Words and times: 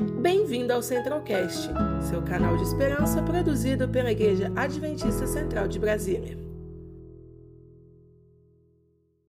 Bem-vindo 0.00 0.72
ao 0.72 0.80
Centralcast, 0.80 1.70
seu 2.08 2.22
canal 2.22 2.56
de 2.56 2.62
esperança 2.62 3.22
produzido 3.22 3.86
pela 3.86 4.10
Igreja 4.10 4.50
Adventista 4.56 5.26
Central 5.26 5.68
de 5.68 5.78
Brasília. 5.78 6.38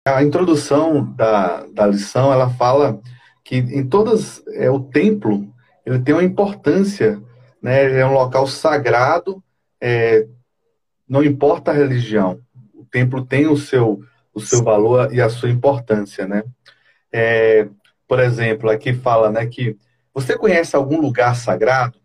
A 0.06 0.24
introdução 0.24 1.12
da, 1.14 1.66
da 1.74 1.88
lição, 1.88 2.32
ela 2.32 2.52
fala 2.52 3.02
que 3.44 3.58
em 3.58 3.88
todas, 3.88 4.44
é, 4.50 4.70
o 4.70 4.80
templo, 4.80 5.52
ele 5.84 6.00
tem 6.00 6.14
uma 6.14 6.24
importância, 6.24 7.20
né, 7.60 8.00
é 8.00 8.06
um 8.06 8.14
local 8.14 8.46
sagrado, 8.46 9.44
é, 9.82 10.28
não 11.08 11.24
importa 11.24 11.72
a 11.72 11.74
religião, 11.74 12.40
o 12.76 12.86
templo 12.86 13.26
tem 13.26 13.48
o 13.48 13.58
seu, 13.58 14.04
o 14.32 14.40
seu 14.40 14.64
valor 14.64 15.12
e 15.12 15.20
a 15.20 15.30
sua 15.30 15.50
importância, 15.50 16.28
né? 16.28 16.44
É, 17.12 17.68
por 18.08 18.20
exemplo, 18.20 18.70
aqui 18.70 18.94
fala, 18.94 19.32
né, 19.32 19.48
que 19.48 19.76
você 20.14 20.38
conhece 20.38 20.76
algum 20.76 21.00
lugar 21.00 21.36
sagrado? 21.36 22.00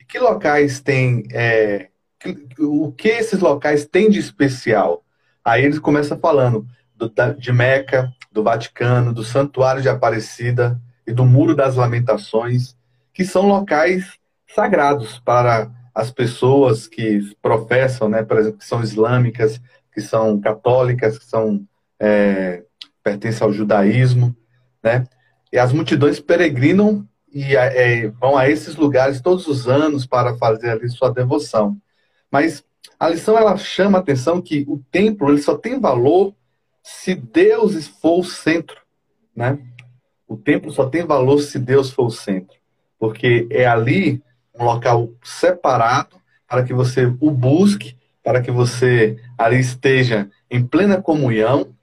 E 0.00 0.04
que 0.04 0.18
locais 0.18 0.80
tem, 0.80 1.24
é, 1.32 1.88
que, 2.18 2.46
o 2.58 2.92
que 2.92 3.08
esses 3.08 3.40
locais 3.40 3.86
têm 3.86 4.10
de 4.10 4.18
especial? 4.18 5.04
Aí 5.44 5.64
eles 5.64 5.78
começam 5.78 6.18
falando 6.18 6.66
do, 6.94 7.12
de 7.38 7.52
Meca, 7.52 8.12
do 8.30 8.42
Vaticano, 8.42 9.12
do 9.12 9.24
Santuário 9.24 9.82
de 9.82 9.88
Aparecida 9.88 10.80
e 11.06 11.12
do 11.12 11.24
Muro 11.24 11.54
das 11.54 11.76
Lamentações, 11.76 12.76
que 13.12 13.24
são 13.24 13.46
locais 13.46 14.18
sagrados 14.54 15.18
para 15.18 15.70
as 15.94 16.10
pessoas 16.10 16.86
que 16.86 17.34
professam, 17.42 18.08
né, 18.08 18.22
por 18.22 18.38
exemplo, 18.38 18.58
que 18.58 18.64
são 18.64 18.82
islâmicas, 18.82 19.60
que 19.92 20.00
são 20.00 20.40
católicas, 20.40 21.18
que 21.18 21.24
são 21.24 21.66
é, 22.00 22.62
pertencem 23.02 23.46
ao 23.46 23.52
judaísmo, 23.52 24.34
né? 24.82 25.04
E 25.52 25.58
as 25.58 25.72
multidões 25.72 26.18
peregrinam 26.18 27.06
e 27.32 27.56
é, 27.56 28.08
vão 28.08 28.36
a 28.36 28.48
esses 28.48 28.76
lugares 28.76 29.20
todos 29.20 29.46
os 29.46 29.66
anos 29.66 30.06
para 30.06 30.36
fazer 30.36 30.70
ali 30.70 30.88
sua 30.88 31.10
devoção. 31.10 31.76
Mas 32.30 32.62
a 33.00 33.08
lição 33.08 33.36
ela 33.36 33.56
chama 33.56 33.98
a 33.98 34.00
atenção 34.00 34.40
que 34.40 34.64
o 34.68 34.82
templo 34.90 35.30
ele 35.30 35.40
só 35.40 35.56
tem 35.56 35.80
valor 35.80 36.34
se 36.82 37.14
Deus 37.14 37.86
for 37.86 38.20
o 38.20 38.24
centro, 38.24 38.80
né? 39.34 39.58
O 40.28 40.36
templo 40.36 40.70
só 40.70 40.88
tem 40.88 41.04
valor 41.04 41.40
se 41.40 41.58
Deus 41.58 41.90
for 41.90 42.06
o 42.06 42.10
centro, 42.10 42.56
porque 42.98 43.46
é 43.50 43.66
ali 43.66 44.22
um 44.58 44.64
local 44.64 45.10
separado 45.22 46.16
para 46.46 46.62
que 46.62 46.74
você 46.74 47.06
o 47.20 47.30
busque, 47.30 47.96
para 48.22 48.42
que 48.42 48.50
você 48.50 49.18
ali 49.38 49.58
esteja 49.58 50.30
em 50.50 50.64
plena 50.64 51.00
comunhão 51.00 51.74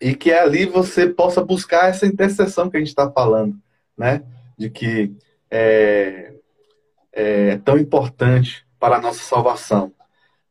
e 0.00 0.14
que 0.14 0.32
ali 0.32 0.66
você 0.66 1.08
possa 1.08 1.42
buscar 1.42 1.88
essa 1.88 2.06
intercessão 2.06 2.68
que 2.68 2.76
a 2.76 2.80
gente 2.80 2.88
está 2.88 3.10
falando, 3.10 3.56
né? 3.96 4.22
De 4.56 4.70
que 4.70 5.14
é, 5.50 6.32
é 7.12 7.56
tão 7.58 7.78
importante 7.78 8.66
para 8.78 8.96
a 8.96 9.00
nossa 9.00 9.22
salvação. 9.22 9.92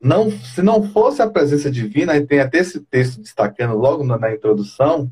Não, 0.02 0.30
se 0.30 0.62
não 0.62 0.84
fosse 0.84 1.22
a 1.22 1.30
presença 1.30 1.72
divina, 1.72 2.18
e 2.18 2.26
tem 2.26 2.40
até 2.40 2.58
esse 2.58 2.82
texto 2.82 3.22
destacando 3.22 3.78
logo 3.78 4.04
na, 4.04 4.18
na 4.18 4.34
introdução, 4.34 5.10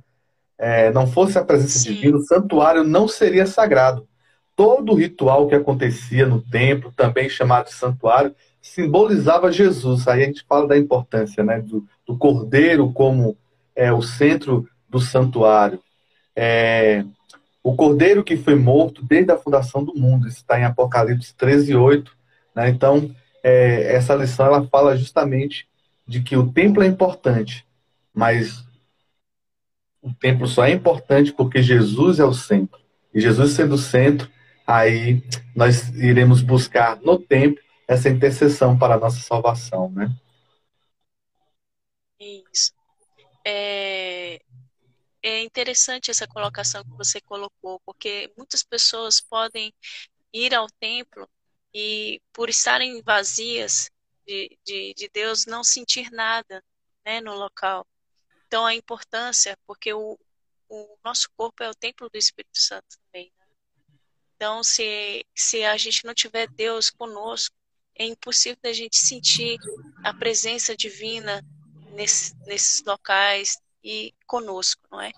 é, 0.58 0.92
não 0.92 1.08
fosse 1.08 1.38
a 1.38 1.44
presença 1.46 1.80
Sim. 1.80 1.94
divina, 1.94 2.18
o 2.18 2.24
santuário 2.24 2.84
não 2.84 3.08
seria 3.08 3.46
sagrado 3.46 4.08
todo 4.56 4.92
o 4.92 4.96
ritual 4.96 5.48
que 5.48 5.56
acontecia 5.56 6.26
no 6.28 6.40
templo, 6.40 6.94
também 6.96 7.28
chamado 7.28 7.66
de 7.66 7.74
santuário, 7.74 8.36
simbolizava 8.62 9.52
Jesus. 9.52 10.08
Aí 10.08 10.22
a 10.22 10.26
gente 10.28 10.46
fala 10.48 10.68
da 10.68 10.78
importância 10.78 11.44
né, 11.44 11.60
do, 11.60 11.84
do 12.06 12.16
cordeiro 12.16 12.92
como 12.94 13.36
é, 13.76 13.92
o 13.92 14.04
centro 14.04 14.68
do 14.88 15.00
santuário. 15.00 15.80
É, 16.36 17.04
o 17.64 17.76
cordeiro 17.76 18.24
que 18.24 18.36
foi 18.36 18.56
morto 18.56 19.06
desde 19.06 19.32
a 19.32 19.38
fundação 19.38 19.84
do 19.84 19.94
mundo, 19.94 20.28
isso 20.28 20.38
está 20.38 20.60
em 20.60 20.64
Apocalipse 20.64 21.34
13, 21.36 21.76
8. 21.76 22.18
Né? 22.56 22.70
Então, 22.70 23.14
é, 23.44 23.96
essa 23.96 24.16
lição 24.16 24.46
ela 24.48 24.68
fala 24.68 24.98
justamente 24.98 25.68
de 26.08 26.22
que 26.22 26.36
o 26.36 26.52
templo 26.52 26.84
é 26.84 26.88
importante, 26.88 27.66
mas 28.14 28.66
o 30.02 30.14
templo 30.14 30.48
só 30.48 30.66
é 30.66 30.72
importante 30.72 31.32
porque 31.32 31.62
Jesus 31.62 32.20
é 32.20 32.26
o 32.26 32.34
centro. 32.34 32.80
E 33.14 33.22
Jesus 33.22 33.52
sendo 33.52 33.76
o 33.76 33.78
centro, 33.78 34.30
aí 34.66 35.24
nós 35.56 35.90
iremos 35.90 36.42
buscar 36.42 37.00
no 37.02 37.20
tempo 37.20 37.60
essa 37.88 38.10
intercessão 38.10 38.78
para 38.78 38.96
a 38.96 39.00
nossa 39.00 39.20
salvação, 39.20 39.92
né? 39.92 40.12
Isso. 42.20 42.72
É, 43.46 44.41
é 45.24 45.42
interessante 45.42 46.10
essa 46.10 46.28
colocação 46.28 46.84
que 46.84 46.92
você 46.92 47.22
colocou, 47.22 47.80
porque 47.86 48.32
muitas 48.38 48.64
pessoas 48.64 49.22
podem 49.22 49.74
ir 50.34 50.54
ao 50.56 50.68
templo 50.80 51.30
e, 51.74 52.22
por 52.34 52.50
estarem 52.50 53.02
vazias 53.02 53.90
de, 54.26 54.58
de, 54.66 54.94
de 54.94 55.10
Deus, 55.10 55.46
não 55.46 55.64
sentir 55.64 56.12
nada 56.12 56.64
né, 57.06 57.22
no 57.22 57.34
local. 57.34 57.86
Então, 58.48 58.66
a 58.66 58.76
importância, 58.76 59.58
porque 59.66 59.94
o, 59.94 60.18
o 60.68 60.98
nosso 61.04 61.30
corpo 61.38 61.64
é 61.64 61.70
o 61.70 61.76
templo 61.76 62.10
do 62.10 62.18
Espírito 62.18 62.58
Santo 62.58 62.98
também. 63.06 63.32
Então, 64.36 64.64
se, 64.64 65.26
se 65.36 65.64
a 65.64 65.78
gente 65.78 66.04
não 66.04 66.14
tiver 66.14 66.48
Deus 66.48 66.90
conosco, 66.90 67.56
é 67.96 68.06
impossível 68.06 68.58
da 68.62 68.74
gente 68.74 68.98
sentir 68.98 69.60
a 70.04 70.14
presença 70.14 70.76
divina 70.76 71.46
nesse, 71.92 72.36
nesses 72.46 72.84
locais 72.84 73.58
e 73.84 74.14
conosco, 74.28 74.82
não 74.92 75.02
é? 75.02 75.12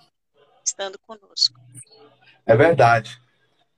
Estando 0.66 0.98
conosco. 1.00 1.60
É 2.46 2.56
verdade. 2.56 3.20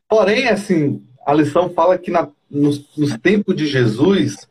Porém, 0.07 0.47
assim, 0.47 1.05
a 1.25 1.33
lição 1.33 1.69
fala 1.69 1.97
que 1.97 2.11
na, 2.11 2.29
nos, 2.49 2.95
nos 2.95 3.17
tempos 3.17 3.55
de 3.55 3.67
Jesus, 3.67 4.47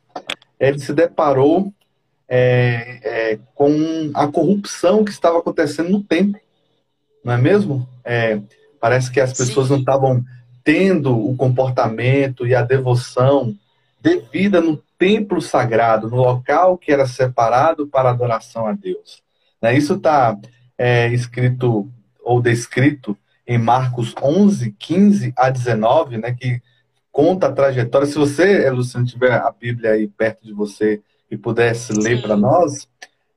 ele 0.59 0.78
se 0.78 0.93
deparou 0.93 1.73
é, 2.28 3.00
é, 3.03 3.39
com 3.55 4.11
a 4.15 4.27
corrupção 4.27 5.05
que 5.05 5.11
estava 5.11 5.39
acontecendo 5.39 5.91
no 5.91 6.03
templo, 6.03 6.41
não 7.25 7.33
é 7.33 7.39
mesmo? 7.39 7.89
É, 8.05 8.41
parece 8.81 9.11
que 9.11 9.21
as 9.21 9.33
pessoas 9.33 9.69
Sim. 9.69 9.75
não 9.75 9.81
estavam 9.81 10.25
tendo 10.62 11.17
o 11.17 11.37
comportamento 11.37 12.47
e 12.47 12.55
a 12.55 12.62
devoção 12.62 13.55
devida 14.00 14.61
no 14.61 14.77
templo 14.99 15.41
sagrado, 15.41 16.11
no 16.11 16.17
local 16.17 16.77
que 16.77 16.93
era 16.93 17.06
separado 17.06 17.87
para 17.87 18.11
adoração 18.11 18.67
a 18.67 18.73
Deus. 18.73 19.24
Né? 19.64 19.78
Isso 19.78 19.94
está 19.94 20.38
é, 20.76 21.08
escrito 21.08 21.91
ou 22.22 22.42
descrito 22.42 23.16
em 23.47 23.56
Marcos 23.56 24.14
11, 24.22 24.72
15 24.78 25.32
a 25.34 25.48
19, 25.48 26.19
né, 26.19 26.34
que 26.38 26.60
conta 27.10 27.47
a 27.47 27.52
trajetória. 27.52 28.06
Se 28.06 28.19
você, 28.19 28.69
Luciano, 28.69 29.06
tiver 29.06 29.32
a 29.32 29.50
Bíblia 29.50 29.92
aí 29.92 30.06
perto 30.06 30.44
de 30.44 30.52
você 30.52 31.00
e 31.30 31.36
pudesse 31.38 31.94
ler 31.94 32.20
para 32.20 32.36
nós, 32.36 32.86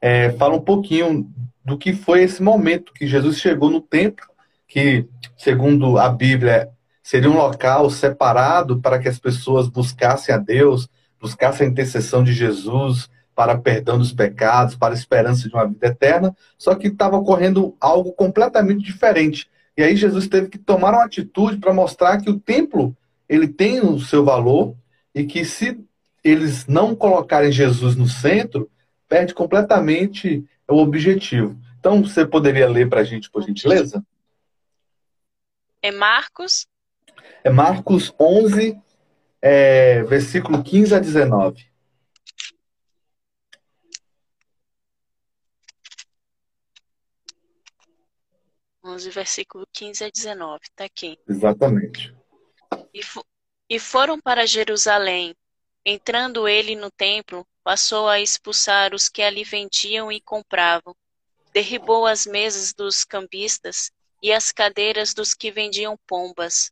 é, 0.02 0.32
fala 0.32 0.56
um 0.56 0.62
pouquinho 0.62 1.32
do 1.64 1.78
que 1.78 1.94
foi 1.94 2.24
esse 2.24 2.44
momento 2.44 2.92
que 2.92 3.08
Jesus 3.08 3.40
chegou 3.40 3.70
no 3.70 3.80
templo, 3.80 4.26
que, 4.68 5.06
segundo 5.38 5.98
a 5.98 6.10
Bíblia, 6.10 6.70
seria 7.02 7.30
um 7.30 7.38
local 7.38 7.90
separado 7.90 8.82
para 8.82 9.00
que 9.00 9.08
as 9.08 9.18
pessoas 9.18 9.70
buscassem 9.70 10.36
a 10.36 10.38
Deus, 10.38 10.90
buscassem 11.22 11.68
a 11.68 11.70
intercessão 11.70 12.22
de 12.22 12.34
Jesus 12.34 13.10
para 13.38 13.56
perdão 13.56 14.00
dos 14.00 14.12
pecados, 14.12 14.76
para 14.76 14.96
a 14.96 14.98
esperança 14.98 15.48
de 15.48 15.54
uma 15.54 15.68
vida 15.68 15.86
eterna, 15.86 16.36
só 16.58 16.74
que 16.74 16.88
estava 16.88 17.18
ocorrendo 17.18 17.78
algo 17.80 18.12
completamente 18.12 18.84
diferente. 18.84 19.48
E 19.78 19.84
aí 19.84 19.96
Jesus 19.96 20.28
teve 20.28 20.50
que 20.50 20.58
tomar 20.58 20.92
uma 20.92 21.06
atitude 21.06 21.58
para 21.58 21.72
mostrar 21.72 22.20
que 22.20 22.32
o 22.32 22.40
templo 22.40 22.98
ele 23.30 23.48
tem 23.48 23.80
o 23.80 24.00
seu 24.00 24.26
valor 24.26 24.76
e 25.14 25.24
que 25.24 25.46
se 25.46 25.80
eles 26.24 26.66
não 26.66 26.96
colocarem 26.96 27.52
Jesus 27.52 27.96
no 27.96 28.08
centro, 28.08 28.68
perde 29.08 29.36
completamente 29.36 30.44
o 30.68 30.78
objetivo. 30.78 31.56
Então, 31.80 32.04
você 32.04 32.26
poderia 32.26 32.68
ler 32.68 32.90
para 32.90 33.02
a 33.02 33.04
gente, 33.04 33.30
por 33.30 33.44
gentileza? 33.44 34.04
É 35.80 35.92
Marcos 35.92 36.66
é 37.44 37.50
Marcos 37.50 38.14
11, 38.20 38.78
é, 39.42 40.04
versículo 40.04 40.64
15 40.64 40.96
a 40.96 41.00
19. 41.00 41.66
Onze, 48.88 49.10
versículo 49.10 49.68
15 49.74 50.06
a 50.06 50.10
19, 50.10 50.60
está 50.64 50.86
aqui. 50.86 51.18
Exatamente. 51.28 52.16
E, 52.94 53.02
e 53.70 53.80
foram 53.80 54.20
para 54.20 54.46
Jerusalém. 54.46 55.36
Entrando 55.86 56.48
ele 56.48 56.76
no 56.76 56.90
templo, 56.92 57.46
passou 57.64 58.08
a 58.08 58.20
expulsar 58.20 58.94
os 58.94 59.10
que 59.10 59.22
ali 59.22 59.44
vendiam 59.44 60.12
e 60.12 60.22
compravam. 60.22 60.96
Derribou 61.54 62.06
as 62.06 62.26
mesas 62.26 62.74
dos 62.74 63.04
cambistas 63.04 63.92
e 64.22 64.32
as 64.32 64.52
cadeiras 64.52 65.14
dos 65.14 65.34
que 65.34 65.52
vendiam 65.52 65.98
pombas 66.08 66.72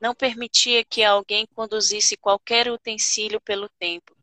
não 0.00 0.14
permitia 0.14 0.84
que 0.84 1.02
alguém 1.02 1.46
conduzisse 1.54 2.16
qualquer 2.16 2.70
utensílio 2.70 3.40
pelo 3.40 3.68
templo. 3.78 4.16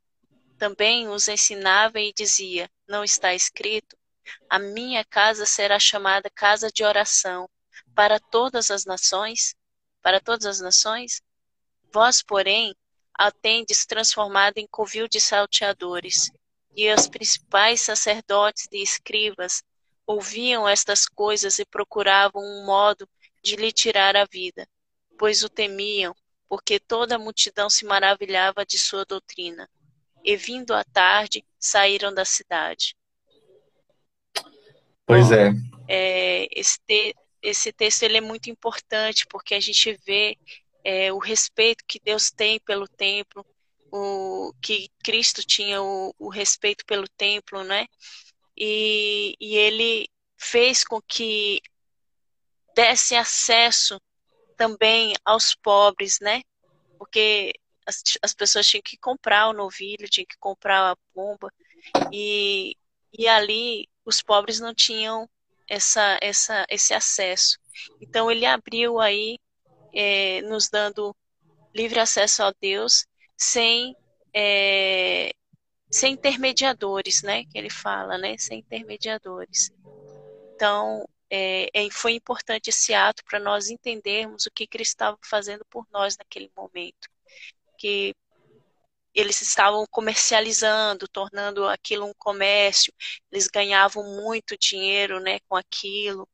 Também 0.57 1.07
os 1.07 1.27
ensinava 1.27 2.00
e 2.00 2.13
dizia: 2.13 2.69
Não 2.88 3.03
está 3.03 3.33
escrito? 3.33 3.97
A 4.49 4.59
minha 4.59 5.03
casa 5.05 5.45
será 5.45 5.79
chamada 5.79 6.29
casa 6.29 6.69
de 6.71 6.83
oração 6.83 7.49
para 7.95 8.19
todas 8.19 8.71
as 8.71 8.85
nações? 8.85 9.55
Para 10.01 10.19
todas 10.19 10.45
as 10.45 10.59
nações? 10.59 11.21
Vós, 11.91 12.21
porém, 12.21 12.75
a 13.13 13.31
tendes 13.31 13.85
transformada 13.85 14.59
em 14.59 14.67
covil 14.67 15.07
de 15.07 15.19
salteadores. 15.19 16.31
E 16.75 16.91
os 16.91 17.07
principais 17.07 17.81
sacerdotes 17.81 18.67
e 18.71 18.81
escribas 18.81 19.63
ouviam 20.05 20.67
estas 20.67 21.05
coisas 21.07 21.59
e 21.59 21.65
procuravam 21.65 22.41
um 22.41 22.65
modo 22.65 23.07
de 23.43 23.55
lhe 23.55 23.71
tirar 23.71 24.15
a 24.15 24.25
vida, 24.25 24.67
pois 25.17 25.43
o 25.43 25.49
temiam, 25.49 26.15
porque 26.49 26.79
toda 26.79 27.15
a 27.15 27.19
multidão 27.19 27.69
se 27.69 27.85
maravilhava 27.85 28.65
de 28.65 28.79
sua 28.79 29.05
doutrina. 29.05 29.69
E 30.23 30.35
vindo 30.35 30.73
à 30.73 30.83
tarde, 30.83 31.45
saíram 31.59 32.13
da 32.13 32.25
cidade. 32.25 32.95
Pois 35.05 35.29
Bom, 35.29 35.35
é. 35.35 35.53
é 35.88 36.47
esse, 36.51 36.79
te, 36.85 37.15
esse 37.41 37.71
texto 37.73 38.03
ele 38.03 38.17
é 38.17 38.21
muito 38.21 38.50
importante 38.50 39.25
porque 39.27 39.53
a 39.53 39.59
gente 39.59 40.00
vê 40.05 40.38
é, 40.83 41.11
o 41.11 41.17
respeito 41.17 41.83
que 41.88 42.00
Deus 42.00 42.31
tem 42.31 42.59
pelo 42.59 42.88
templo, 42.88 43.45
o 43.91 44.53
que 44.61 44.89
Cristo 45.03 45.45
tinha 45.45 45.81
o, 45.81 46.13
o 46.17 46.29
respeito 46.29 46.85
pelo 46.85 47.07
templo, 47.07 47.63
né? 47.63 47.85
E, 48.57 49.35
e 49.39 49.55
ele 49.55 50.09
fez 50.38 50.83
com 50.83 51.01
que 51.01 51.61
desse 52.75 53.15
acesso 53.15 54.01
também 54.57 55.13
aos 55.23 55.53
pobres, 55.55 56.19
né? 56.21 56.41
Porque 56.97 57.53
as, 57.85 58.01
as 58.21 58.33
pessoas 58.33 58.67
tinham 58.67 58.81
que 58.81 58.97
comprar 58.97 59.47
o 59.50 59.53
novilho, 59.53 60.09
tinham 60.09 60.25
que 60.25 60.38
comprar 60.39 60.91
a 60.91 60.97
pomba, 61.13 61.51
e, 62.11 62.75
e 63.11 63.27
ali 63.27 63.88
os 64.05 64.21
pobres 64.21 64.59
não 64.59 64.73
tinham 64.73 65.29
essa, 65.67 66.17
essa, 66.21 66.65
esse 66.69 66.94
acesso. 66.94 67.57
Então 68.01 68.29
ele 68.29 68.45
abriu 68.45 69.00
aí, 69.00 69.39
é, 69.94 70.41
nos 70.44 70.69
dando 70.69 71.15
livre 71.73 72.00
acesso 72.00 72.44
a 72.44 72.53
Deus, 72.59 73.05
sem, 73.38 73.95
é, 74.33 75.33
sem 75.89 76.13
intermediadores, 76.13 77.23
né? 77.23 77.45
Que 77.45 77.57
ele 77.57 77.69
fala, 77.69 78.17
né? 78.17 78.38
Sem 78.38 78.59
intermediadores. 78.59 79.71
Então, 80.55 81.07
é, 81.29 81.69
é 81.73 81.89
foi 81.91 82.13
importante 82.13 82.69
esse 82.69 82.94
ato 82.94 83.23
para 83.25 83.39
nós 83.39 83.69
entendermos 83.69 84.45
o 84.45 84.51
que 84.51 84.67
Cristo 84.67 84.94
estava 84.94 85.17
fazendo 85.23 85.65
por 85.69 85.85
nós 85.91 86.17
naquele 86.17 86.51
momento. 86.55 87.09
Que 87.77 88.15
eles 89.13 89.42
estavam 89.42 89.86
comercializando, 89.89 91.07
tornando 91.07 91.65
aquilo 91.68 92.06
um 92.06 92.13
comércio, 92.18 92.94
eles 93.31 93.48
ganhavam 93.48 94.04
muito 94.21 94.57
dinheiro 94.57 95.19
né, 95.19 95.39
com 95.48 95.56
aquilo, 95.56 96.27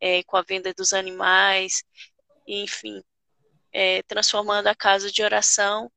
é, 0.00 0.22
com 0.24 0.36
a 0.36 0.42
venda 0.42 0.72
dos 0.74 0.92
animais, 0.92 1.82
enfim, 2.46 3.02
é, 3.72 4.02
transformando 4.02 4.68
a 4.68 4.74
casa 4.74 5.10
de 5.10 5.22
oração 5.22 5.90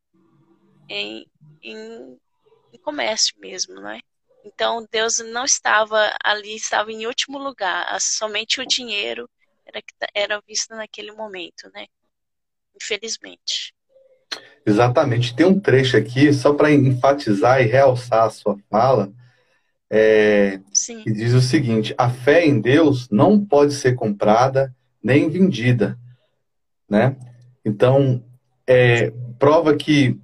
em, 0.88 1.26
em, 1.62 2.20
em 2.74 2.78
comércio 2.80 3.36
mesmo, 3.40 3.80
né? 3.80 4.00
Então 4.44 4.88
Deus 4.90 5.20
não 5.20 5.46
estava 5.46 6.16
ali, 6.24 6.56
estava 6.56 6.92
em 6.92 7.06
último 7.06 7.38
lugar, 7.38 8.00
somente 8.02 8.62
o 8.62 8.66
dinheiro 8.66 9.30
era, 9.66 9.84
era 10.14 10.42
visto 10.42 10.74
naquele 10.76 11.12
momento, 11.12 11.70
né? 11.74 11.88
Infelizmente. 12.76 13.74
Exatamente. 14.69 15.36
Tem 15.36 15.45
um 15.45 15.60
trecho 15.60 15.98
aqui, 15.98 16.31
só 16.31 16.54
para 16.54 16.71
enfatizar 16.71 17.62
e 17.62 17.66
realçar 17.66 18.25
a 18.25 18.30
sua 18.30 18.56
fala, 18.69 19.12
é, 19.89 20.60
que 21.04 21.12
diz 21.12 21.33
o 21.33 21.42
seguinte: 21.42 21.94
a 21.98 22.10
fé 22.10 22.45
em 22.45 22.62
Deus 22.62 23.10
não 23.10 23.44
pode 23.44 23.74
ser 23.74 23.95
comprada 23.95 24.74
nem 25.04 25.27
vendida, 25.27 25.98
né? 26.88 27.16
Então, 27.66 28.24
é, 28.68 29.12
prova 29.39 29.75
que, 29.75 30.18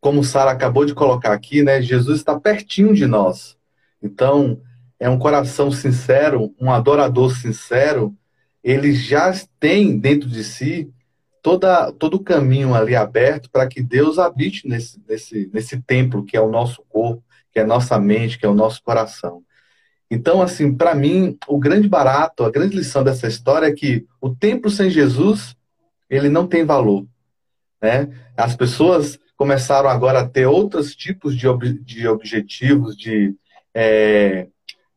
como 0.00 0.22
Sara 0.22 0.52
acabou 0.52 0.84
de 0.84 0.94
colocar 0.94 1.32
aqui, 1.32 1.62
né, 1.62 1.82
Jesus 1.82 2.18
está 2.18 2.38
pertinho 2.38 2.94
de 2.94 3.06
nós. 3.06 3.56
Então, 4.00 4.60
é 4.98 5.08
um 5.08 5.18
coração 5.18 5.72
sincero, 5.72 6.54
um 6.60 6.70
adorador 6.70 7.34
sincero, 7.34 8.14
ele 8.62 8.92
já 8.92 9.32
tem 9.58 9.98
dentro 9.98 10.28
de 10.28 10.44
si 10.44 10.92
toda, 11.42 11.92
todo 11.92 12.14
o 12.14 12.24
caminho 12.24 12.74
ali 12.74 12.94
aberto 12.94 13.50
para 13.50 13.66
que 13.66 13.82
Deus 13.82 14.18
habite 14.18 14.68
nesse, 14.68 15.00
nesse, 15.08 15.50
nesse 15.52 15.80
templo 15.80 16.24
que 16.24 16.36
é 16.36 16.40
o 16.40 16.50
nosso 16.50 16.82
corpo, 16.88 17.22
que 17.52 17.58
é 17.58 17.62
a 17.62 17.66
nossa 17.66 17.98
mente, 17.98 18.38
que 18.38 18.46
é 18.46 18.48
o 18.48 18.54
nosso 18.54 18.82
coração. 18.82 19.42
Então, 20.10 20.42
assim, 20.42 20.74
para 20.74 20.94
mim, 20.94 21.38
o 21.46 21.58
grande 21.58 21.88
barato, 21.88 22.44
a 22.44 22.50
grande 22.50 22.76
lição 22.76 23.04
dessa 23.04 23.28
história 23.28 23.66
é 23.66 23.72
que 23.72 24.06
o 24.20 24.28
templo 24.28 24.70
sem 24.70 24.90
Jesus, 24.90 25.56
ele 26.08 26.28
não 26.28 26.46
tem 26.46 26.64
valor. 26.64 27.06
Né? 27.80 28.08
As 28.36 28.56
pessoas 28.56 29.18
começaram 29.36 29.88
agora 29.88 30.20
a 30.20 30.28
ter 30.28 30.46
outros 30.46 30.94
tipos 30.94 31.36
de, 31.36 31.46
ob 31.46 31.72
de 31.84 32.08
objetivos, 32.08 32.96
de, 32.96 33.34
é, 33.72 34.48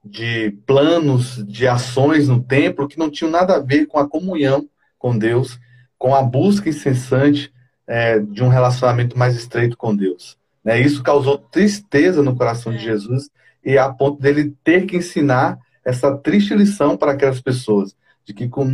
de 0.03 0.51
planos, 0.65 1.45
de 1.45 1.67
ações 1.67 2.27
no 2.27 2.43
templo 2.43 2.87
que 2.87 2.99
não 2.99 3.09
tinham 3.09 3.31
nada 3.31 3.55
a 3.55 3.59
ver 3.59 3.85
com 3.85 3.99
a 3.99 4.09
comunhão 4.09 4.67
com 4.97 5.17
Deus, 5.17 5.59
com 6.03 6.13
a 6.13 6.21
busca 6.21 6.67
incessante 6.67 7.49
é, 7.87 8.19
de 8.19 8.43
um 8.43 8.49
relacionamento 8.49 9.17
mais 9.17 9.37
estreito 9.37 9.77
com 9.77 9.95
Deus. 9.95 10.37
Né? 10.61 10.81
Isso 10.81 11.01
causou 11.01 11.37
tristeza 11.37 12.21
no 12.21 12.35
coração 12.35 12.73
de 12.73 12.79
é. 12.79 12.81
Jesus 12.81 13.29
e 13.63 13.77
a 13.77 13.89
ponto 13.89 14.21
dele 14.21 14.53
ter 14.65 14.85
que 14.85 14.97
ensinar 14.97 15.57
essa 15.81 16.13
triste 16.17 16.53
lição 16.53 16.97
para 16.97 17.13
aquelas 17.13 17.39
pessoas, 17.39 17.95
de 18.25 18.33
que 18.33 18.49
com, 18.49 18.69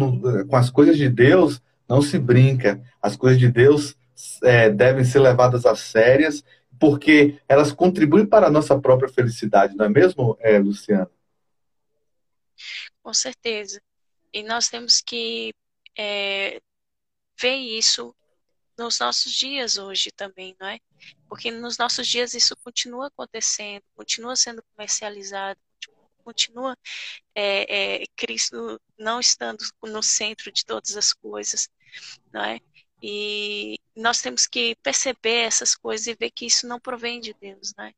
com 0.47 0.55
as 0.55 0.71
coisas 0.71 0.97
de 0.97 1.07
Deus 1.07 1.61
não 1.87 2.01
se 2.01 2.17
brinca, 2.17 2.81
as 2.99 3.15
coisas 3.15 3.37
de 3.37 3.47
Deus 3.47 3.95
é, 4.43 4.71
devem 4.71 5.03
ser 5.03 5.19
levadas 5.19 5.67
a 5.67 5.75
sérias, 5.75 6.43
porque 6.79 7.37
elas 7.47 7.71
contribuem 7.71 8.25
para 8.25 8.47
a 8.47 8.51
nossa 8.51 8.75
própria 8.79 9.07
felicidade, 9.07 9.77
não 9.77 9.85
é 9.85 9.89
mesmo, 9.89 10.35
é, 10.39 10.57
Luciana? 10.57 11.11
Com 13.03 13.13
certeza. 13.13 13.79
E 14.33 14.41
nós 14.41 14.67
temos 14.67 14.99
que 14.99 15.53
é, 15.95 16.59
vê 17.39 17.55
isso 17.55 18.15
nos 18.77 18.99
nossos 18.99 19.31
dias 19.33 19.77
hoje 19.77 20.11
também, 20.11 20.55
não 20.59 20.67
é? 20.67 20.79
Porque 21.27 21.51
nos 21.51 21.77
nossos 21.77 22.07
dias 22.07 22.33
isso 22.33 22.55
continua 22.57 23.07
acontecendo, 23.07 23.83
continua 23.95 24.35
sendo 24.35 24.63
comercializado, 24.75 25.59
continua 26.23 26.77
é, 27.35 28.01
é, 28.03 28.05
Cristo 28.15 28.79
não 28.97 29.19
estando 29.19 29.63
no 29.83 30.03
centro 30.03 30.51
de 30.51 30.65
todas 30.65 30.95
as 30.95 31.13
coisas, 31.13 31.69
não 32.31 32.43
é? 32.43 32.59
E 33.01 33.77
nós 33.95 34.21
temos 34.21 34.45
que 34.45 34.75
perceber 34.83 35.45
essas 35.45 35.75
coisas 35.75 36.07
e 36.07 36.15
ver 36.15 36.31
que 36.31 36.45
isso 36.45 36.67
não 36.67 36.79
provém 36.79 37.19
de 37.19 37.33
Deus, 37.33 37.73
não 37.77 37.85
é? 37.85 37.93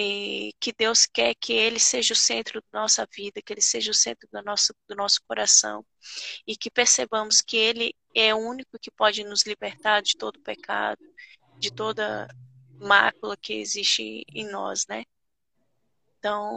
E 0.00 0.52
que 0.60 0.72
Deus 0.72 1.06
quer 1.06 1.34
que 1.34 1.52
Ele 1.52 1.80
seja 1.80 2.12
o 2.12 2.16
centro 2.16 2.62
da 2.72 2.82
nossa 2.82 3.04
vida, 3.12 3.42
que 3.44 3.52
Ele 3.52 3.60
seja 3.60 3.90
o 3.90 3.94
centro 3.94 4.28
do 4.32 4.40
nosso, 4.42 4.72
do 4.88 4.94
nosso 4.94 5.20
coração, 5.26 5.84
e 6.46 6.56
que 6.56 6.70
percebamos 6.70 7.40
que 7.40 7.56
Ele 7.56 7.92
é 8.14 8.32
o 8.32 8.38
único 8.38 8.78
que 8.80 8.92
pode 8.92 9.24
nos 9.24 9.44
libertar 9.44 10.00
de 10.00 10.16
todo 10.16 10.38
pecado, 10.38 11.00
de 11.58 11.72
toda 11.72 12.28
mácula 12.80 13.36
que 13.36 13.54
existe 13.54 14.24
em 14.32 14.48
nós, 14.48 14.86
né? 14.88 15.02
Então, 16.20 16.56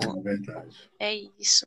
é, 1.00 1.08
é 1.10 1.16
isso. 1.40 1.66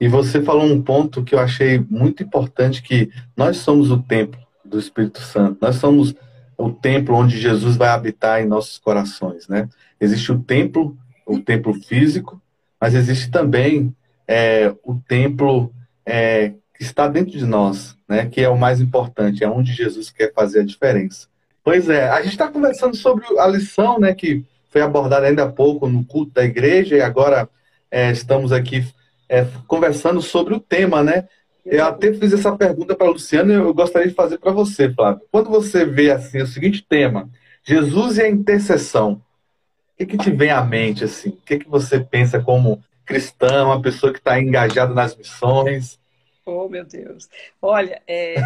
E 0.00 0.06
você 0.06 0.40
falou 0.40 0.62
um 0.62 0.80
ponto 0.80 1.24
que 1.24 1.34
eu 1.34 1.40
achei 1.40 1.80
muito 1.80 2.22
importante, 2.22 2.82
que 2.82 3.10
nós 3.36 3.56
somos 3.56 3.90
o 3.90 4.00
templo 4.00 4.40
do 4.64 4.78
Espírito 4.78 5.20
Santo. 5.20 5.58
Nós 5.60 5.74
somos 5.74 6.14
o 6.60 6.70
templo 6.72 7.16
onde 7.16 7.38
Jesus 7.38 7.76
vai 7.76 7.88
habitar 7.88 8.40
em 8.40 8.46
nossos 8.46 8.78
corações, 8.78 9.48
né? 9.48 9.68
Existe 10.00 10.30
o 10.30 10.38
templo, 10.38 10.96
o 11.26 11.40
templo 11.40 11.72
físico, 11.74 12.40
mas 12.80 12.94
existe 12.94 13.30
também 13.30 13.94
é, 14.28 14.74
o 14.84 14.94
templo 15.08 15.72
é, 16.04 16.50
que 16.74 16.82
está 16.82 17.08
dentro 17.08 17.38
de 17.38 17.46
nós, 17.46 17.96
né? 18.08 18.26
Que 18.26 18.42
é 18.42 18.48
o 18.48 18.58
mais 18.58 18.80
importante, 18.80 19.42
é 19.42 19.48
onde 19.48 19.72
Jesus 19.72 20.10
quer 20.10 20.32
fazer 20.32 20.60
a 20.60 20.64
diferença. 20.64 21.28
Pois 21.64 21.88
é, 21.88 22.08
a 22.08 22.22
gente 22.22 22.32
está 22.32 22.48
conversando 22.48 22.96
sobre 22.96 23.24
a 23.38 23.46
lição, 23.46 23.98
né? 23.98 24.14
Que 24.14 24.44
foi 24.68 24.82
abordada 24.82 25.26
ainda 25.26 25.44
há 25.44 25.50
pouco 25.50 25.88
no 25.88 26.04
culto 26.04 26.32
da 26.32 26.44
igreja 26.44 26.96
e 26.96 27.00
agora 27.00 27.48
é, 27.90 28.10
estamos 28.10 28.52
aqui 28.52 28.86
é, 29.28 29.46
conversando 29.66 30.20
sobre 30.20 30.54
o 30.54 30.60
tema, 30.60 31.02
né? 31.02 31.26
Eu 31.64 31.84
até 31.84 32.12
fiz 32.12 32.32
essa 32.32 32.56
pergunta 32.56 32.94
para 32.94 33.06
a 33.06 33.10
Luciana 33.10 33.52
e 33.52 33.56
eu 33.56 33.74
gostaria 33.74 34.08
de 34.08 34.14
fazer 34.14 34.38
para 34.38 34.52
você, 34.52 34.92
Flávio. 34.92 35.22
Quando 35.30 35.50
você 35.50 35.84
vê 35.84 36.10
assim 36.10 36.40
o 36.40 36.46
seguinte 36.46 36.84
tema, 36.88 37.28
Jesus 37.64 38.18
e 38.18 38.22
a 38.22 38.28
intercessão, 38.28 39.14
o 39.14 39.96
que, 39.96 40.06
que 40.06 40.18
te 40.18 40.30
vem 40.30 40.50
à 40.50 40.64
mente 40.64 41.04
assim? 41.04 41.30
O 41.30 41.36
que, 41.36 41.58
que 41.58 41.68
você 41.68 42.00
pensa 42.00 42.40
como 42.40 42.82
cristão, 43.04 43.66
uma 43.66 43.82
pessoa 43.82 44.12
que 44.12 44.18
está 44.18 44.40
engajada 44.40 44.94
nas 44.94 45.16
missões? 45.16 45.98
Oh, 46.46 46.68
meu 46.68 46.84
Deus. 46.84 47.28
Olha, 47.60 48.02
é, 48.06 48.36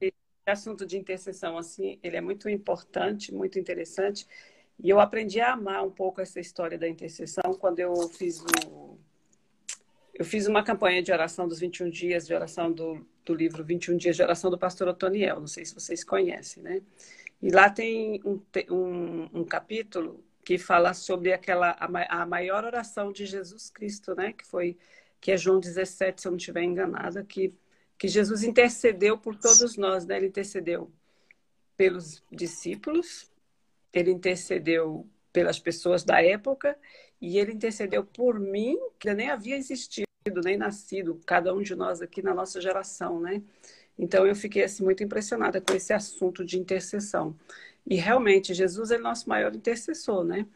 esse 0.00 0.12
assunto 0.46 0.84
de 0.84 0.98
intercessão, 0.98 1.56
assim, 1.56 1.98
ele 2.02 2.16
é 2.16 2.20
muito 2.20 2.48
importante, 2.48 3.32
muito 3.32 3.58
interessante. 3.58 4.26
E 4.82 4.90
eu 4.90 5.00
aprendi 5.00 5.40
a 5.40 5.52
amar 5.52 5.84
um 5.84 5.90
pouco 5.90 6.20
essa 6.20 6.40
história 6.40 6.76
da 6.76 6.88
intercessão 6.88 7.54
quando 7.58 7.78
eu 7.78 7.94
fiz 8.08 8.44
o, 8.68 8.98
eu 10.14 10.24
fiz 10.24 10.46
uma 10.46 10.62
campanha 10.62 11.02
de 11.02 11.12
oração 11.12 11.48
dos 11.48 11.58
21 11.60 11.90
dias 11.90 12.26
de 12.26 12.34
oração 12.34 12.70
do, 12.70 13.04
do 13.24 13.34
livro 13.34 13.64
21 13.64 13.96
dias 13.96 14.16
de 14.16 14.22
oração 14.22 14.50
do 14.50 14.58
pastor 14.58 14.88
Otoniel, 14.88 15.40
não 15.40 15.46
sei 15.46 15.64
se 15.64 15.74
vocês 15.74 16.04
conhecem, 16.04 16.62
né? 16.62 16.80
E 17.42 17.50
lá 17.50 17.68
tem 17.68 18.22
um, 18.24 18.40
um, 18.70 19.40
um 19.40 19.44
capítulo 19.44 20.24
que 20.44 20.56
fala 20.56 20.94
sobre 20.94 21.32
aquela 21.32 21.70
a, 21.70 22.22
a, 22.22 22.26
maior 22.26 22.64
oração 22.64 23.12
de 23.12 23.26
Jesus 23.26 23.70
Cristo, 23.70 24.14
né? 24.14 24.32
Que 24.32 24.46
foi 24.46 24.78
que 25.20 25.32
é 25.32 25.36
João 25.36 25.58
17, 25.58 26.20
se 26.20 26.28
eu 26.28 26.32
não 26.32 26.36
estiver 26.36 26.62
enganada, 26.62 27.24
que 27.24 27.52
que 27.98 28.08
Jesus 28.08 28.42
intercedeu 28.42 29.16
por 29.16 29.36
todos 29.36 29.76
nós, 29.76 30.04
né? 30.04 30.16
Ele 30.16 30.26
intercedeu 30.26 30.90
pelos 31.76 32.22
discípulos, 32.30 33.30
ele 33.92 34.10
intercedeu 34.10 35.08
pelas 35.32 35.58
pessoas 35.58 36.04
da 36.04 36.22
época 36.22 36.76
e 37.24 37.38
ele 37.38 37.52
intercedeu 37.52 38.04
por 38.04 38.38
mim, 38.38 38.78
que 38.98 39.12
nem 39.14 39.30
havia 39.30 39.56
existido, 39.56 40.06
nem 40.44 40.58
nascido, 40.58 41.18
cada 41.24 41.54
um 41.54 41.62
de 41.62 41.74
nós 41.74 42.02
aqui 42.02 42.20
na 42.20 42.34
nossa 42.34 42.60
geração, 42.60 43.18
né? 43.18 43.42
Então 43.98 44.26
eu 44.26 44.36
fiquei 44.36 44.62
assim 44.62 44.84
muito 44.84 45.02
impressionada 45.02 45.58
com 45.58 45.72
esse 45.72 45.94
assunto 45.94 46.44
de 46.44 46.58
intercessão. 46.58 47.34
E 47.86 47.96
realmente 47.96 48.52
Jesus 48.52 48.90
é 48.90 48.98
nosso 48.98 49.26
maior 49.26 49.54
intercessor, 49.54 50.22
né? 50.22 50.46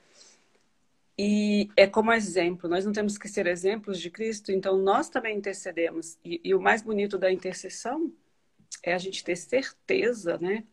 E 1.17 1.71
é 1.75 1.87
como 1.87 2.13
exemplo, 2.13 2.69
nós 2.69 2.85
não 2.85 2.93
temos 2.93 3.17
que 3.17 3.29
ser 3.29 3.47
exemplos 3.47 3.99
de 3.99 4.11
Cristo, 4.11 4.53
então 4.53 4.77
nós 4.77 5.09
também 5.09 5.39
intercedemos. 5.39 6.19
E, 6.23 6.39
e, 6.45 6.55
o 6.55 6.61
mais 6.61 6.83
bonito 6.83 7.17
da 7.19 7.33
intercessão 7.33 8.13
é 8.83 8.93
a 8.95 8.99
gente 8.99 9.25
ter 9.25 9.37
certeza, 9.37 10.39
né, 10.39 10.65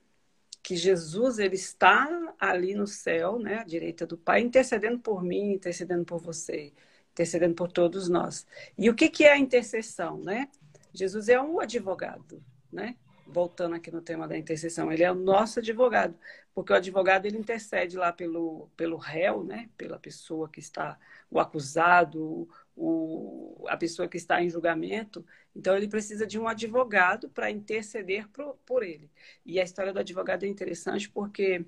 que 0.66 0.76
Jesus 0.76 1.38
ele 1.38 1.54
está 1.54 2.10
ali 2.40 2.74
no 2.74 2.88
céu, 2.88 3.38
né, 3.38 3.60
à 3.60 3.64
direita 3.64 4.04
do 4.04 4.18
Pai, 4.18 4.42
intercedendo 4.42 4.98
por 4.98 5.24
mim, 5.24 5.52
intercedendo 5.54 6.04
por 6.04 6.18
você, 6.18 6.74
intercedendo 7.12 7.54
por 7.54 7.72
todos 7.72 8.10
nós. 8.10 8.48
E 8.76 8.90
o 8.90 8.96
que 8.96 9.08
que 9.08 9.26
é 9.26 9.34
a 9.34 9.38
intercessão, 9.38 10.18
né? 10.18 10.50
Jesus 10.92 11.30
é 11.30 11.40
um 11.40 11.60
advogado, 11.60 12.44
né? 12.72 12.96
voltando 13.28 13.76
aqui 13.76 13.92
no 13.92 14.02
tema 14.02 14.28
da 14.28 14.38
intercessão, 14.38 14.92
ele 14.92 15.04
é 15.04 15.12
o 15.12 15.16
nosso 15.16 15.60
advogado, 15.60 16.16
porque 16.54 16.72
o 16.72 16.76
advogado 16.76 17.26
ele 17.26 17.38
intercede 17.38 17.98
lá 17.98 18.14
pelo, 18.14 18.70
pelo 18.78 18.98
réu, 18.98 19.44
né? 19.44 19.70
pela 19.78 20.00
pessoa 20.00 20.48
que 20.48 20.60
está, 20.60 20.98
o 21.30 21.40
acusado, 21.40 22.48
o, 22.76 23.66
a 23.68 23.76
pessoa 23.78 24.08
que 24.08 24.18
está 24.18 24.42
em 24.44 24.50
julgamento. 24.50 25.26
Então, 25.56 25.76
ele 25.76 25.88
precisa 25.88 26.28
de 26.28 26.38
um 26.38 26.48
advogado 26.48 27.30
para 27.30 27.50
interceder 27.50 28.28
por, 28.30 28.56
por 28.66 28.84
ele. 28.84 29.10
E 29.46 29.60
a 29.60 29.64
história 29.64 29.94
do 29.94 30.00
advogado 30.00 30.44
é 30.44 30.48
interessante 30.48 31.10
porque 31.10 31.66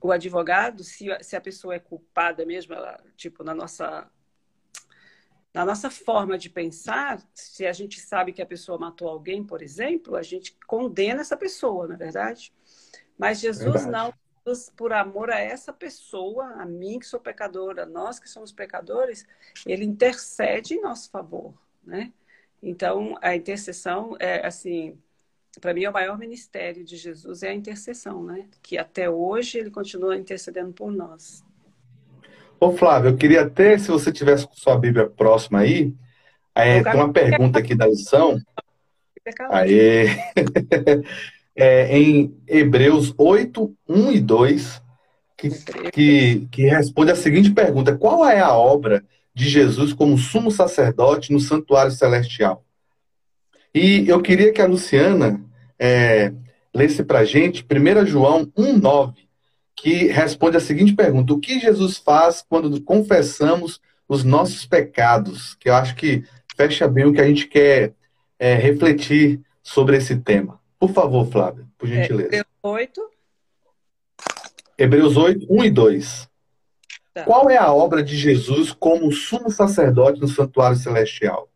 o 0.00 0.10
advogado, 0.10 0.82
se, 0.82 1.06
se 1.20 1.36
a 1.36 1.40
pessoa 1.40 1.74
é 1.74 1.78
culpada 1.78 2.44
mesmo, 2.46 2.74
ela, 2.74 3.02
tipo, 3.16 3.44
na 3.44 3.54
nossa 3.54 4.10
na 5.54 5.66
nossa 5.66 5.90
forma 5.90 6.38
de 6.38 6.48
pensar, 6.48 7.22
se 7.34 7.66
a 7.66 7.72
gente 7.74 8.00
sabe 8.00 8.32
que 8.32 8.40
a 8.40 8.46
pessoa 8.46 8.78
matou 8.78 9.06
alguém, 9.06 9.44
por 9.44 9.60
exemplo, 9.60 10.16
a 10.16 10.22
gente 10.22 10.56
condena 10.66 11.20
essa 11.20 11.36
pessoa, 11.36 11.86
na 11.86 11.94
é 11.94 11.98
verdade? 11.98 12.52
Mas 13.18 13.40
Jesus 13.40 13.84
verdade. 13.84 13.90
não. 13.90 14.14
Jesus, 14.44 14.72
por 14.74 14.92
amor 14.92 15.30
a 15.30 15.38
essa 15.38 15.72
pessoa, 15.72 16.46
a 16.54 16.64
mim 16.64 16.98
que 16.98 17.06
sou 17.06 17.20
pecadora, 17.20 17.86
nós 17.86 18.18
que 18.18 18.28
somos 18.28 18.50
pecadores, 18.50 19.26
ele 19.64 19.84
intercede 19.84 20.74
em 20.74 20.80
nosso 20.80 21.10
favor, 21.10 21.54
né? 21.84 22.12
Então, 22.62 23.16
a 23.20 23.34
intercessão 23.34 24.16
é 24.20 24.46
assim, 24.46 24.96
para 25.60 25.74
mim 25.74 25.84
é 25.84 25.90
o 25.90 25.92
maior 25.92 26.16
ministério 26.16 26.84
de 26.84 26.96
Jesus 26.96 27.42
é 27.42 27.48
a 27.48 27.54
intercessão, 27.54 28.22
né? 28.22 28.46
Que 28.62 28.78
até 28.78 29.10
hoje 29.10 29.58
ele 29.58 29.70
continua 29.70 30.16
intercedendo 30.16 30.72
por 30.72 30.92
nós. 30.92 31.44
Ô 32.60 32.72
Flávio, 32.72 33.10
eu 33.10 33.16
queria 33.16 33.42
até, 33.42 33.76
se 33.76 33.88
você 33.88 34.12
tivesse 34.12 34.46
com 34.46 34.54
sua 34.54 34.78
Bíblia 34.78 35.08
próxima 35.08 35.58
aí, 35.58 35.92
é, 36.54 36.82
tem 36.82 36.94
uma 36.94 37.12
pergunta 37.12 37.58
aqui 37.58 37.74
da 37.74 37.88
lição. 37.88 38.38
Aí, 39.50 40.06
é, 41.56 41.98
em 41.98 42.36
Hebreus 42.46 43.12
8, 43.18 43.76
1 43.88 44.12
e 44.12 44.20
2, 44.20 44.82
que, 45.36 45.50
que, 45.90 46.48
que 46.50 46.62
responde 46.62 47.10
a 47.10 47.16
seguinte 47.16 47.50
pergunta: 47.50 47.96
Qual 47.96 48.24
é 48.24 48.38
a 48.38 48.56
obra 48.56 49.04
de 49.34 49.48
Jesus 49.48 49.92
como 49.92 50.18
sumo 50.18 50.50
sacerdote 50.50 51.32
no 51.32 51.40
santuário 51.40 51.92
celestial? 51.92 52.64
E 53.74 54.08
eu 54.08 54.20
queria 54.20 54.52
que 54.52 54.60
a 54.60 54.66
Luciana 54.66 55.42
é, 55.78 56.32
lesse 56.74 57.02
para 57.02 57.20
a 57.20 57.24
gente 57.24 57.64
1 57.64 58.06
João 58.06 58.50
1, 58.56 58.78
9 58.78 59.22
que 59.74 60.06
responde 60.06 60.56
a 60.56 60.60
seguinte 60.60 60.94
pergunta: 60.94 61.32
O 61.32 61.40
que 61.40 61.58
Jesus 61.58 61.96
faz 61.96 62.44
quando 62.48 62.80
confessamos 62.82 63.80
os 64.08 64.22
nossos 64.22 64.64
pecados? 64.64 65.54
Que 65.54 65.68
eu 65.68 65.74
acho 65.74 65.96
que 65.96 66.24
fecha 66.56 66.86
bem 66.86 67.04
o 67.04 67.12
que 67.12 67.20
a 67.20 67.26
gente 67.26 67.48
quer 67.48 67.94
é, 68.38 68.54
refletir 68.54 69.40
sobre 69.62 69.96
esse 69.96 70.16
tema. 70.16 70.60
Por 70.78 70.90
favor, 70.90 71.26
Flávia, 71.26 71.66
por 71.76 71.88
é, 71.88 71.94
gentileza. 71.94 72.28
Hebreus 72.28 72.46
8. 72.62 73.10
Hebreus 74.78 75.16
8, 75.16 75.46
1 75.50 75.64
e 75.64 75.70
2. 75.70 76.28
Tá. 77.14 77.24
Qual 77.24 77.50
é 77.50 77.58
a 77.58 77.72
obra 77.72 78.02
de 78.02 78.16
Jesus 78.16 78.72
como 78.72 79.12
sumo 79.12 79.50
sacerdote 79.50 80.20
no 80.20 80.28
santuário 80.28 80.76
celestial? 80.76 81.50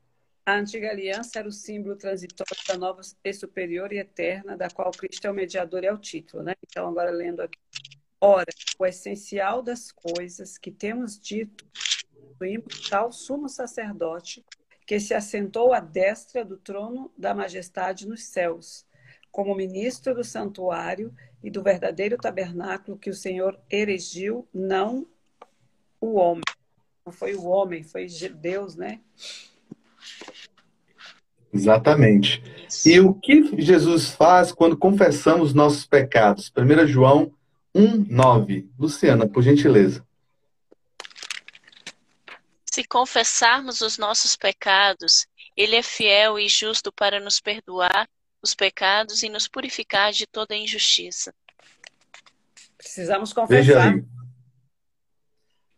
A 0.44 0.54
antiga 0.54 0.90
aliança 0.90 1.38
era 1.38 1.48
o 1.48 1.52
símbolo 1.52 1.96
transitório 1.96 2.62
da 2.68 2.76
nova 2.76 3.00
e 3.25 3.32
superior 3.32 3.92
e 3.92 3.98
eterna, 3.98 4.56
da 4.56 4.68
qual 4.68 4.90
Cristo 4.92 5.26
é 5.26 5.30
o 5.30 5.34
mediador 5.34 5.82
e 5.82 5.86
é 5.86 5.92
o 5.92 5.98
título, 5.98 6.42
né? 6.42 6.54
Então, 6.62 6.86
agora 6.88 7.10
lendo 7.10 7.40
aqui. 7.40 7.58
Ora, 8.20 8.46
o 8.78 8.86
essencial 8.86 9.62
das 9.62 9.90
coisas 9.90 10.56
que 10.56 10.70
temos 10.70 11.18
dito, 11.18 11.64
tal 12.88 13.10
sumo 13.10 13.48
sacerdote 13.48 14.44
que 14.86 15.00
se 15.00 15.14
assentou 15.14 15.72
à 15.72 15.80
destra 15.80 16.44
do 16.44 16.56
trono 16.56 17.10
da 17.18 17.34
majestade 17.34 18.06
nos 18.06 18.25
céus, 18.25 18.86
como 19.32 19.54
ministro 19.54 20.14
do 20.14 20.22
santuário 20.22 21.12
e 21.42 21.50
do 21.50 21.62
verdadeiro 21.62 22.16
tabernáculo 22.16 22.96
que 22.96 23.10
o 23.10 23.14
Senhor 23.14 23.58
erigiu, 23.68 24.46
não 24.54 25.06
o 26.06 26.14
homem. 26.14 26.42
Não 27.04 27.12
foi 27.12 27.34
o 27.34 27.44
homem, 27.44 27.82
foi 27.82 28.06
Deus, 28.06 28.75
né? 28.76 29.00
Exatamente. 31.52 32.42
E 32.84 33.00
o 33.00 33.14
que 33.14 33.60
Jesus 33.60 34.10
faz 34.10 34.52
quando 34.52 34.76
confessamos 34.76 35.54
nossos 35.54 35.86
pecados? 35.86 36.52
1 36.56 36.86
João 36.86 37.32
1,9. 37.75 38.68
Luciana, 38.78 39.28
por 39.28 39.42
gentileza. 39.42 40.04
Se 42.70 42.84
confessarmos 42.84 43.80
os 43.80 43.96
nossos 43.96 44.36
pecados, 44.36 45.26
Ele 45.56 45.76
é 45.76 45.82
fiel 45.82 46.38
e 46.38 46.48
justo 46.48 46.92
para 46.92 47.20
nos 47.20 47.40
perdoar 47.40 48.08
os 48.42 48.54
pecados 48.54 49.22
e 49.22 49.28
nos 49.28 49.48
purificar 49.48 50.12
de 50.12 50.26
toda 50.26 50.54
injustiça. 50.54 51.34
Precisamos 52.76 53.32
confessar. 53.32 53.62
Veja 53.62 53.82
aí. 53.82 54.15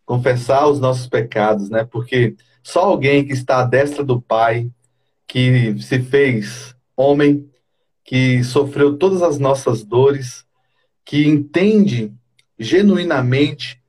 Confessar 0.08 0.66
os 0.66 0.80
nossos 0.80 1.06
pecados, 1.06 1.68
né? 1.68 1.84
Porque 1.84 2.34
só 2.62 2.80
alguém 2.80 3.26
que 3.26 3.34
está 3.34 3.60
à 3.60 3.64
destra 3.64 4.02
do 4.02 4.18
Pai, 4.18 4.70
que 5.26 5.78
se 5.82 6.00
fez 6.00 6.74
homem, 6.96 7.46
que 8.02 8.42
sofreu 8.42 8.96
todas 8.96 9.20
as 9.20 9.38
nossas 9.38 9.84
dores, 9.84 10.46
que 11.04 11.26
entende 11.26 12.10
genuinamente 12.58 13.82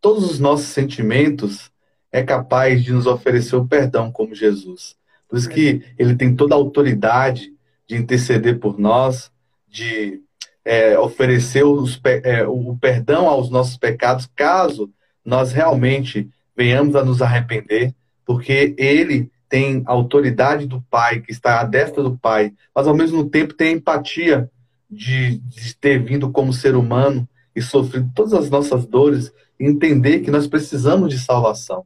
todos 0.00 0.28
os 0.28 0.40
nossos 0.40 0.66
sentimentos, 0.66 1.70
é 2.10 2.24
capaz 2.24 2.82
de 2.82 2.92
nos 2.92 3.06
oferecer 3.06 3.54
o 3.54 3.68
perdão 3.68 4.10
como 4.10 4.34
Jesus. 4.34 4.96
Por 5.28 5.38
isso 5.38 5.48
que 5.48 5.80
ele 5.96 6.16
tem 6.16 6.34
toda 6.34 6.56
a 6.56 6.58
autoridade 6.58 7.52
de 7.86 7.94
interceder 7.94 8.58
por 8.58 8.80
nós, 8.80 9.30
de 9.68 10.20
é, 10.64 10.98
oferecer 10.98 11.64
os, 11.64 12.00
é, 12.24 12.44
o 12.44 12.76
perdão 12.76 13.28
aos 13.28 13.48
nossos 13.48 13.76
pecados, 13.76 14.28
caso 14.34 14.92
nós 15.26 15.52
realmente 15.52 16.30
venhamos 16.56 16.94
a 16.94 17.04
nos 17.04 17.20
arrepender, 17.20 17.92
porque 18.24 18.74
ele 18.78 19.30
tem 19.48 19.82
a 19.86 19.92
autoridade 19.92 20.66
do 20.66 20.80
Pai, 20.82 21.20
que 21.20 21.32
está 21.32 21.60
à 21.60 21.64
destra 21.64 22.02
do 22.02 22.16
Pai, 22.16 22.52
mas 22.74 22.86
ao 22.86 22.94
mesmo 22.94 23.28
tempo 23.28 23.54
tem 23.54 23.74
empatia 23.74 24.50
de, 24.90 25.38
de 25.38 25.76
ter 25.76 26.02
vindo 26.02 26.30
como 26.30 26.52
ser 26.52 26.76
humano 26.76 27.28
e 27.54 27.60
sofrido 27.60 28.10
todas 28.14 28.32
as 28.32 28.48
nossas 28.48 28.86
dores 28.86 29.32
e 29.58 29.66
entender 29.66 30.20
que 30.20 30.30
nós 30.30 30.46
precisamos 30.46 31.10
de 31.10 31.18
salvação. 31.18 31.84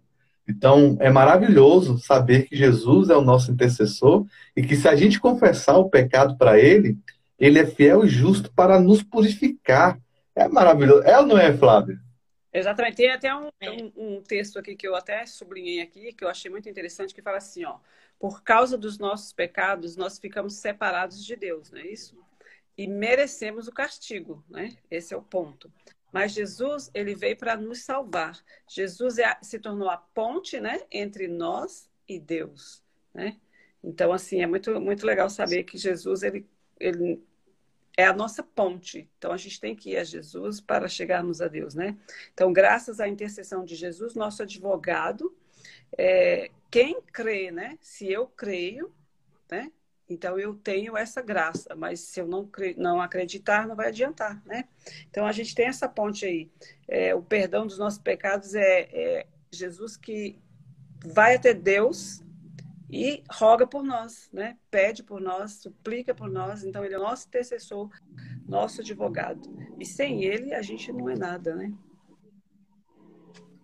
Então, 0.48 0.96
é 1.00 1.10
maravilhoso 1.10 1.98
saber 1.98 2.42
que 2.48 2.56
Jesus 2.56 3.08
é 3.08 3.16
o 3.16 3.22
nosso 3.22 3.52
intercessor 3.52 4.26
e 4.56 4.62
que 4.62 4.74
se 4.74 4.88
a 4.88 4.96
gente 4.96 5.20
confessar 5.20 5.78
o 5.78 5.88
pecado 5.88 6.36
para 6.36 6.58
Ele, 6.58 6.98
Ele 7.38 7.58
é 7.58 7.66
fiel 7.66 8.04
e 8.04 8.08
justo 8.08 8.50
para 8.54 8.80
nos 8.80 9.02
purificar. 9.02 9.96
É 10.34 10.48
maravilhoso. 10.48 11.02
É 11.04 11.18
ou 11.20 11.26
não 11.26 11.38
é, 11.38 11.52
Flávio? 11.52 11.98
Exatamente. 12.52 12.96
Tem 12.96 13.10
até 13.10 13.34
um, 13.34 13.48
um, 13.62 13.92
um, 13.96 14.22
texto 14.22 14.58
aqui 14.58 14.74
que 14.74 14.86
eu 14.86 14.96
até 14.96 15.24
sublinhei 15.26 15.80
aqui, 15.80 16.12
que 16.12 16.24
eu 16.24 16.28
achei 16.28 16.50
muito 16.50 16.68
interessante, 16.68 17.14
que 17.14 17.22
fala 17.22 17.38
assim, 17.38 17.64
ó. 17.64 17.78
Por 18.18 18.42
causa 18.42 18.76
dos 18.76 18.98
nossos 18.98 19.32
pecados, 19.32 19.96
nós 19.96 20.18
ficamos 20.18 20.56
separados 20.56 21.24
de 21.24 21.36
Deus, 21.36 21.70
não 21.70 21.80
é 21.80 21.86
isso? 21.86 22.16
e 22.80 22.86
merecemos 22.86 23.68
o 23.68 23.72
castigo, 23.72 24.42
né? 24.48 24.74
Esse 24.90 25.12
é 25.12 25.16
o 25.16 25.20
ponto. 25.20 25.70
Mas 26.10 26.32
Jesus, 26.32 26.90
ele 26.94 27.14
veio 27.14 27.36
para 27.36 27.54
nos 27.54 27.82
salvar. 27.82 28.42
Jesus 28.66 29.18
é, 29.18 29.36
se 29.42 29.58
tornou 29.58 29.90
a 29.90 29.98
ponte, 29.98 30.58
né, 30.58 30.80
entre 30.90 31.28
nós 31.28 31.90
e 32.08 32.18
Deus, 32.18 32.82
né? 33.12 33.38
Então, 33.84 34.14
assim, 34.14 34.40
é 34.40 34.46
muito, 34.46 34.80
muito 34.80 35.04
legal 35.04 35.28
saber 35.28 35.64
que 35.64 35.76
Jesus, 35.76 36.22
ele, 36.22 36.48
ele 36.78 37.22
é 38.00 38.06
a 38.06 38.12
nossa 38.12 38.42
ponte. 38.42 39.08
Então, 39.18 39.32
a 39.32 39.36
gente 39.36 39.60
tem 39.60 39.74
que 39.74 39.90
ir 39.90 39.96
a 39.96 40.04
Jesus 40.04 40.60
para 40.60 40.88
chegarmos 40.88 41.40
a 41.40 41.48
Deus, 41.48 41.74
né? 41.74 41.96
Então, 42.32 42.52
graças 42.52 43.00
à 43.00 43.08
intercessão 43.08 43.64
de 43.64 43.74
Jesus, 43.74 44.14
nosso 44.14 44.42
advogado, 44.42 45.34
é, 45.96 46.50
quem 46.70 47.00
crê, 47.02 47.50
né? 47.50 47.76
Se 47.80 48.10
eu 48.10 48.26
creio, 48.26 48.92
né? 49.50 49.70
Então 50.08 50.38
eu 50.38 50.54
tenho 50.54 50.96
essa 50.96 51.22
graça, 51.22 51.74
mas 51.76 52.00
se 52.00 52.20
eu 52.20 52.26
não, 52.26 52.50
não 52.76 53.00
acreditar, 53.00 53.66
não 53.66 53.76
vai 53.76 53.88
adiantar, 53.88 54.42
né? 54.44 54.64
Então 55.08 55.24
a 55.24 55.30
gente 55.30 55.54
tem 55.54 55.66
essa 55.66 55.88
ponte 55.88 56.26
aí. 56.26 56.50
É, 56.88 57.14
o 57.14 57.22
perdão 57.22 57.64
dos 57.64 57.78
nossos 57.78 58.00
pecados 58.00 58.54
é, 58.54 58.88
é, 58.92 59.26
Jesus 59.52 59.96
que 59.96 60.36
vai 61.04 61.36
até 61.36 61.54
Deus 61.54 62.22
e 62.92 63.22
roga 63.30 63.66
por 63.66 63.82
nós, 63.82 64.28
né? 64.32 64.56
Pede 64.70 65.02
por 65.02 65.20
nós, 65.20 65.52
suplica 65.52 66.14
por 66.14 66.28
nós. 66.28 66.64
Então 66.64 66.84
ele 66.84 66.94
é 66.94 66.98
nosso 66.98 67.28
intercessor, 67.28 67.88
nosso 68.46 68.80
advogado. 68.80 69.40
E 69.78 69.84
sem 69.84 70.24
ele 70.24 70.52
a 70.52 70.62
gente 70.62 70.92
não 70.92 71.08
é 71.08 71.16
nada, 71.16 71.54
né? 71.54 71.72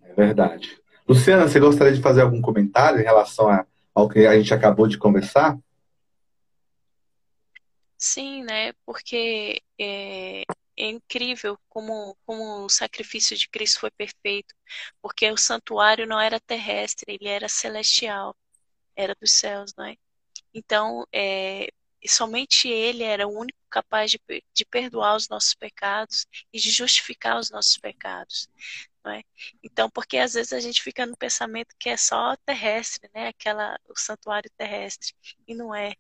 É 0.03 0.15
verdade. 0.15 0.81
Luciana, 1.09 1.49
você 1.49 1.59
gostaria 1.59 1.93
de 1.93 2.03
fazer 2.03 2.23
algum 2.23 2.41
comentário 2.41 3.01
em 3.01 3.05
relação 3.05 3.49
a, 3.49 3.67
ao 3.95 4.09
que 4.09 4.27
a 4.27 4.39
gente 4.39 4.55
acabou 4.55 4.87
de 4.87 4.99
conversar? 4.99 5.59
Sim, 7.99 8.45
né? 8.45 8.73
Porque 8.85 9.61
é, 9.81 10.43
é 10.77 10.89
incrível 10.89 11.59
como, 11.69 12.17
como 12.25 12.65
o 12.65 12.69
sacrifício 12.69 13.37
de 13.37 13.49
Cristo 13.49 13.81
foi 13.81 13.91
perfeito, 13.91 14.55
porque 15.03 15.31
o 15.31 15.37
santuário 15.37 16.07
não 16.07 16.21
era 16.21 16.39
terrestre, 16.39 17.15
ele 17.21 17.29
era 17.29 17.49
celestial, 17.49 18.37
era 18.97 19.15
dos 19.21 19.33
céus, 19.33 19.75
não 19.77 19.85
é? 19.85 19.97
Então, 20.55 21.07
é, 21.13 21.69
somente 22.07 22.69
Ele 22.69 23.03
era 23.03 23.27
o 23.29 23.39
único 23.39 23.59
capaz 23.71 24.11
de, 24.11 24.21
de 24.53 24.65
perdoar 24.65 25.17
os 25.17 25.29
nossos 25.29 25.55
pecados 25.55 26.27
e 26.53 26.59
de 26.59 26.71
justificar 26.71 27.39
os 27.39 27.51
nossos 27.51 27.77
pecados. 27.79 28.49
É? 29.07 29.23
Então, 29.63 29.89
porque 29.89 30.19
às 30.19 30.35
vezes 30.35 30.53
a 30.53 30.59
gente 30.59 30.83
fica 30.83 31.07
no 31.07 31.17
pensamento 31.17 31.77
que 31.79 31.89
é 31.89 31.97
só 31.97 32.37
terrestre, 32.45 33.09
né? 33.15 33.29
Aquela, 33.29 33.79
o 33.89 33.97
santuário 33.97 34.51
terrestre, 34.57 35.15
e 35.47 35.55
não 35.55 35.73
é 35.73 35.95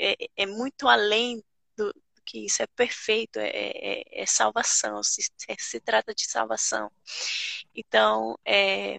é, 0.00 0.16
é 0.34 0.46
muito 0.46 0.88
além 0.88 1.44
do, 1.76 1.92
do, 1.92 2.22
que 2.24 2.46
isso, 2.46 2.62
é 2.62 2.66
perfeito, 2.68 3.38
é, 3.38 3.50
é, 3.50 4.22
é 4.22 4.26
salvação, 4.26 5.02
se, 5.02 5.22
se, 5.58 5.80
trata 5.80 6.14
de 6.14 6.26
salvação. 6.26 6.90
Então, 7.74 8.38
é, 8.44 8.98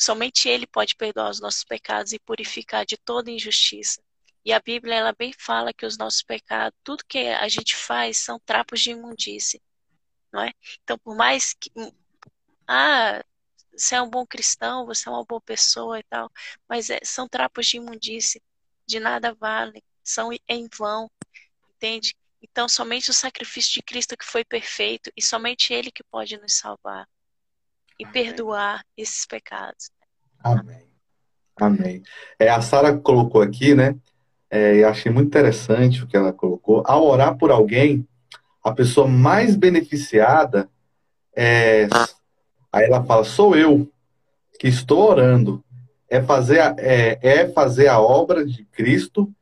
somente 0.00 0.48
Ele 0.48 0.66
pode 0.66 0.96
perdoar 0.96 1.30
os 1.30 1.40
nossos 1.40 1.64
pecados 1.64 2.12
e 2.12 2.18
purificar 2.18 2.86
de 2.86 2.96
toda 2.96 3.30
injustiça. 3.30 4.02
E 4.44 4.52
a 4.52 4.60
Bíblia, 4.60 4.94
ela 4.94 5.12
bem 5.12 5.32
fala 5.38 5.72
que 5.72 5.84
os 5.84 5.98
nossos 5.98 6.22
pecados, 6.22 6.78
tudo 6.82 7.04
que 7.06 7.18
a 7.18 7.48
gente 7.48 7.76
faz 7.76 8.18
são 8.18 8.38
trapos 8.40 8.80
de 8.80 8.90
imundície, 8.90 9.60
não 10.32 10.42
é? 10.42 10.52
Então, 10.82 10.98
por 10.98 11.14
mais 11.14 11.52
que, 11.52 11.70
ah, 12.66 13.22
você 13.76 13.96
é 13.96 14.02
um 14.02 14.08
bom 14.08 14.26
cristão, 14.26 14.86
você 14.86 15.08
é 15.08 15.12
uma 15.12 15.24
boa 15.24 15.40
pessoa 15.40 15.98
e 15.98 16.02
tal, 16.04 16.30
mas 16.68 16.88
é, 16.90 17.00
são 17.04 17.28
trapos 17.28 17.66
de 17.66 17.76
imundície, 17.76 18.42
de 18.86 18.98
nada 18.98 19.34
valem 19.34 19.82
são 20.02 20.30
em 20.48 20.68
vão, 20.76 21.10
entende? 21.76 22.16
Então, 22.42 22.68
somente 22.68 23.10
o 23.10 23.14
sacrifício 23.14 23.74
de 23.74 23.82
Cristo 23.82 24.16
que 24.16 24.24
foi 24.24 24.44
perfeito 24.44 25.10
e 25.16 25.22
somente 25.22 25.72
Ele 25.72 25.90
que 25.90 26.02
pode 26.04 26.36
nos 26.38 26.56
salvar 26.56 27.06
e 28.00 28.04
Amém. 28.04 28.12
perdoar 28.12 28.82
esses 28.96 29.26
pecados. 29.26 29.90
Amém. 30.42 30.88
Amém. 31.60 32.02
É, 32.38 32.48
a 32.48 32.62
Sara 32.62 32.96
colocou 32.96 33.42
aqui, 33.42 33.74
né? 33.74 33.94
É, 34.50 34.76
eu 34.76 34.88
achei 34.88 35.12
muito 35.12 35.28
interessante 35.28 36.02
o 36.02 36.06
que 36.06 36.16
ela 36.16 36.32
colocou. 36.32 36.82
Ao 36.86 37.06
orar 37.06 37.36
por 37.36 37.50
alguém, 37.50 38.08
a 38.64 38.72
pessoa 38.72 39.06
mais 39.06 39.54
beneficiada 39.54 40.68
é. 41.36 41.86
Aí 42.72 42.86
ela 42.86 43.04
fala: 43.04 43.22
sou 43.22 43.54
eu 43.54 43.92
que 44.58 44.68
estou 44.68 45.10
orando. 45.10 45.62
É 46.08 46.20
fazer, 46.20 46.58
a, 46.58 46.74
é, 46.78 47.18
é 47.22 47.48
fazer 47.52 47.86
a 47.86 48.00
obra 48.00 48.44
de 48.44 48.64
Cristo 48.64 49.32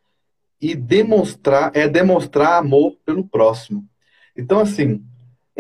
e 0.61 0.75
demonstrar 0.75 1.71
é 1.75 1.89
demonstrar 1.89 2.59
amor 2.59 2.99
pelo 3.07 3.27
próximo. 3.27 3.89
Então, 4.37 4.59
assim, 4.59 5.03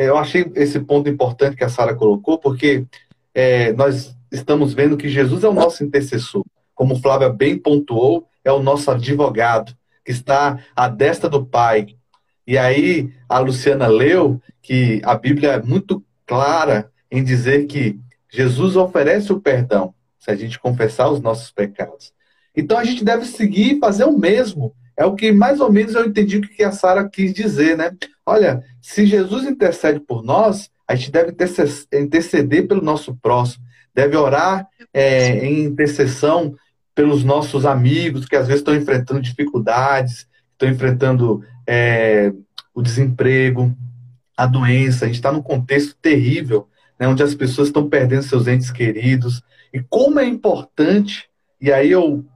eu 0.06 0.16
achei 0.16 0.50
esse 0.54 0.78
ponto 0.80 1.08
importante 1.08 1.56
que 1.56 1.64
a 1.64 1.68
Sara 1.68 1.94
colocou, 1.94 2.38
porque 2.38 2.86
é, 3.34 3.72
nós 3.72 4.16
estamos 4.30 4.72
vendo 4.72 4.96
que 4.96 5.08
Jesus 5.08 5.42
é 5.42 5.48
o 5.48 5.54
nosso 5.54 5.82
intercessor. 5.82 6.44
Como 6.74 7.00
Flávia 7.00 7.28
bem 7.28 7.58
pontuou, 7.58 8.28
é 8.44 8.52
o 8.52 8.62
nosso 8.62 8.90
advogado, 8.90 9.76
que 10.04 10.12
está 10.12 10.58
à 10.76 10.88
destra 10.88 11.28
do 11.28 11.44
Pai. 11.44 11.96
E 12.46 12.56
aí, 12.56 13.12
a 13.28 13.40
Luciana 13.40 13.88
leu 13.88 14.40
que 14.62 15.00
a 15.04 15.16
Bíblia 15.16 15.52
é 15.52 15.62
muito 15.62 16.02
clara 16.24 16.90
em 17.10 17.24
dizer 17.24 17.66
que 17.66 17.98
Jesus 18.30 18.76
oferece 18.76 19.32
o 19.32 19.40
perdão 19.40 19.92
se 20.18 20.30
a 20.30 20.36
gente 20.36 20.60
confessar 20.60 21.10
os 21.10 21.20
nossos 21.20 21.50
pecados. 21.50 22.12
Então, 22.56 22.78
a 22.78 22.84
gente 22.84 23.04
deve 23.04 23.24
seguir 23.24 23.76
e 23.76 23.78
fazer 23.80 24.04
o 24.04 24.16
mesmo 24.16 24.74
é 24.98 25.06
o 25.06 25.14
que 25.14 25.30
mais 25.30 25.60
ou 25.60 25.72
menos 25.72 25.94
eu 25.94 26.04
entendi 26.04 26.38
o 26.38 26.40
que 26.40 26.64
a 26.64 26.72
Sara 26.72 27.08
quis 27.08 27.32
dizer, 27.32 27.78
né? 27.78 27.96
Olha, 28.28 28.62
se 28.82 29.06
Jesus 29.06 29.46
intercede 29.46 30.00
por 30.00 30.22
nós, 30.22 30.70
a 30.86 30.94
gente 30.94 31.10
deve 31.10 31.34
interceder 31.94 32.68
pelo 32.68 32.82
nosso 32.82 33.16
próximo, 33.16 33.64
deve 33.94 34.18
orar 34.18 34.68
é, 34.92 35.46
em 35.46 35.64
intercessão 35.64 36.54
pelos 36.94 37.24
nossos 37.24 37.64
amigos 37.64 38.26
que 38.26 38.36
às 38.36 38.46
vezes 38.46 38.60
estão 38.60 38.76
enfrentando 38.76 39.22
dificuldades, 39.22 40.28
estão 40.52 40.68
enfrentando 40.68 41.42
é, 41.66 42.30
o 42.74 42.82
desemprego, 42.82 43.74
a 44.36 44.44
doença. 44.44 45.06
A 45.06 45.08
gente 45.08 45.16
está 45.16 45.32
num 45.32 45.40
contexto 45.40 45.96
terrível, 45.96 46.68
né, 47.00 47.08
onde 47.08 47.22
as 47.22 47.34
pessoas 47.34 47.68
estão 47.68 47.88
perdendo 47.88 48.24
seus 48.24 48.46
entes 48.46 48.70
queridos. 48.70 49.42
E 49.72 49.80
como 49.80 50.20
é 50.20 50.26
importante, 50.26 51.30
e 51.58 51.72
aí 51.72 51.90
eu 51.90 52.26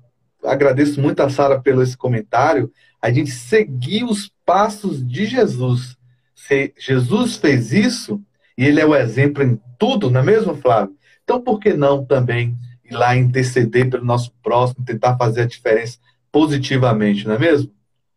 agradeço 0.42 1.02
muito 1.02 1.20
a 1.20 1.28
Sara 1.28 1.61
pelo 1.61 1.83
esse 1.83 1.98
comentário, 1.98 2.72
a 3.02 3.10
gente 3.10 3.32
seguir 3.32 4.04
os 4.04 4.30
passos 4.46 5.06
de 5.06 5.26
Jesus. 5.26 5.96
Se 6.34 6.72
Jesus 6.78 7.36
fez 7.36 7.72
isso, 7.72 8.24
e 8.56 8.64
ele 8.64 8.80
é 8.80 8.86
o 8.86 8.94
exemplo 8.94 9.42
em 9.42 9.60
tudo, 9.78 10.08
não 10.08 10.20
é 10.20 10.22
mesmo, 10.22 10.54
Flávio? 10.54 10.96
Então, 11.24 11.42
por 11.42 11.58
que 11.58 11.74
não 11.74 12.04
também 12.04 12.56
ir 12.84 12.94
lá 12.94 13.16
interceder 13.16 13.90
pelo 13.90 14.04
nosso 14.04 14.32
próximo, 14.42 14.84
tentar 14.84 15.16
fazer 15.16 15.42
a 15.42 15.46
diferença 15.46 15.98
positivamente, 16.30 17.26
não 17.26 17.34
é 17.34 17.38
mesmo? 17.38 17.74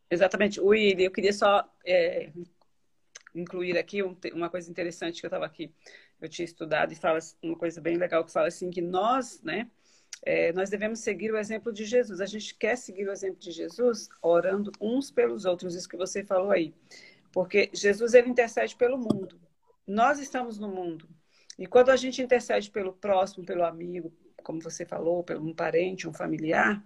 Exatamente. 0.10 0.62
William, 0.62 1.06
eu 1.06 1.12
queria 1.12 1.34
só 1.34 1.67
é, 1.86 2.30
incluir 3.34 3.78
aqui 3.78 4.02
uma 4.34 4.50
coisa 4.50 4.69
interessante 4.69 5.19
que 5.19 5.26
eu 5.26 5.30
estava 5.30 5.45
aqui, 5.45 5.71
eu 6.21 6.30
tinha 6.30 6.45
estudado 6.45 6.91
e 6.93 6.95
fala 6.95 7.19
uma 7.43 7.58
coisa 7.58 7.82
bem 7.82 7.98
legal 7.98 8.24
que 8.24 8.32
fala 8.32 8.48
assim 8.48 8.69
que 8.69 8.82
nós, 8.82 9.41
né, 9.43 9.67
é, 10.26 10.52
nós 10.54 10.72
devemos 10.72 11.00
seguir 11.00 11.32
o 11.32 11.38
exemplo 11.38 11.72
de 11.72 11.86
Jesus. 11.86 12.20
A 12.20 12.26
gente 12.26 12.56
quer 12.56 12.76
seguir 12.76 13.08
o 13.08 13.12
exemplo 13.12 13.40
de 13.40 13.52
Jesus 13.52 14.10
orando 14.22 14.72
uns 14.82 15.12
pelos 15.12 15.46
outros, 15.46 15.76
isso 15.76 15.88
que 15.88 15.96
você 15.96 16.24
falou 16.24 16.50
aí. 16.50 16.74
Porque 17.32 17.70
Jesus 17.72 18.16
ele 18.16 18.30
intercede 18.30 18.76
pelo 18.76 18.98
mundo. 18.98 19.40
Nós 19.86 20.20
estamos 20.20 20.58
no 20.58 20.68
mundo. 20.68 21.08
E 21.60 21.68
quando 21.68 21.90
a 21.90 21.96
gente 21.96 22.22
intercede 22.22 22.72
pelo 22.72 22.92
próximo, 22.92 23.46
pelo 23.46 23.64
amigo, 23.64 24.12
como 24.44 24.60
você 24.60 24.84
falou, 24.84 25.24
pelo 25.24 25.46
um 25.46 25.54
parente, 25.54 26.08
um 26.08 26.14
familiar, 26.14 26.84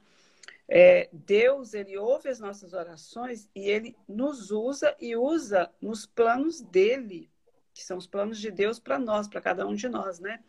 é, 0.67 1.09
Deus 1.13 1.73
ele 1.73 1.97
ouve 1.97 2.29
as 2.29 2.39
nossas 2.39 2.73
orações 2.73 3.49
e 3.55 3.69
ele 3.69 3.95
nos 4.07 4.51
usa 4.51 4.95
e 4.99 5.15
usa 5.15 5.71
nos 5.81 6.05
planos 6.05 6.61
dele 6.61 7.29
que 7.73 7.83
são 7.83 7.97
os 7.97 8.07
planos 8.07 8.39
de 8.39 8.51
Deus 8.51 8.79
para 8.79 8.99
nós, 8.99 9.27
para 9.27 9.41
cada 9.41 9.65
um 9.67 9.75
de 9.75 9.87
nós, 9.87 10.19
né? 10.19 10.39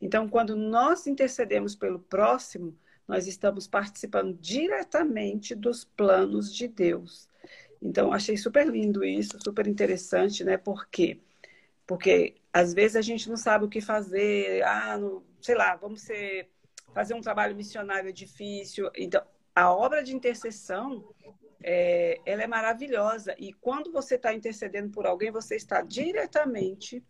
Então, 0.00 0.28
quando 0.28 0.56
nós 0.56 1.06
intercedemos 1.06 1.74
pelo 1.74 1.98
próximo, 1.98 2.76
nós 3.06 3.26
estamos 3.26 3.66
participando 3.66 4.36
diretamente 4.38 5.54
dos 5.54 5.84
planos 5.84 6.54
de 6.54 6.68
Deus. 6.68 7.28
Então, 7.80 8.12
achei 8.12 8.36
super 8.36 8.66
lindo 8.66 9.04
isso, 9.04 9.38
super 9.42 9.66
interessante, 9.66 10.44
né? 10.44 10.56
Por 10.56 10.86
quê? 10.88 11.20
Porque 11.86 12.36
às 12.52 12.74
vezes 12.74 12.96
a 12.96 13.02
gente 13.02 13.28
não 13.28 13.36
sabe 13.36 13.64
o 13.64 13.68
que 13.68 13.80
fazer, 13.80 14.62
ah, 14.64 14.98
não, 14.98 15.22
sei 15.40 15.54
lá, 15.54 15.76
vamos 15.76 16.02
ser, 16.02 16.50
fazer 16.92 17.14
um 17.14 17.20
trabalho 17.20 17.56
missionário 17.56 18.12
difícil. 18.12 18.90
Então, 18.96 19.22
a 19.54 19.72
obra 19.72 20.02
de 20.02 20.14
intercessão 20.14 21.14
é, 21.62 22.20
ela 22.24 22.42
é 22.42 22.46
maravilhosa. 22.46 23.34
E 23.38 23.52
quando 23.52 23.92
você 23.92 24.14
está 24.14 24.32
intercedendo 24.34 24.90
por 24.90 25.06
alguém, 25.06 25.30
você 25.30 25.56
está 25.56 25.82
diretamente 25.82 27.04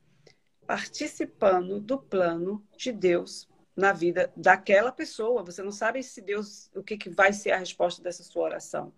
participando 0.67 1.81
do 1.81 1.99
plano 1.99 2.63
de 2.77 2.93
Deus 2.93 3.49
na 3.75 3.93
vida 3.93 4.33
daquela 4.37 4.93
pessoa. 4.93 5.43
Você 5.45 5.63
não 5.63 5.71
sabe 5.71 6.03
se 6.03 6.21
Deus, 6.21 6.71
o 6.75 6.83
que, 6.83 6.97
que 6.97 7.09
vai 7.09 7.33
ser 7.33 7.53
a 7.53 7.59
resposta 7.59 8.03
dessa 8.03 8.23
sua 8.23 8.43
oração, 8.43 8.93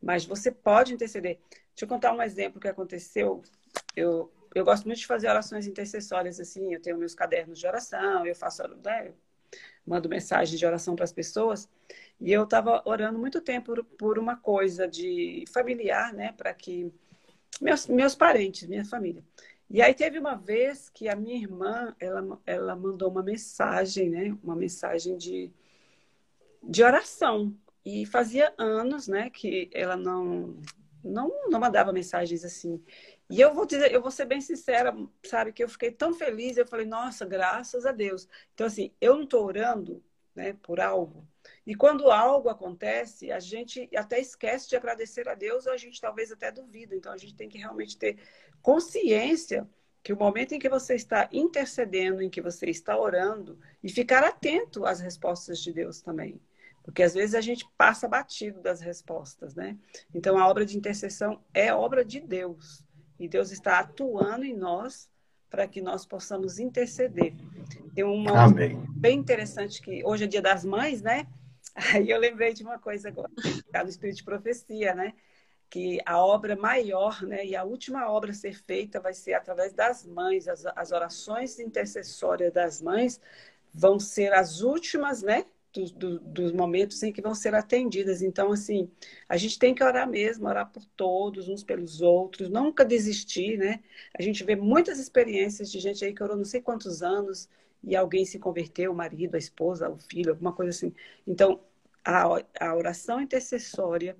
mas 0.00 0.24
você 0.24 0.50
pode 0.50 0.94
interceder. 0.94 1.38
Deixa 1.50 1.84
eu 1.84 1.88
contar 1.88 2.12
um 2.12 2.22
exemplo 2.22 2.60
que 2.60 2.68
aconteceu. 2.68 3.42
Eu, 3.94 4.32
eu 4.54 4.64
gosto 4.64 4.84
muito 4.84 4.98
de 4.98 5.06
fazer 5.06 5.28
orações 5.28 5.66
intercessórias 5.66 6.40
assim. 6.40 6.72
Eu 6.72 6.80
tenho 6.80 6.98
meus 6.98 7.14
cadernos 7.14 7.58
de 7.58 7.66
oração, 7.66 8.26
eu 8.26 8.34
faço, 8.34 8.62
né, 8.84 9.12
mando 9.86 10.08
mensagem 10.08 10.58
de 10.58 10.66
oração 10.66 10.96
para 10.96 11.04
as 11.04 11.12
pessoas. 11.12 11.68
E 12.22 12.32
eu 12.32 12.44
estava 12.44 12.80
orando 12.84 13.18
muito 13.18 13.40
tempo 13.40 13.82
por, 13.98 14.16
uma 14.16 14.36
coisa 14.36 14.86
de 14.86 15.44
familiar, 15.52 16.14
né? 16.14 16.32
Para 16.32 16.54
que 16.54 16.92
meus, 17.60 17.88
meus 17.88 18.14
parentes, 18.14 18.68
minha 18.68 18.84
família. 18.84 19.24
E 19.68 19.82
aí 19.82 19.92
teve 19.92 20.20
uma 20.20 20.36
vez 20.36 20.88
que 20.88 21.08
a 21.08 21.16
minha 21.16 21.34
irmã, 21.36 21.96
ela, 21.98 22.40
ela 22.46 22.76
mandou 22.76 23.10
uma 23.10 23.24
mensagem, 23.24 24.08
né? 24.08 24.38
Uma 24.40 24.54
mensagem 24.54 25.16
de, 25.16 25.50
de 26.62 26.84
oração. 26.84 27.52
E 27.84 28.06
fazia 28.06 28.54
anos, 28.56 29.08
né, 29.08 29.28
que 29.28 29.68
ela 29.74 29.96
não, 29.96 30.56
não, 31.02 31.50
não 31.50 31.58
mandava 31.58 31.92
mensagens 31.92 32.44
assim. 32.44 32.80
E 33.28 33.40
eu 33.40 33.52
vou 33.52 33.66
dizer, 33.66 33.92
eu 33.92 34.00
vou 34.00 34.12
ser 34.12 34.26
bem 34.26 34.40
sincera, 34.40 34.94
sabe, 35.24 35.52
que 35.52 35.64
eu 35.64 35.68
fiquei 35.68 35.90
tão 35.90 36.14
feliz, 36.14 36.56
eu 36.56 36.66
falei, 36.66 36.86
nossa, 36.86 37.26
graças 37.26 37.84
a 37.84 37.90
Deus. 37.90 38.28
Então, 38.54 38.68
assim, 38.68 38.92
eu 39.00 39.16
não 39.16 39.24
estou 39.24 39.44
orando, 39.44 40.00
né, 40.34 40.56
por 40.62 40.80
algo. 40.80 41.26
E 41.66 41.74
quando 41.74 42.10
algo 42.10 42.48
acontece, 42.48 43.30
a 43.30 43.40
gente 43.40 43.88
até 43.96 44.20
esquece 44.20 44.68
de 44.68 44.76
agradecer 44.76 45.28
a 45.28 45.34
Deus, 45.34 45.66
ou 45.66 45.72
a 45.72 45.76
gente 45.76 46.00
talvez 46.00 46.32
até 46.32 46.50
duvida. 46.50 46.94
Então, 46.94 47.12
a 47.12 47.16
gente 47.16 47.34
tem 47.34 47.48
que 47.48 47.58
realmente 47.58 47.96
ter 47.96 48.18
consciência 48.60 49.68
que 50.02 50.12
o 50.12 50.16
momento 50.16 50.52
em 50.52 50.58
que 50.58 50.68
você 50.68 50.94
está 50.94 51.28
intercedendo, 51.32 52.22
em 52.22 52.30
que 52.30 52.40
você 52.40 52.66
está 52.66 52.98
orando, 52.98 53.58
e 53.82 53.88
ficar 53.88 54.24
atento 54.24 54.84
às 54.84 55.00
respostas 55.00 55.60
de 55.60 55.72
Deus 55.72 56.00
também. 56.02 56.40
Porque 56.82 57.02
às 57.02 57.14
vezes 57.14 57.36
a 57.36 57.40
gente 57.40 57.64
passa 57.76 58.08
batido 58.08 58.60
das 58.60 58.80
respostas, 58.80 59.54
né? 59.54 59.78
Então 60.12 60.36
a 60.36 60.48
obra 60.48 60.66
de 60.66 60.76
intercessão 60.76 61.40
é 61.54 61.72
obra 61.72 62.04
de 62.04 62.18
Deus. 62.18 62.84
E 63.20 63.28
Deus 63.28 63.52
está 63.52 63.78
atuando 63.78 64.44
em 64.44 64.56
nós 64.56 65.08
para 65.52 65.68
que 65.68 65.82
nós 65.82 66.06
possamos 66.06 66.58
interceder. 66.58 67.34
Tem 67.94 68.02
uma 68.02 68.44
Amém. 68.44 68.82
bem 68.88 69.18
interessante 69.18 69.82
que 69.82 70.02
hoje 70.02 70.24
é 70.24 70.26
dia 70.26 70.40
das 70.40 70.64
mães, 70.64 71.02
né? 71.02 71.26
Aí 71.92 72.08
eu 72.08 72.18
lembrei 72.18 72.54
de 72.54 72.62
uma 72.62 72.78
coisa 72.78 73.08
agora, 73.08 73.30
tá 73.70 73.84
no 73.84 73.90
Espírito 73.90 74.16
de 74.16 74.24
Profecia, 74.24 74.94
né? 74.94 75.12
Que 75.68 76.00
a 76.06 76.18
obra 76.24 76.56
maior, 76.56 77.20
né? 77.20 77.44
E 77.44 77.54
a 77.54 77.64
última 77.64 78.10
obra 78.10 78.30
a 78.30 78.34
ser 78.34 78.54
feita 78.54 78.98
vai 78.98 79.12
ser 79.12 79.34
através 79.34 79.74
das 79.74 80.06
mães, 80.06 80.48
as, 80.48 80.64
as 80.64 80.90
orações 80.90 81.58
intercessórias 81.58 82.50
das 82.50 82.80
mães 82.80 83.20
vão 83.74 84.00
ser 84.00 84.32
as 84.32 84.62
últimas, 84.62 85.22
né? 85.22 85.44
Do, 85.72 85.84
do, 85.92 86.18
dos 86.20 86.52
momentos 86.52 87.02
em 87.02 87.12
que 87.12 87.22
vão 87.22 87.34
ser 87.34 87.54
atendidas. 87.54 88.22
Então, 88.22 88.52
assim, 88.52 88.90
a 89.28 89.36
gente 89.36 89.58
tem 89.58 89.74
que 89.74 89.82
orar 89.82 90.08
mesmo, 90.08 90.46
orar 90.46 90.70
por 90.70 90.84
todos, 90.96 91.48
uns 91.48 91.64
pelos 91.64 92.00
outros, 92.00 92.48
nunca 92.50 92.84
desistir, 92.84 93.56
né? 93.56 93.82
A 94.16 94.22
gente 94.22 94.44
vê 94.44 94.54
muitas 94.54 94.98
experiências 94.98 95.70
de 95.70 95.80
gente 95.80 96.04
aí 96.04 96.14
que 96.14 96.22
orou 96.22 96.36
não 96.36 96.44
sei 96.44 96.60
quantos 96.60 97.02
anos 97.02 97.48
e 97.82 97.96
alguém 97.96 98.24
se 98.24 98.38
converteu, 98.38 98.92
o 98.92 98.94
marido, 98.94 99.34
a 99.34 99.38
esposa, 99.38 99.88
o 99.88 99.98
filho, 99.98 100.30
alguma 100.30 100.52
coisa 100.52 100.70
assim. 100.70 100.94
Então, 101.26 101.60
a, 102.04 102.24
a 102.60 102.74
oração 102.74 103.20
intercessória 103.20 104.16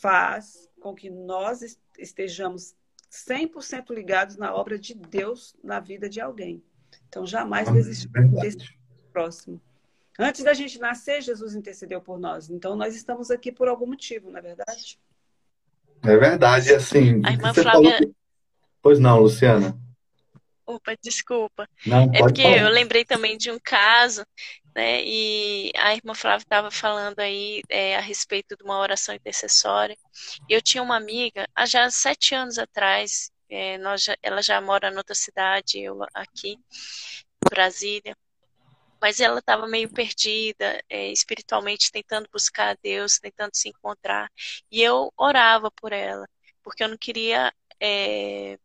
faz 0.00 0.68
com 0.80 0.94
que 0.94 1.10
nós 1.10 1.78
estejamos 1.98 2.74
100% 3.10 3.94
ligados 3.94 4.36
na 4.36 4.54
obra 4.54 4.78
de 4.78 4.94
Deus 4.94 5.54
na 5.62 5.78
vida 5.78 6.08
de 6.08 6.20
alguém. 6.20 6.62
Então, 7.08 7.26
jamais 7.26 7.70
desistir 7.70 8.08
desse 8.40 8.76
próximo. 9.12 9.60
Antes 10.18 10.44
da 10.44 10.54
gente 10.54 10.78
nascer, 10.78 11.20
Jesus 11.22 11.54
intercedeu 11.54 12.00
por 12.00 12.18
nós. 12.18 12.48
Então, 12.48 12.76
nós 12.76 12.94
estamos 12.94 13.30
aqui 13.30 13.50
por 13.50 13.68
algum 13.68 13.86
motivo, 13.86 14.30
não 14.30 14.38
é 14.38 14.42
verdade? 14.42 14.98
É 16.02 16.16
verdade, 16.16 16.72
assim. 16.72 17.20
A 17.24 17.32
irmã 17.32 17.52
Flávia. 17.52 17.98
Que... 17.98 18.12
Pois 18.80 19.00
não, 19.00 19.18
Luciana. 19.18 19.76
Opa, 20.66 20.96
desculpa. 21.02 21.68
Não, 21.84 22.10
é 22.14 22.18
porque 22.18 22.42
falar. 22.42 22.58
eu 22.58 22.68
lembrei 22.68 23.04
também 23.04 23.36
de 23.36 23.50
um 23.50 23.58
caso, 23.58 24.24
né? 24.74 25.02
E 25.04 25.72
a 25.76 25.94
irmã 25.94 26.14
Flávia 26.14 26.44
estava 26.44 26.70
falando 26.70 27.18
aí 27.18 27.62
é, 27.68 27.96
a 27.96 28.00
respeito 28.00 28.56
de 28.56 28.62
uma 28.62 28.78
oração 28.78 29.14
intercessória. 29.14 29.96
Eu 30.48 30.62
tinha 30.62 30.82
uma 30.82 30.96
amiga, 30.96 31.46
há 31.54 31.66
já 31.66 31.90
sete 31.90 32.34
anos 32.34 32.56
atrás, 32.56 33.30
é, 33.50 33.76
nós 33.78 34.04
já, 34.04 34.16
ela 34.22 34.40
já 34.42 34.60
mora 34.60 34.90
em 34.90 34.96
outra 34.96 35.14
cidade, 35.14 35.80
eu 35.80 35.98
aqui, 36.14 36.56
Brasília 37.50 38.16
mas 39.04 39.20
ela 39.20 39.38
estava 39.38 39.66
meio 39.68 39.92
perdida 39.92 40.82
é, 40.88 41.12
espiritualmente, 41.12 41.92
tentando 41.92 42.26
buscar 42.32 42.70
a 42.70 42.78
Deus, 42.82 43.18
tentando 43.18 43.54
se 43.54 43.68
encontrar. 43.68 44.32
E 44.70 44.80
eu 44.82 45.12
orava 45.14 45.70
por 45.70 45.92
ela, 45.92 46.26
porque 46.62 46.82
eu 46.82 46.88
não 46.88 46.96
queria 46.96 47.52
é, 47.78 48.58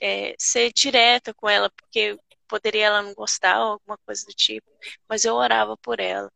é, 0.00 0.34
ser 0.36 0.72
direta 0.72 1.32
com 1.32 1.48
ela, 1.48 1.70
porque 1.70 2.18
poderia 2.48 2.86
ela 2.86 3.00
não 3.00 3.14
gostar 3.14 3.60
ou 3.64 3.72
alguma 3.74 3.96
coisa 3.98 4.26
do 4.26 4.32
tipo, 4.32 4.66
mas 5.08 5.24
eu 5.24 5.36
orava 5.36 5.76
por 5.76 6.00
ela. 6.00 6.28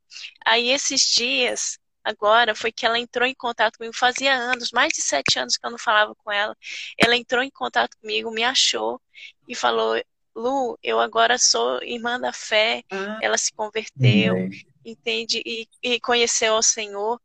Aí 0.46 0.68
esses 0.70 1.10
dias, 1.10 1.76
agora, 2.04 2.54
foi 2.54 2.70
que 2.70 2.86
ela 2.86 3.00
entrou 3.00 3.26
em 3.26 3.34
contato 3.34 3.78
comigo, 3.78 3.96
fazia 3.96 4.32
anos, 4.32 4.70
mais 4.70 4.92
de 4.92 5.02
sete 5.02 5.40
anos 5.40 5.56
que 5.56 5.66
eu 5.66 5.72
não 5.72 5.78
falava 5.78 6.14
com 6.14 6.30
ela. 6.30 6.56
Ela 6.96 7.16
entrou 7.16 7.42
em 7.42 7.50
contato 7.50 7.96
comigo, 8.00 8.30
me 8.30 8.44
achou 8.44 9.00
e 9.48 9.56
falou: 9.56 10.00
Lu, 10.34 10.76
eu 10.82 10.98
agora 10.98 11.38
sou 11.38 11.80
irmã 11.82 12.18
da 12.18 12.32
fé, 12.32 12.82
ah, 12.90 13.18
ela 13.22 13.38
se 13.38 13.52
converteu, 13.52 14.50
entende? 14.84 15.40
E, 15.46 15.68
e, 15.82 16.00
conheceu 16.00 16.54
o 16.54 16.62
Senhor, 16.62 17.20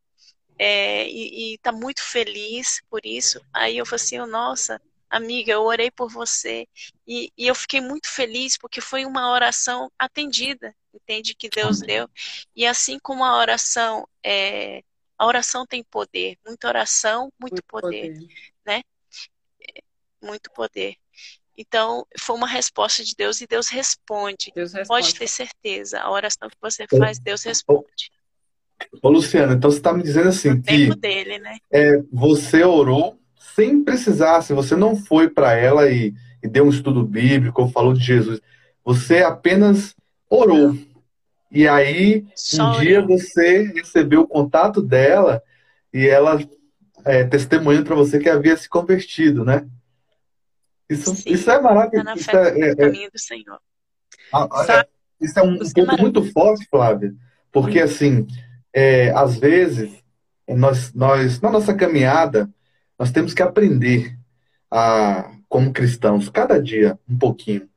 é, 0.56 1.08
e, 1.08 1.54
está 1.54 1.72
muito 1.72 2.02
feliz 2.02 2.80
por 2.88 3.00
isso. 3.04 3.40
Aí 3.52 3.78
eu 3.78 3.84
falei 3.84 4.04
assim, 4.04 4.20
oh, 4.20 4.26
nossa, 4.26 4.80
amiga, 5.08 5.52
eu 5.52 5.62
orei 5.62 5.90
por 5.90 6.08
você, 6.08 6.68
e, 7.04 7.32
e, 7.36 7.48
eu 7.48 7.54
fiquei 7.54 7.80
muito 7.80 8.08
feliz 8.08 8.56
porque 8.56 8.80
foi 8.80 9.04
uma 9.04 9.32
oração 9.32 9.90
atendida, 9.98 10.74
entende? 10.94 11.34
Que 11.34 11.48
Deus 11.48 11.82
Amém. 11.82 11.96
deu. 11.96 12.10
E 12.54 12.64
assim 12.64 12.98
como 13.00 13.24
a 13.24 13.36
oração, 13.36 14.06
é, 14.24 14.84
a 15.18 15.26
oração 15.26 15.66
tem 15.66 15.82
poder, 15.82 16.38
muita 16.46 16.68
oração, 16.68 17.32
muito, 17.40 17.54
muito 17.54 17.64
poder, 17.64 18.12
poder, 18.12 18.28
né? 18.64 18.82
Muito 20.22 20.50
poder. 20.52 20.96
Então, 21.56 22.06
foi 22.18 22.36
uma 22.36 22.46
resposta 22.46 23.04
de 23.04 23.14
Deus 23.16 23.40
e 23.40 23.46
Deus 23.46 23.68
responde. 23.68 24.52
Deus 24.54 24.72
responde. 24.72 24.88
Pode 24.88 25.14
ter 25.14 25.28
certeza. 25.28 26.00
A 26.00 26.10
oração 26.10 26.48
que 26.48 26.56
você 26.60 26.86
faz, 26.98 27.18
Deus 27.18 27.42
responde. 27.42 28.10
Ô, 29.02 29.10
Luciana, 29.10 29.52
então 29.54 29.70
você 29.70 29.76
está 29.76 29.92
me 29.92 30.02
dizendo 30.02 30.28
assim 30.28 30.50
o 30.52 30.62
que 30.62 30.94
dele, 30.96 31.38
né? 31.38 31.58
é, 31.70 32.02
você 32.10 32.64
orou 32.64 33.18
sem 33.54 33.84
precisar, 33.84 34.42
se 34.42 34.54
você 34.54 34.74
não 34.74 34.96
foi 34.96 35.28
para 35.28 35.54
ela 35.54 35.90
e, 35.90 36.14
e, 36.42 36.48
deu 36.48 36.64
um 36.64 36.70
estudo 36.70 37.04
bíblico 37.04 37.60
ou 37.60 37.68
falou 37.70 37.92
de 37.92 38.02
Jesus, 38.02 38.40
você 38.84 39.18
apenas 39.18 39.94
orou. 40.28 40.74
E 41.50 41.66
aí, 41.68 42.24
Só 42.34 42.70
um 42.70 42.80
dia 42.80 43.02
você 43.02 43.64
recebeu 43.74 44.22
o 44.22 44.28
contato 44.28 44.80
dela 44.80 45.42
e 45.92 46.06
ela 46.06 46.40
é, 47.04 47.24
testemunhando 47.24 47.86
para 47.86 47.96
você 47.96 48.18
que 48.18 48.28
havia 48.28 48.56
se 48.56 48.68
convertido, 48.68 49.44
né? 49.44 49.66
Isso, 50.90 51.14
isso 51.26 51.50
é 51.50 51.60
maravilhoso. 51.60 52.06
Tá 52.06 52.14
isso 52.14 52.30
é, 52.30 52.70
é, 52.70 52.74
caminho 52.74 53.10
do 53.12 53.18
Senhor. 53.18 53.58
Ah, 54.32 54.48
é, 54.68 54.86
isso 55.20 55.38
é 55.38 55.42
um, 55.42 55.54
um 55.54 55.58
ponto 55.58 55.94
é 55.94 56.02
muito 56.02 56.32
forte, 56.32 56.66
Flávia, 56.68 57.14
porque 57.52 57.80
hum. 57.80 57.84
assim, 57.84 58.26
é, 58.72 59.10
às 59.10 59.36
vezes, 59.36 60.02
nós, 60.48 60.92
nós, 60.92 61.40
na 61.40 61.50
nossa 61.50 61.74
caminhada, 61.74 62.50
nós 62.98 63.12
temos 63.12 63.32
que 63.32 63.42
aprender 63.42 64.18
a, 64.70 65.30
como 65.48 65.72
cristãos, 65.72 66.28
cada 66.28 66.60
dia 66.60 66.98
um 67.08 67.16
pouquinho. 67.16 67.68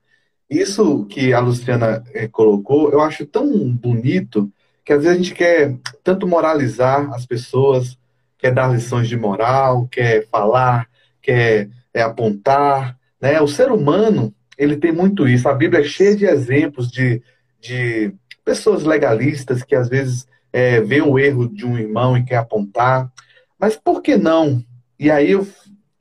Isso 0.49 1.05
que 1.05 1.33
a 1.33 1.39
Luciana 1.39 2.03
é, 2.13 2.27
colocou, 2.27 2.91
eu 2.91 3.01
acho 3.01 3.25
tão 3.25 3.47
bonito 3.71 4.51
que 4.85 4.91
às 4.91 5.03
vezes 5.03 5.17
a 5.17 5.23
gente 5.23 5.33
quer 5.33 5.75
tanto 6.03 6.27
moralizar 6.27 7.11
as 7.13 7.25
pessoas, 7.25 7.97
quer 8.37 8.53
dar 8.53 8.71
lições 8.71 9.07
de 9.07 9.15
moral, 9.15 9.87
quer 9.87 10.27
falar, 10.27 10.87
quer 11.21 11.69
é, 11.93 12.01
apontar, 12.01 12.97
né? 13.23 13.39
O 13.39 13.47
ser 13.47 13.71
humano, 13.71 14.35
ele 14.57 14.75
tem 14.75 14.91
muito 14.91 15.25
isso. 15.25 15.47
A 15.47 15.53
Bíblia 15.53 15.79
é 15.79 15.85
cheia 15.85 16.13
de 16.13 16.25
exemplos 16.25 16.91
de, 16.91 17.23
de 17.57 18.13
pessoas 18.43 18.83
legalistas 18.83 19.63
que 19.63 19.73
às 19.73 19.87
vezes 19.87 20.27
é, 20.51 20.81
vê 20.81 21.01
o 21.01 21.17
erro 21.17 21.47
de 21.47 21.65
um 21.65 21.77
irmão 21.77 22.17
e 22.17 22.25
quer 22.25 22.35
apontar. 22.35 23.09
Mas 23.57 23.77
por 23.77 24.01
que 24.01 24.17
não? 24.17 24.61
E 24.99 25.09
aí 25.09 25.31
eu, 25.31 25.47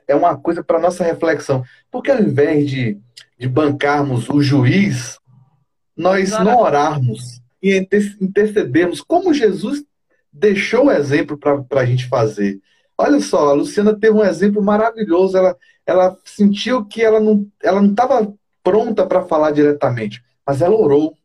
é 0.05 0.13
uma 0.13 0.35
coisa 0.35 0.61
para 0.61 0.81
nossa 0.81 1.05
reflexão. 1.05 1.63
Porque 1.89 2.11
ao 2.11 2.19
invés 2.19 2.69
de, 2.69 2.97
de 3.39 3.47
bancarmos 3.47 4.27
o 4.27 4.41
juiz, 4.41 5.17
nós 5.95 6.31
não 6.31 6.57
orarmos 6.57 7.41
e 7.61 7.87
intercedermos 8.19 8.99
como 8.99 9.33
Jesus 9.33 9.81
deixou 10.29 10.87
o 10.87 10.91
exemplo 10.91 11.37
para 11.37 11.79
a 11.79 11.85
gente 11.85 12.05
fazer. 12.09 12.59
Olha 12.97 13.19
só, 13.19 13.49
a 13.49 13.53
Luciana 13.53 13.97
teve 13.97 14.15
um 14.15 14.23
exemplo 14.23 14.61
maravilhoso. 14.61 15.37
Ela, 15.37 15.57
ela 15.85 16.17
sentiu 16.23 16.85
que 16.85 17.01
ela 17.01 17.19
não 17.19 17.47
ela 17.61 17.81
não 17.81 17.91
estava 17.91 18.33
pronta 18.63 19.05
para 19.05 19.23
falar 19.23 19.51
diretamente, 19.51 20.23
mas 20.45 20.61
ela 20.61 20.75
orou. 20.75 21.17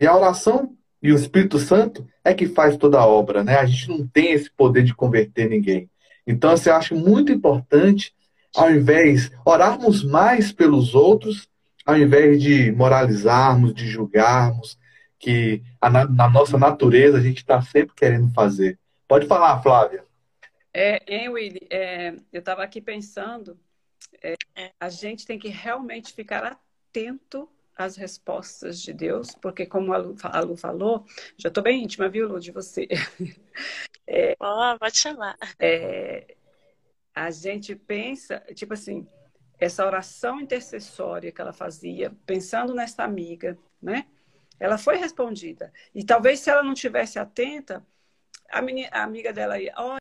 E 0.00 0.06
a 0.06 0.16
oração 0.16 0.74
e 1.02 1.12
o 1.12 1.16
Espírito 1.16 1.58
Santo 1.58 2.06
é 2.24 2.32
que 2.32 2.46
faz 2.46 2.76
toda 2.76 2.98
a 2.98 3.06
obra, 3.06 3.42
né? 3.42 3.58
A 3.58 3.66
gente 3.66 3.88
não 3.88 4.06
tem 4.06 4.32
esse 4.32 4.50
poder 4.50 4.82
de 4.82 4.94
converter 4.94 5.48
ninguém. 5.48 5.90
Então, 6.26 6.50
assim, 6.50 6.70
eu 6.70 6.76
acho 6.76 6.94
muito 6.94 7.32
importante, 7.32 8.14
ao 8.54 8.70
invés 8.70 9.30
orarmos 9.44 10.04
mais 10.04 10.52
pelos 10.52 10.94
outros, 10.94 11.48
ao 11.84 11.96
invés 11.96 12.42
de 12.42 12.70
moralizarmos, 12.72 13.74
de 13.74 13.86
julgarmos, 13.86 14.78
que 15.18 15.62
a, 15.80 15.90
na 15.90 16.28
nossa 16.30 16.58
natureza 16.58 17.18
a 17.18 17.20
gente 17.20 17.38
está 17.38 17.60
sempre 17.60 17.94
querendo 17.94 18.32
fazer. 18.32 18.78
Pode 19.08 19.26
falar, 19.26 19.60
Flávia. 19.62 20.04
É, 20.72 21.02
hein, 21.06 21.28
Willy? 21.28 21.66
É, 21.70 22.14
eu 22.32 22.38
estava 22.40 22.62
aqui 22.62 22.80
pensando, 22.80 23.58
é, 24.22 24.36
a 24.78 24.88
gente 24.88 25.26
tem 25.26 25.38
que 25.38 25.48
realmente 25.48 26.12
ficar 26.12 26.44
atento 26.44 27.48
às 27.76 27.96
respostas 27.96 28.80
de 28.80 28.92
Deus, 28.92 29.34
porque 29.34 29.66
como 29.66 29.92
a 29.92 29.96
Lu, 29.96 30.16
a 30.22 30.40
Lu 30.40 30.56
falou, 30.56 31.04
já 31.36 31.48
estou 31.48 31.62
bem 31.62 31.82
íntima, 31.82 32.08
viu, 32.08 32.28
Lu, 32.28 32.40
de 32.40 32.52
você. 32.52 32.88
É, 34.12 34.34
oh, 34.40 34.76
pode 34.76 34.98
chamar. 34.98 35.38
É, 35.56 36.34
a 37.14 37.30
gente 37.30 37.76
pensa, 37.76 38.40
tipo 38.56 38.74
assim, 38.74 39.06
essa 39.56 39.86
oração 39.86 40.40
intercessória 40.40 41.30
que 41.30 41.40
ela 41.40 41.52
fazia, 41.52 42.10
pensando 42.26 42.74
nessa 42.74 43.04
amiga, 43.04 43.56
né? 43.80 44.08
Ela 44.58 44.78
foi 44.78 44.96
respondida. 44.96 45.72
E 45.94 46.04
talvez 46.04 46.40
se 46.40 46.50
ela 46.50 46.62
não 46.64 46.74
tivesse 46.74 47.20
atenta, 47.20 47.86
a, 48.50 48.60
menina, 48.60 48.88
a 48.90 49.04
amiga 49.04 49.32
dela 49.32 49.60
ia, 49.60 49.72
oh, 49.78 49.96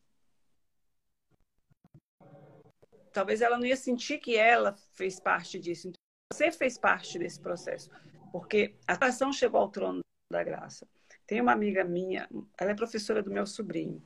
talvez 3.11 3.41
ela 3.41 3.57
não 3.57 3.65
ia 3.65 3.75
sentir 3.75 4.19
que 4.19 4.35
ela 4.35 4.75
fez 4.93 5.19
parte 5.19 5.59
disso. 5.59 5.87
Então, 5.87 5.99
você 6.31 6.51
fez 6.51 6.77
parte 6.77 7.17
desse 7.17 7.39
processo, 7.39 7.89
porque 8.31 8.75
a 8.87 8.93
oração 8.93 9.33
chegou 9.33 9.61
ao 9.61 9.69
trono 9.69 10.01
da 10.31 10.43
graça. 10.43 10.87
Tem 11.25 11.41
uma 11.41 11.51
amiga 11.51 11.83
minha, 11.83 12.27
ela 12.57 12.71
é 12.71 12.75
professora 12.75 13.21
do 13.21 13.31
meu 13.31 13.45
sobrinho. 13.45 14.01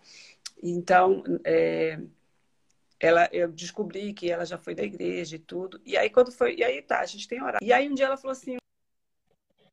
Então, 0.61 1.23
é, 1.45 1.99
ela, 2.99 3.29
eu 3.33 3.51
descobri 3.51 4.13
que 4.13 4.31
ela 4.31 4.45
já 4.45 4.57
foi 4.57 4.73
da 4.73 4.83
igreja 4.83 5.35
e 5.35 5.39
tudo. 5.39 5.81
E 5.85 5.97
aí, 5.97 6.09
quando 6.09 6.31
foi, 6.31 6.55
e 6.55 6.63
aí 6.63 6.81
tá, 6.81 7.01
a 7.01 7.05
gente 7.05 7.27
tem 7.27 7.41
horário. 7.41 7.65
E 7.65 7.73
aí, 7.73 7.89
um 7.89 7.93
dia 7.93 8.05
ela 8.05 8.17
falou 8.17 8.31
assim, 8.31 8.57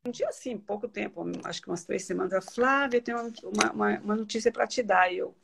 um 0.05 0.11
dia 0.11 0.27
assim, 0.27 0.57
pouco 0.57 0.87
tempo, 0.87 1.23
acho 1.43 1.61
que 1.61 1.69
umas 1.69 1.85
três 1.85 2.03
semanas, 2.03 2.33
ela, 2.33 2.41
Flávia, 2.41 3.01
tem 3.01 3.15
uma, 3.15 3.31
uma, 3.73 3.99
uma 3.99 4.15
notícia 4.15 4.51
para 4.51 4.67
te 4.67 4.83
dar. 4.83 5.11
E 5.13 5.19
eu, 5.19 5.35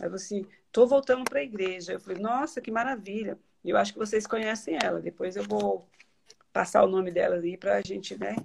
eu 0.00 0.14
assim, 0.14 0.46
tô 0.76 0.86
voltando 0.86 1.24
para 1.24 1.40
a 1.40 1.42
igreja. 1.42 1.94
Eu 1.94 2.00
falei, 2.00 2.20
nossa, 2.20 2.60
que 2.60 2.70
maravilha. 2.70 3.38
Eu 3.64 3.78
acho 3.78 3.94
que 3.94 3.98
vocês 3.98 4.26
conhecem 4.26 4.76
ela. 4.82 5.00
Depois 5.00 5.34
eu 5.34 5.42
vou 5.42 5.88
passar 6.52 6.84
o 6.84 6.86
nome 6.86 7.10
dela 7.10 7.36
ali 7.36 7.56
para 7.56 7.76
a 7.76 7.80
gente, 7.80 8.18
né? 8.18 8.36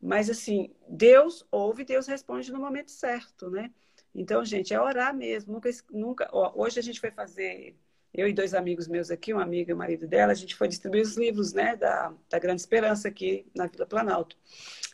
Mas 0.00 0.30
assim, 0.30 0.72
Deus 0.88 1.44
ouve, 1.50 1.84
Deus 1.84 2.06
responde 2.06 2.52
no 2.52 2.60
momento 2.60 2.92
certo, 2.92 3.50
né? 3.50 3.72
Então, 4.14 4.44
gente, 4.44 4.72
é 4.72 4.80
orar 4.80 5.12
mesmo. 5.12 5.52
Nunca, 5.52 5.68
nunca. 5.90 6.28
Ó, 6.32 6.52
hoje 6.62 6.78
a 6.78 6.82
gente 6.82 7.00
foi 7.00 7.10
fazer, 7.10 7.76
eu 8.14 8.28
e 8.28 8.32
dois 8.32 8.54
amigos 8.54 8.86
meus 8.86 9.10
aqui, 9.10 9.32
uma 9.32 9.42
amiga 9.42 9.72
e 9.72 9.74
o 9.74 9.76
marido 9.76 10.06
dela, 10.06 10.30
a 10.30 10.36
gente 10.36 10.54
foi 10.54 10.68
distribuir 10.68 11.02
os 11.02 11.16
livros, 11.16 11.52
né, 11.52 11.74
da, 11.74 12.14
da 12.28 12.38
Grande 12.38 12.60
Esperança 12.60 13.08
aqui 13.08 13.50
na 13.52 13.66
Vila 13.66 13.84
Planalto. 13.84 14.36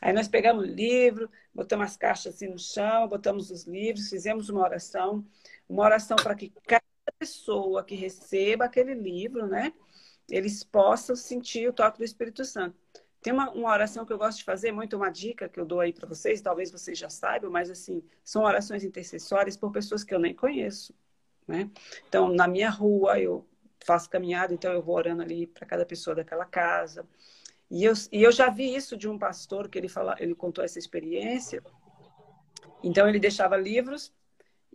Aí 0.00 0.14
nós 0.14 0.28
pegamos 0.28 0.64
o 0.64 0.66
livro, 0.66 1.30
botamos 1.54 1.88
as 1.88 1.96
caixas 1.98 2.35
assim 2.35 2.48
no 2.48 2.59
chão, 2.59 3.06
botamos 3.06 3.50
os 3.50 3.64
livros, 3.64 4.09
fizemos 4.09 4.48
uma 4.48 4.62
oração 4.62 5.22
uma 5.68 5.85
oração 5.85 6.16
para 6.16 6.35
que 6.35 6.52
cada 6.66 6.83
pessoa 7.18 7.85
que 7.85 7.94
receba 7.94 8.64
aquele 8.64 8.94
livro, 8.94 9.46
né, 9.46 9.72
eles 10.31 10.64
possam 10.64 11.14
sentir 11.14 11.68
o 11.68 11.72
toque 11.72 11.98
do 11.98 12.05
Espírito 12.05 12.44
Santo. 12.44 12.76
Tem 13.22 13.33
uma, 13.33 13.50
uma 13.50 13.70
oração 13.70 14.05
que 14.05 14.12
eu 14.12 14.18
gosto 14.18 14.38
de 14.38 14.44
fazer, 14.44 14.70
muito 14.70 14.96
uma 14.96 15.11
dica 15.11 15.48
que 15.48 15.59
eu 15.59 15.64
dou 15.64 15.81
aí 15.81 15.92
para 15.92 16.07
vocês, 16.07 16.40
talvez 16.40 16.70
vocês 16.70 16.96
já 16.96 17.09
saibam, 17.09 17.50
mas 17.50 17.70
assim, 17.70 18.02
são 18.22 18.44
orações 18.44 18.85
intercessórias 18.85 19.57
por 19.57 19.72
pessoas 19.72 20.05
que 20.05 20.14
eu 20.14 20.18
nem 20.18 20.35
conheço, 20.35 20.94
né? 21.46 21.70
Então, 22.09 22.29
na 22.29 22.46
minha 22.46 22.70
rua, 22.70 23.18
eu 23.18 23.44
faço 23.85 24.11
caminhada, 24.11 24.55
então 24.55 24.72
eu 24.72 24.83
vou 24.83 24.96
orando 24.96 25.22
ali 25.22 25.46
para 25.46 25.66
cada 25.66 25.85
pessoa 25.85 26.14
daquela 26.14 26.44
casa. 26.44 27.07
E 27.70 27.85
eu, 27.85 27.94
e 28.12 28.22
eu 28.22 28.31
já 28.31 28.48
vi 28.48 28.74
isso 28.74 28.96
de 28.96 29.09
um 29.09 29.18
pastor 29.18 29.68
que 29.68 29.79
ele 29.79 29.88
fala, 29.88 30.14
ele 30.20 30.35
contou 30.35 30.64
essa 30.64 30.79
experiência. 30.79 31.62
Então 32.83 33.09
ele 33.09 33.18
deixava 33.18 33.57
livros 33.57 34.12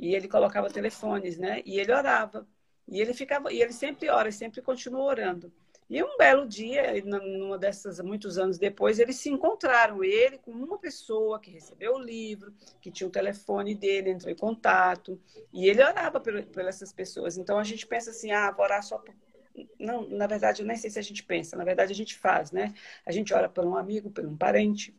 e 0.01 0.15
ele 0.15 0.27
colocava 0.27 0.67
telefones, 0.67 1.37
né? 1.37 1.61
E 1.63 1.79
ele 1.79 1.93
orava. 1.93 2.47
E 2.87 2.99
ele 2.99 3.13
ficava, 3.13 3.53
e 3.53 3.61
ele 3.61 3.71
sempre 3.71 4.09
ora, 4.09 4.31
sempre 4.31 4.59
continua 4.59 5.03
orando. 5.03 5.53
E 5.87 6.01
um 6.01 6.17
belo 6.17 6.47
dia, 6.47 7.03
numa 7.05 7.57
dessas, 7.57 7.99
muitos 7.99 8.37
anos 8.37 8.57
depois, 8.57 8.97
eles 8.97 9.17
se 9.17 9.29
encontraram, 9.29 10.03
ele 10.03 10.39
com 10.39 10.51
uma 10.51 10.79
pessoa 10.79 11.39
que 11.39 11.51
recebeu 11.51 11.95
o 11.95 11.99
livro, 11.99 12.51
que 12.81 12.89
tinha 12.89 13.07
o 13.07 13.11
telefone 13.11 13.75
dele, 13.75 14.09
entrou 14.09 14.31
em 14.31 14.35
contato, 14.35 15.21
e 15.53 15.67
ele 15.67 15.83
orava 15.83 16.19
por, 16.19 16.33
essas 16.65 16.91
pessoas. 16.91 17.37
Então 17.37 17.59
a 17.59 17.63
gente 17.63 17.85
pensa 17.85 18.09
assim, 18.09 18.31
ah, 18.31 18.49
vou 18.51 18.65
orar 18.65 18.81
só 18.81 18.97
por... 18.97 19.13
Não, 19.77 20.07
na 20.09 20.25
verdade, 20.25 20.61
eu 20.61 20.65
nem 20.65 20.77
sei 20.77 20.89
se 20.89 20.97
a 20.97 21.01
gente 21.03 21.23
pensa, 21.23 21.57
na 21.57 21.65
verdade 21.65 21.91
a 21.91 21.95
gente 21.95 22.17
faz, 22.17 22.51
né? 22.51 22.73
A 23.05 23.11
gente 23.11 23.33
ora 23.33 23.49
por 23.49 23.65
um 23.65 23.75
amigo, 23.75 24.09
por 24.09 24.25
um 24.25 24.35
parente, 24.35 24.95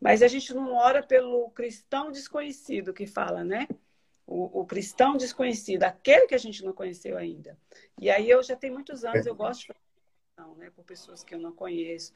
mas 0.00 0.22
a 0.22 0.28
gente 0.28 0.52
não 0.54 0.74
ora 0.74 1.02
pelo 1.02 1.50
cristão 1.50 2.10
desconhecido 2.10 2.94
que 2.94 3.06
fala, 3.06 3.44
né? 3.44 3.68
O, 4.32 4.60
o, 4.60 4.64
cristão 4.64 5.16
desconhecido, 5.16 5.82
aquele 5.84 6.26
que 6.26 6.34
a 6.34 6.38
gente 6.38 6.64
não 6.64 6.72
conheceu 6.72 7.18
ainda. 7.18 7.58
E 8.00 8.10
aí 8.10 8.30
eu 8.30 8.42
já 8.42 8.56
tenho 8.56 8.72
muitos 8.72 9.04
anos, 9.04 9.26
eu 9.26 9.34
gosto 9.34 9.66
de 9.66 9.72
oração, 10.38 10.56
né, 10.56 10.70
por 10.74 10.84
pessoas 10.84 11.22
que 11.22 11.34
eu 11.34 11.38
não 11.38 11.52
conheço, 11.52 12.14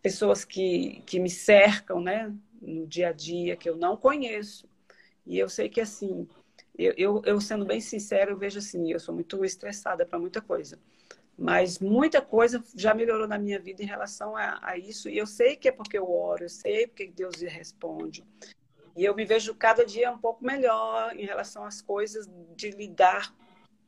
pessoas 0.00 0.44
que, 0.44 1.02
que 1.06 1.20
me 1.20 1.28
cercam, 1.28 2.00
né, 2.00 2.34
no 2.60 2.86
dia 2.86 3.08
a 3.10 3.12
dia, 3.12 3.56
que 3.56 3.68
eu 3.68 3.76
não 3.76 3.96
conheço. 3.96 4.66
E 5.26 5.38
eu 5.38 5.48
sei 5.48 5.68
que, 5.68 5.80
assim, 5.80 6.26
eu, 6.76 6.94
eu, 6.96 7.22
eu 7.26 7.40
sendo 7.40 7.66
bem 7.66 7.80
sincero, 7.80 8.30
eu 8.30 8.38
vejo 8.38 8.58
assim, 8.58 8.90
eu 8.90 8.98
sou 8.98 9.14
muito 9.14 9.44
estressada 9.44 10.06
para 10.06 10.18
muita 10.18 10.40
coisa. 10.40 10.78
Mas 11.36 11.78
muita 11.78 12.20
coisa 12.20 12.64
já 12.74 12.94
melhorou 12.94 13.28
na 13.28 13.38
minha 13.38 13.60
vida 13.60 13.82
em 13.82 13.86
relação 13.86 14.36
a, 14.36 14.58
a, 14.62 14.78
isso. 14.78 15.08
E 15.08 15.18
eu 15.18 15.26
sei 15.26 15.54
que 15.54 15.68
é 15.68 15.72
porque 15.72 15.96
eu 15.96 16.10
oro, 16.10 16.44
eu 16.44 16.48
sei 16.48 16.86
porque 16.86 17.06
Deus 17.06 17.40
responde. 17.42 18.24
E 18.98 19.04
eu 19.04 19.14
me 19.14 19.24
vejo 19.24 19.54
cada 19.54 19.86
dia 19.86 20.10
um 20.10 20.18
pouco 20.18 20.44
melhor 20.44 21.14
em 21.16 21.24
relação 21.24 21.64
às 21.64 21.80
coisas 21.80 22.28
de 22.56 22.72
lidar 22.72 23.32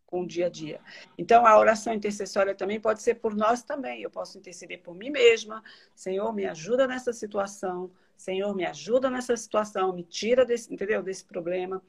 com 0.06 0.22
o 0.22 0.26
dia 0.26 0.46
a 0.46 0.48
dia. 0.48 0.80
Então, 1.18 1.44
a 1.44 1.58
oração 1.58 1.92
intercessória 1.92 2.54
também 2.54 2.78
pode 2.78 3.02
ser 3.02 3.16
por 3.16 3.34
nós 3.34 3.64
também. 3.64 4.02
Eu 4.02 4.10
posso 4.10 4.38
interceder 4.38 4.80
por 4.80 4.94
mim 4.94 5.10
mesma. 5.10 5.64
Senhor, 5.96 6.32
me 6.32 6.46
ajuda 6.46 6.86
nessa 6.86 7.12
situação. 7.12 7.90
Senhor, 8.16 8.54
me 8.54 8.64
ajuda 8.64 9.10
nessa 9.10 9.36
situação. 9.36 9.92
Me 9.92 10.04
tira 10.04 10.44
desse, 10.44 10.72
entendeu? 10.72 11.02
desse 11.02 11.24
problema. 11.24 11.82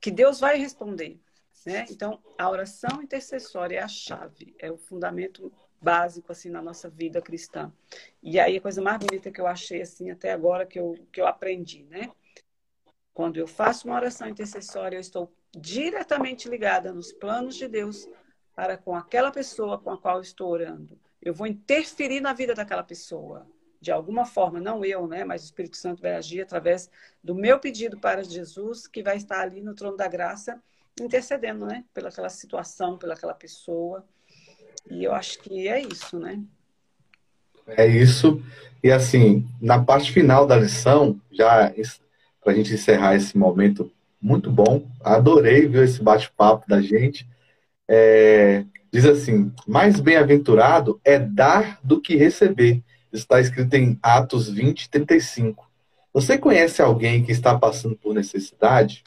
Que 0.00 0.12
Deus 0.12 0.38
vai 0.38 0.56
responder. 0.56 1.18
Né? 1.66 1.84
Então, 1.90 2.22
a 2.38 2.48
oração 2.48 3.02
intercessória 3.02 3.78
é 3.78 3.82
a 3.82 3.88
chave, 3.88 4.54
é 4.56 4.70
o 4.70 4.78
fundamento 4.78 5.52
básico 5.80 6.30
assim 6.30 6.50
na 6.50 6.60
nossa 6.60 6.88
vida 6.88 7.22
cristã. 7.22 7.72
E 8.22 8.38
aí 8.38 8.56
a 8.56 8.60
coisa 8.60 8.82
mais 8.82 8.98
bonita 8.98 9.30
que 9.30 9.40
eu 9.40 9.46
achei 9.46 9.80
assim 9.80 10.10
até 10.10 10.32
agora 10.32 10.66
que 10.66 10.78
eu 10.78 10.94
que 11.10 11.20
eu 11.20 11.26
aprendi, 11.26 11.84
né? 11.84 12.10
Quando 13.20 13.36
eu 13.36 13.46
faço 13.46 13.86
uma 13.86 13.96
oração 13.96 14.26
intercessória, 14.26 14.96
eu 14.96 15.00
estou 15.00 15.30
diretamente 15.54 16.48
ligada 16.48 16.90
nos 16.90 17.12
planos 17.12 17.54
de 17.54 17.68
Deus 17.68 18.08
para 18.56 18.78
com 18.78 18.96
aquela 18.96 19.30
pessoa 19.30 19.76
com 19.76 19.90
a 19.90 19.98
qual 19.98 20.16
eu 20.16 20.22
estou 20.22 20.48
orando. 20.48 20.98
Eu 21.20 21.34
vou 21.34 21.46
interferir 21.46 22.22
na 22.22 22.32
vida 22.32 22.54
daquela 22.54 22.82
pessoa, 22.82 23.46
de 23.78 23.92
alguma 23.92 24.24
forma, 24.24 24.58
não 24.58 24.82
eu, 24.82 25.06
né, 25.06 25.22
mas 25.22 25.42
o 25.42 25.44
Espírito 25.44 25.76
Santo 25.76 26.00
vai 26.00 26.14
agir 26.14 26.40
através 26.40 26.90
do 27.22 27.34
meu 27.34 27.58
pedido 27.58 28.00
para 28.00 28.24
Jesus, 28.24 28.86
que 28.86 29.02
vai 29.02 29.18
estar 29.18 29.40
ali 29.40 29.60
no 29.60 29.74
trono 29.74 29.98
da 29.98 30.08
graça, 30.08 30.58
intercedendo, 30.98 31.66
né, 31.66 31.84
pelaquela 31.92 32.30
situação, 32.30 32.96
pelaquela 32.96 33.34
pessoa. 33.34 34.02
E 34.90 35.04
eu 35.04 35.12
acho 35.12 35.40
que 35.40 35.68
é 35.68 35.78
isso, 35.78 36.18
né? 36.18 36.42
É 37.66 37.86
isso. 37.86 38.42
E 38.82 38.90
assim, 38.90 39.46
na 39.60 39.78
parte 39.84 40.10
final 40.10 40.46
da 40.46 40.56
lição, 40.56 41.20
já 41.30 41.70
para 42.42 42.52
a 42.52 42.56
gente 42.56 42.72
encerrar 42.72 43.14
esse 43.14 43.36
momento 43.36 43.90
muito 44.20 44.50
bom, 44.50 44.86
adorei 45.02 45.66
ver 45.66 45.84
esse 45.84 46.02
bate-papo 46.02 46.68
da 46.68 46.80
gente. 46.80 47.26
É, 47.88 48.64
diz 48.92 49.04
assim: 49.04 49.52
mais 49.66 49.98
bem-aventurado 49.98 51.00
é 51.04 51.18
dar 51.18 51.78
do 51.82 52.00
que 52.00 52.16
receber. 52.16 52.82
Está 53.12 53.40
escrito 53.40 53.74
em 53.74 53.98
Atos 54.02 54.48
20, 54.48 54.88
35. 54.88 55.68
Você 56.12 56.36
conhece 56.36 56.82
alguém 56.82 57.24
que 57.24 57.32
está 57.32 57.58
passando 57.58 57.96
por 57.96 58.14
necessidade? 58.14 59.02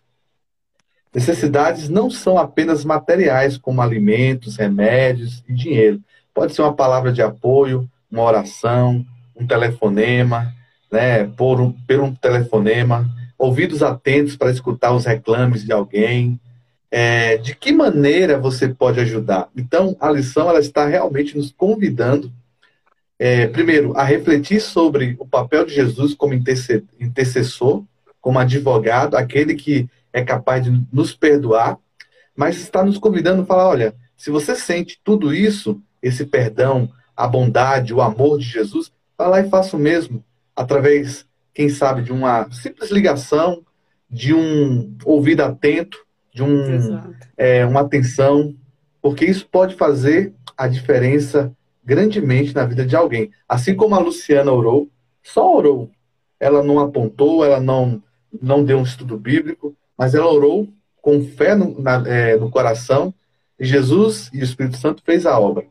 Necessidades 1.13 1.89
não 1.89 2.09
são 2.09 2.37
apenas 2.37 2.83
materiais, 2.83 3.57
como 3.57 3.81
alimentos, 3.81 4.57
remédios 4.57 5.43
e 5.47 5.53
dinheiro. 5.53 6.01
Pode 6.33 6.55
ser 6.55 6.63
uma 6.63 6.73
palavra 6.73 7.13
de 7.13 7.21
apoio, 7.21 7.87
uma 8.11 8.23
oração, 8.23 9.05
um 9.35 9.45
telefonema, 9.45 10.53
né, 10.91 11.25
por 11.25 11.61
um, 11.61 11.71
por 11.71 11.99
um 11.99 12.13
telefonema, 12.13 13.09
ouvidos 13.43 13.83
atentos 13.83 14.37
para 14.37 14.51
escutar 14.51 14.93
os 14.93 15.05
reclames 15.05 15.65
de 15.65 15.71
alguém. 15.73 16.39
É, 16.89 17.37
de 17.37 17.55
que 17.55 17.71
maneira 17.71 18.39
você 18.39 18.69
pode 18.69 18.99
ajudar? 18.99 19.49
Então, 19.55 19.97
a 19.99 20.09
lição 20.11 20.49
ela 20.49 20.59
está 20.59 20.85
realmente 20.85 21.35
nos 21.35 21.51
convidando, 21.51 22.31
é, 23.19 23.47
primeiro, 23.47 23.97
a 23.97 24.03
refletir 24.03 24.61
sobre 24.61 25.15
o 25.19 25.25
papel 25.25 25.65
de 25.65 25.73
Jesus 25.73 26.13
como 26.13 26.33
intercessor, 26.33 27.83
como 28.21 28.39
advogado, 28.39 29.15
aquele 29.15 29.55
que 29.55 29.89
é 30.11 30.23
capaz 30.23 30.63
de 30.63 30.85
nos 30.91 31.13
perdoar, 31.13 31.77
mas 32.35 32.57
está 32.57 32.83
nos 32.83 32.97
convidando 32.97 33.41
a 33.41 33.45
falar: 33.45 33.67
olha, 33.67 33.95
se 34.15 34.29
você 34.29 34.55
sente 34.55 34.99
tudo 35.03 35.33
isso, 35.33 35.81
esse 36.01 36.25
perdão, 36.25 36.89
a 37.15 37.27
bondade, 37.27 37.93
o 37.93 38.01
amor 38.01 38.37
de 38.37 38.45
Jesus, 38.45 38.91
vá 39.17 39.27
lá 39.27 39.39
e 39.41 39.49
faça 39.49 39.75
o 39.75 39.79
mesmo, 39.79 40.23
através 40.55 41.25
quem 41.53 41.69
sabe, 41.69 42.01
de 42.01 42.11
uma 42.11 42.49
simples 42.51 42.89
ligação, 42.89 43.63
de 44.09 44.33
um 44.33 44.95
ouvido 45.05 45.41
atento, 45.41 45.97
de 46.33 46.41
um, 46.41 47.13
é, 47.37 47.65
uma 47.65 47.81
atenção, 47.81 48.55
porque 49.01 49.25
isso 49.25 49.47
pode 49.47 49.75
fazer 49.75 50.33
a 50.57 50.67
diferença 50.67 51.55
grandemente 51.83 52.55
na 52.55 52.65
vida 52.65 52.85
de 52.85 52.95
alguém. 52.95 53.31
Assim 53.47 53.75
como 53.75 53.95
a 53.95 53.99
Luciana 53.99 54.51
orou, 54.51 54.89
só 55.21 55.55
orou. 55.55 55.91
Ela 56.39 56.63
não 56.63 56.79
apontou, 56.79 57.45
ela 57.45 57.59
não, 57.59 58.01
não 58.41 58.63
deu 58.63 58.77
um 58.77 58.83
estudo 58.83 59.17
bíblico, 59.17 59.75
mas 59.97 60.15
ela 60.15 60.31
orou 60.31 60.67
com 61.01 61.23
fé 61.23 61.53
no, 61.53 61.79
na, 61.81 62.03
é, 62.07 62.37
no 62.37 62.49
coração 62.49 63.13
e 63.59 63.65
Jesus 63.65 64.29
e 64.33 64.39
o 64.39 64.43
Espírito 64.43 64.77
Santo 64.77 65.03
fez 65.03 65.25
a 65.25 65.37
obra. 65.39 65.65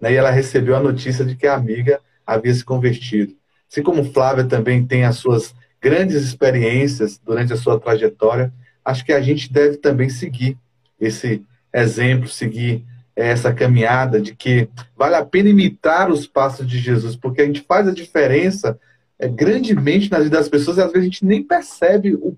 Né? 0.00 0.12
E 0.12 0.16
ela 0.16 0.30
recebeu 0.30 0.74
a 0.76 0.80
notícia 0.80 1.24
de 1.24 1.36
que 1.36 1.46
a 1.46 1.54
amiga 1.54 2.00
havia 2.26 2.52
se 2.52 2.64
convertido. 2.64 3.34
Assim 3.70 3.82
como 3.82 4.12
Flávia 4.12 4.44
também 4.44 4.86
tem 4.86 5.04
as 5.04 5.16
suas 5.16 5.54
grandes 5.80 6.22
experiências 6.22 7.18
durante 7.18 7.52
a 7.52 7.56
sua 7.56 7.78
trajetória, 7.78 8.52
acho 8.84 9.04
que 9.04 9.12
a 9.12 9.20
gente 9.20 9.52
deve 9.52 9.76
também 9.76 10.08
seguir 10.08 10.56
esse 11.00 11.44
exemplo, 11.72 12.28
seguir 12.28 12.84
essa 13.14 13.52
caminhada 13.52 14.20
de 14.20 14.34
que 14.34 14.68
vale 14.96 15.16
a 15.16 15.24
pena 15.24 15.48
imitar 15.48 16.10
os 16.10 16.26
passos 16.26 16.66
de 16.66 16.78
Jesus, 16.78 17.16
porque 17.16 17.42
a 17.42 17.46
gente 17.46 17.62
faz 17.62 17.86
a 17.86 17.92
diferença 17.92 18.78
é, 19.18 19.28
grandemente 19.28 20.10
na 20.10 20.18
vida 20.18 20.36
das 20.36 20.48
pessoas 20.48 20.78
e 20.78 20.80
às 20.80 20.92
vezes 20.92 21.08
a 21.08 21.10
gente 21.10 21.24
nem 21.24 21.42
percebe 21.42 22.14
o, 22.14 22.36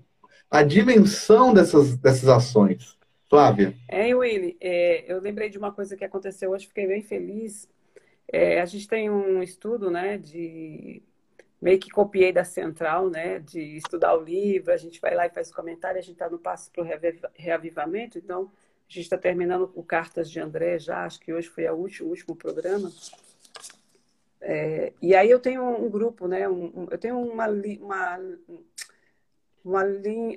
a 0.49 0.63
dimensão 0.63 1.53
dessas, 1.53 1.95
dessas 1.97 2.27
ações. 2.27 2.99
Flávia. 3.29 3.73
É, 3.87 4.13
Willy, 4.13 4.57
é, 4.59 5.09
eu 5.09 5.21
lembrei 5.21 5.49
de 5.49 5.57
uma 5.57 5.71
coisa 5.71 5.95
que 5.95 6.03
aconteceu 6.03 6.51
hoje, 6.51 6.67
fiquei 6.67 6.85
bem 6.85 7.01
feliz. 7.01 7.65
É, 8.29 8.59
a 8.59 8.65
gente 8.65 8.85
tem 8.89 9.09
um 9.09 9.41
estudo, 9.41 9.89
né, 9.89 10.17
de 10.17 11.01
meio 11.61 11.79
que 11.79 11.89
copiei 11.91 12.33
da 12.33 12.43
central, 12.43 13.09
né, 13.09 13.39
de 13.39 13.77
estudar 13.77 14.17
o 14.17 14.23
livro, 14.23 14.73
a 14.73 14.77
gente 14.77 14.99
vai 14.99 15.13
lá 15.13 15.27
e 15.27 15.29
faz 15.29 15.51
comentário, 15.51 15.99
a 15.99 16.01
gente 16.01 16.13
está 16.13 16.27
no 16.27 16.39
passo 16.39 16.71
para 16.71 16.83
o 16.83 16.87
reavivamento, 17.35 18.17
então 18.17 18.51
a 18.89 18.93
gente 18.93 19.03
está 19.03 19.17
terminando 19.17 19.71
o 19.75 19.83
Cartas 19.83 20.29
de 20.29 20.39
André 20.39 20.79
já, 20.79 21.05
acho 21.05 21.19
que 21.19 21.31
hoje 21.31 21.47
foi 21.47 21.69
o 21.69 21.75
último, 21.75 22.35
programa. 22.35 22.91
É, 24.41 24.91
e 24.99 25.13
aí 25.13 25.29
eu 25.29 25.39
tenho 25.39 25.63
um 25.63 25.87
grupo, 25.87 26.27
né, 26.27 26.49
um, 26.49 26.87
eu 26.89 26.97
tenho 26.97 27.19
uma, 27.21 27.47
uma, 27.47 28.19
uma 29.63 29.83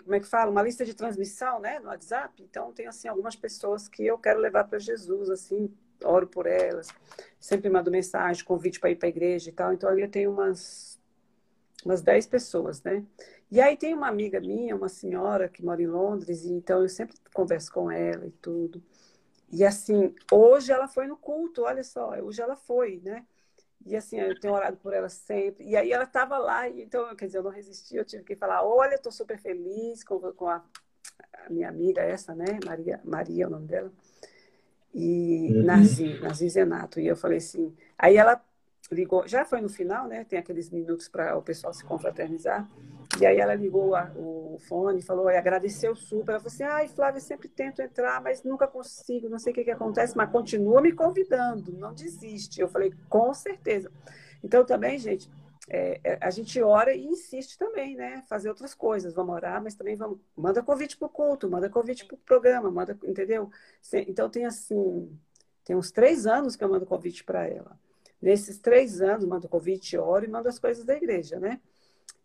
como 0.04 0.14
é 0.14 0.20
que 0.20 0.26
fala? 0.26 0.50
Uma 0.50 0.62
lista 0.62 0.84
de 0.84 0.92
transmissão, 0.92 1.58
né, 1.58 1.78
no 1.78 1.88
WhatsApp, 1.88 2.42
então 2.42 2.70
tem, 2.70 2.86
assim, 2.86 3.08
algumas 3.08 3.34
pessoas 3.34 3.88
que 3.88 4.04
eu 4.06 4.18
quero 4.18 4.40
levar 4.40 4.64
para 4.64 4.78
Jesus, 4.78 5.30
assim, 5.30 5.74
oro 6.04 6.26
por 6.26 6.46
elas, 6.46 6.88
sempre 7.40 7.70
mando 7.70 7.90
mensagem, 7.90 8.44
convite 8.44 8.78
para 8.78 8.90
ir 8.90 8.96
para 8.96 9.08
a 9.08 9.08
igreja 9.08 9.48
e 9.48 9.52
tal, 9.54 9.72
então 9.72 9.88
ali 9.88 10.02
eu 10.02 10.10
tenho 10.10 10.30
umas 10.30 11.02
umas 11.84 12.02
10 12.02 12.26
pessoas, 12.26 12.82
né? 12.82 13.04
E 13.50 13.60
aí 13.60 13.76
tem 13.76 13.94
uma 13.94 14.08
amiga 14.08 14.40
minha, 14.40 14.74
uma 14.74 14.88
senhora 14.88 15.48
que 15.48 15.64
mora 15.64 15.82
em 15.82 15.86
Londres, 15.86 16.44
e 16.44 16.52
então 16.52 16.82
eu 16.82 16.88
sempre 16.88 17.16
converso 17.32 17.72
com 17.72 17.90
ela 17.90 18.26
e 18.26 18.30
tudo. 18.30 18.82
E 19.52 19.64
assim, 19.64 20.14
hoje 20.32 20.72
ela 20.72 20.88
foi 20.88 21.06
no 21.06 21.16
culto, 21.16 21.62
olha 21.62 21.84
só, 21.84 22.10
hoje 22.20 22.40
ela 22.42 22.56
foi, 22.56 23.00
né? 23.04 23.24
E 23.86 23.94
assim, 23.94 24.18
eu 24.18 24.38
tenho 24.40 24.54
orado 24.54 24.76
por 24.78 24.94
ela 24.94 25.08
sempre. 25.08 25.64
E 25.64 25.76
aí 25.76 25.92
ela 25.92 26.04
estava 26.04 26.38
lá, 26.38 26.68
então, 26.68 27.14
quer 27.14 27.26
dizer, 27.26 27.38
eu 27.38 27.42
não 27.42 27.50
resisti, 27.50 27.96
eu 27.96 28.04
tive 28.04 28.24
que 28.24 28.34
falar, 28.34 28.64
olha, 28.64 28.94
estou 28.94 29.12
super 29.12 29.38
feliz 29.38 30.02
com, 30.02 30.18
com 30.32 30.48
a, 30.48 30.64
a, 31.46 31.50
minha 31.50 31.68
amiga 31.68 32.00
essa, 32.00 32.34
né? 32.34 32.58
Maria, 32.64 33.00
Maria 33.04 33.44
é 33.44 33.46
o 33.46 33.50
nome 33.50 33.66
dela. 33.66 33.92
E 34.94 35.52
uhum. 35.52 35.64
Narzi 35.64 36.48
Zenato. 36.48 36.98
E 36.98 37.06
eu 37.06 37.16
falei 37.16 37.38
assim, 37.38 37.76
aí 37.98 38.16
ela 38.16 38.42
ligou, 38.90 39.26
já 39.26 39.44
foi 39.44 39.60
no 39.60 39.68
final, 39.68 40.06
né? 40.06 40.24
Tem 40.24 40.38
aqueles 40.38 40.70
minutos 40.70 41.08
para 41.08 41.36
o 41.36 41.42
pessoal 41.42 41.72
se 41.72 41.84
confraternizar. 41.84 42.68
E 43.20 43.26
aí 43.26 43.38
ela 43.38 43.54
ligou 43.54 43.94
a, 43.94 44.10
o 44.16 44.58
fone, 44.66 45.00
falou, 45.02 45.30
e 45.30 45.36
agradeceu 45.36 45.94
super. 45.94 46.32
Ela 46.32 46.40
falou 46.40 46.52
assim: 46.52 46.64
ai, 46.64 46.88
Flávia, 46.88 47.20
sempre 47.20 47.48
tento 47.48 47.80
entrar, 47.80 48.20
mas 48.20 48.42
nunca 48.42 48.66
consigo, 48.66 49.28
não 49.28 49.38
sei 49.38 49.52
o 49.52 49.54
que, 49.54 49.64
que 49.64 49.70
acontece, 49.70 50.16
mas 50.16 50.30
continua 50.30 50.80
me 50.80 50.92
convidando, 50.92 51.72
não 51.72 51.94
desiste. 51.94 52.60
Eu 52.60 52.68
falei, 52.68 52.92
com 53.08 53.32
certeza. 53.32 53.90
Então, 54.42 54.64
também, 54.64 54.98
gente, 54.98 55.30
é, 55.68 56.00
é 56.04 56.18
a 56.20 56.30
gente 56.30 56.60
ora 56.60 56.94
e 56.94 57.06
insiste 57.06 57.56
também, 57.56 57.96
né? 57.96 58.22
Fazer 58.28 58.48
outras 58.48 58.74
coisas. 58.74 59.14
Vamos 59.14 59.34
orar, 59.34 59.62
mas 59.62 59.74
também 59.74 59.96
vamos. 59.96 60.18
Manda 60.36 60.62
convite 60.62 60.96
para 60.96 61.06
o 61.06 61.10
culto, 61.10 61.48
manda 61.48 61.70
convite 61.70 62.04
para 62.04 62.16
o 62.16 62.18
programa, 62.18 62.70
manda, 62.70 62.98
entendeu? 63.04 63.50
Então, 64.06 64.28
tem 64.28 64.44
assim. 64.44 65.10
Tem 65.64 65.74
uns 65.74 65.90
três 65.90 66.26
anos 66.26 66.56
que 66.56 66.64
eu 66.64 66.68
mando 66.68 66.84
convite 66.84 67.24
para 67.24 67.48
ela. 67.48 67.78
Nesses 68.24 68.58
três 68.58 69.02
anos, 69.02 69.26
mando 69.26 69.46
convite, 69.50 69.98
oro 69.98 70.24
e 70.24 70.28
mando 70.28 70.48
as 70.48 70.58
coisas 70.58 70.82
da 70.82 70.96
igreja, 70.96 71.38
né? 71.38 71.60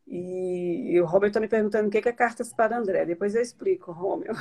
E, 0.08 0.94
e 0.94 1.02
o 1.02 1.06
Romeu 1.06 1.28
está 1.28 1.42
me 1.42 1.48
perguntando 1.50 1.90
o 1.90 1.92
que 1.92 1.98
é 1.98 2.14
Cartas 2.14 2.54
para 2.54 2.78
André. 2.78 3.06
Depois 3.06 3.36
eu 3.36 3.42
explico, 3.42 3.92
Romeu. 3.92 4.34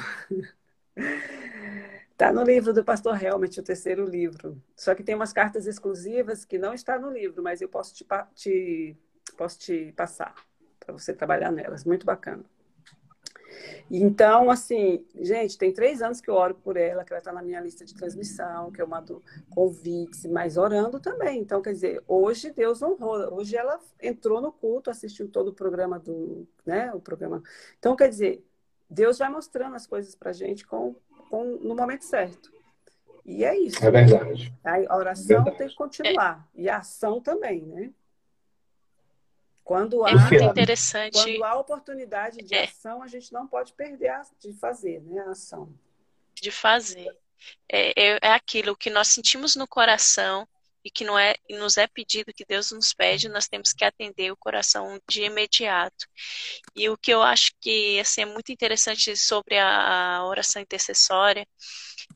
Está 2.12 2.33
no 2.33 2.44
livro 2.44 2.73
do 2.73 2.85
pastor 2.85 3.21
Helmet, 3.21 3.59
o 3.59 3.62
terceiro 3.62 4.05
livro. 4.05 4.61
Só 4.77 4.94
que 4.94 5.03
tem 5.03 5.16
umas 5.16 5.33
cartas 5.33 5.66
exclusivas 5.66 6.44
que 6.44 6.59
não 6.59 6.75
está 6.75 6.97
no 6.99 7.11
livro, 7.11 7.42
mas 7.42 7.61
eu 7.61 7.68
posso 7.68 7.92
te, 7.94 8.07
te 8.35 8.97
posso 9.37 9.59
te 9.59 9.92
passar 9.97 10.35
para 10.79 10.92
você 10.92 11.12
trabalhar 11.12 11.51
nelas. 11.51 11.85
Muito 11.85 12.07
bacana. 12.07 12.44
Então, 13.90 14.50
assim, 14.50 15.04
gente, 15.20 15.56
tem 15.56 15.72
três 15.72 16.02
anos 16.02 16.20
que 16.20 16.28
eu 16.28 16.34
oro 16.34 16.54
por 16.54 16.76
ela, 16.76 17.04
que 17.04 17.12
ela 17.12 17.18
está 17.18 17.32
na 17.32 17.42
minha 17.42 17.61
lista 17.61 17.84
de 17.84 17.94
transmissão, 17.94 18.70
que 18.70 18.80
eu 18.80 18.87
mando 18.87 19.22
convites, 19.50 20.26
mas 20.26 20.56
orando 20.56 21.00
também. 21.00 21.40
Então, 21.40 21.62
quer 21.62 21.72
dizer, 21.72 22.02
hoje 22.06 22.50
Deus 22.50 22.82
honrou, 22.82 23.34
hoje 23.34 23.56
ela 23.56 23.80
entrou 24.02 24.40
no 24.40 24.52
culto, 24.52 24.90
assistiu 24.90 25.28
todo 25.28 25.48
o 25.48 25.54
programa 25.54 25.98
do, 25.98 26.46
né, 26.66 26.92
o 26.92 27.00
programa. 27.00 27.42
Então, 27.78 27.96
quer 27.96 28.08
dizer, 28.08 28.44
Deus 28.88 29.18
vai 29.18 29.30
mostrando 29.30 29.76
as 29.76 29.87
coisas 29.87 30.14
para 30.14 30.32
gente 30.32 30.66
com, 30.66 30.94
com, 31.30 31.44
no 31.44 31.74
momento 31.74 32.04
certo. 32.04 32.52
E 33.24 33.44
é 33.44 33.58
isso. 33.58 33.84
É 33.84 33.90
verdade. 33.90 34.54
A 34.64 34.96
oração 34.96 35.46
é 35.46 35.50
tem 35.50 35.68
que 35.68 35.74
continuar. 35.74 36.48
E 36.54 36.66
a 36.66 36.78
ação 36.78 37.20
também, 37.20 37.61
né? 37.66 37.90
Quando 39.68 40.02
há, 40.02 40.11
é 40.12 40.14
muito 40.14 40.44
interessante. 40.44 41.12
Quando 41.12 41.44
há 41.44 41.59
oportunidade 41.59 42.38
de 42.38 42.54
é. 42.54 42.64
ação, 42.64 43.02
a 43.02 43.07
gente 43.07 43.31
não 43.35 43.46
pode 43.46 43.74
perder 43.74 44.09
a, 44.09 44.22
de 44.40 44.54
fazer 44.54 45.02
né, 45.02 45.20
a 45.20 45.33
ação. 45.33 45.70
De 46.33 46.50
fazer. 46.50 47.14
É, 47.70 47.90
é, 47.90 48.18
é 48.22 48.33
aquilo 48.33 48.74
que 48.74 48.88
nós 48.88 49.09
sentimos 49.09 49.57
no 49.57 49.68
coração 49.68 50.48
e 50.83 50.90
que 50.90 51.04
não 51.04 51.18
é, 51.18 51.35
nos 51.50 51.76
é 51.76 51.87
pedido 51.87 52.33
que 52.33 52.46
Deus 52.46 52.72
nos 52.72 52.94
pede, 52.94 53.28
nós 53.28 53.46
temos 53.46 53.74
que 53.74 53.85
atender 53.85 54.33
o 54.33 54.38
coração 54.38 54.98
de 55.07 55.24
imediato. 55.24 56.07
E 56.74 56.88
o 56.88 56.96
que 56.96 57.12
eu 57.12 57.20
acho 57.20 57.52
que 57.61 58.00
assim, 58.00 58.22
é 58.22 58.24
muito 58.24 58.50
interessante 58.50 59.14
sobre 59.18 59.59
a, 59.59 60.16
a 60.16 60.24
oração 60.24 60.62
intercessória 60.62 61.46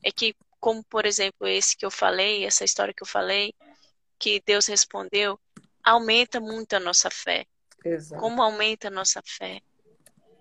é 0.01 0.11
que, 0.11 0.35
como 0.59 0.83
por 0.85 1.05
exemplo 1.05 1.45
esse 1.45 1.77
que 1.77 1.85
eu 1.85 1.91
falei, 1.91 2.45
essa 2.45 2.65
história 2.65 2.95
que 2.95 3.03
eu 3.03 3.07
falei, 3.07 3.53
que 4.17 4.41
Deus 4.43 4.65
respondeu, 4.65 5.39
aumenta 5.83 6.39
muito 6.39 6.73
a 6.73 6.79
nossa 6.79 7.09
fé. 7.09 7.45
Exato. 7.83 8.21
Como 8.21 8.41
aumenta 8.41 8.87
a 8.87 8.91
nossa 8.91 9.21
fé. 9.25 9.61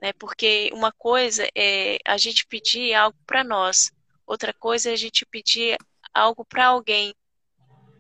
Né? 0.01 0.13
Porque 0.13 0.71
uma 0.73 0.93
coisa 0.93 1.47
é 1.55 1.99
a 2.07 2.17
gente 2.17 2.47
pedir 2.47 2.95
algo 2.95 3.19
para 3.27 3.43
nós, 3.43 3.91
outra 4.27 4.53
coisa 4.53 4.91
é 4.91 4.93
a 4.93 4.97
gente 4.97 5.27
pedir 5.27 5.77
algo 6.13 6.45
para 6.45 6.67
alguém, 6.67 7.15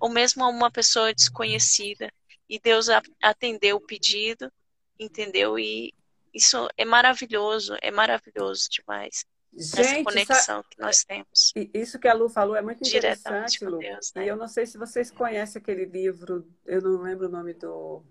ou 0.01 0.09
mesmo 0.09 0.45
a 0.45 0.49
uma 0.49 0.71
pessoa 0.71 1.15
desconhecida. 1.15 2.13
E 2.49 2.59
Deus 2.59 2.89
atendeu 3.23 3.77
o 3.77 3.87
pedido, 3.87 4.53
entendeu? 4.99 5.59
E 5.59 5.95
isso 6.35 6.69
é 6.77 6.85
maravilhoso, 6.85 7.77
é 7.81 7.91
maravilhoso 7.91 8.69
demais. 8.71 9.25
Gente, 9.55 9.81
essa 9.81 10.05
conexão 10.05 10.65
que 10.69 10.81
nós 10.81 11.05
temos. 11.05 11.53
Isso 11.75 11.99
que 11.99 12.09
a 12.09 12.15
Lu 12.15 12.29
falou 12.29 12.57
é 12.57 12.63
muito 12.63 12.87
interessante, 12.87 13.65
Lu. 13.65 13.79
Deus, 13.79 14.13
né? 14.15 14.25
E 14.25 14.29
eu 14.29 14.37
não 14.37 14.49
sei 14.49 14.65
se 14.65 14.79
vocês 14.79 15.11
conhecem 15.11 15.61
aquele 15.61 15.85
livro, 15.85 16.47
eu 16.65 16.81
não 16.81 17.03
lembro 17.03 17.27
o 17.27 17.31
nome 17.31 17.53
do. 17.53 18.03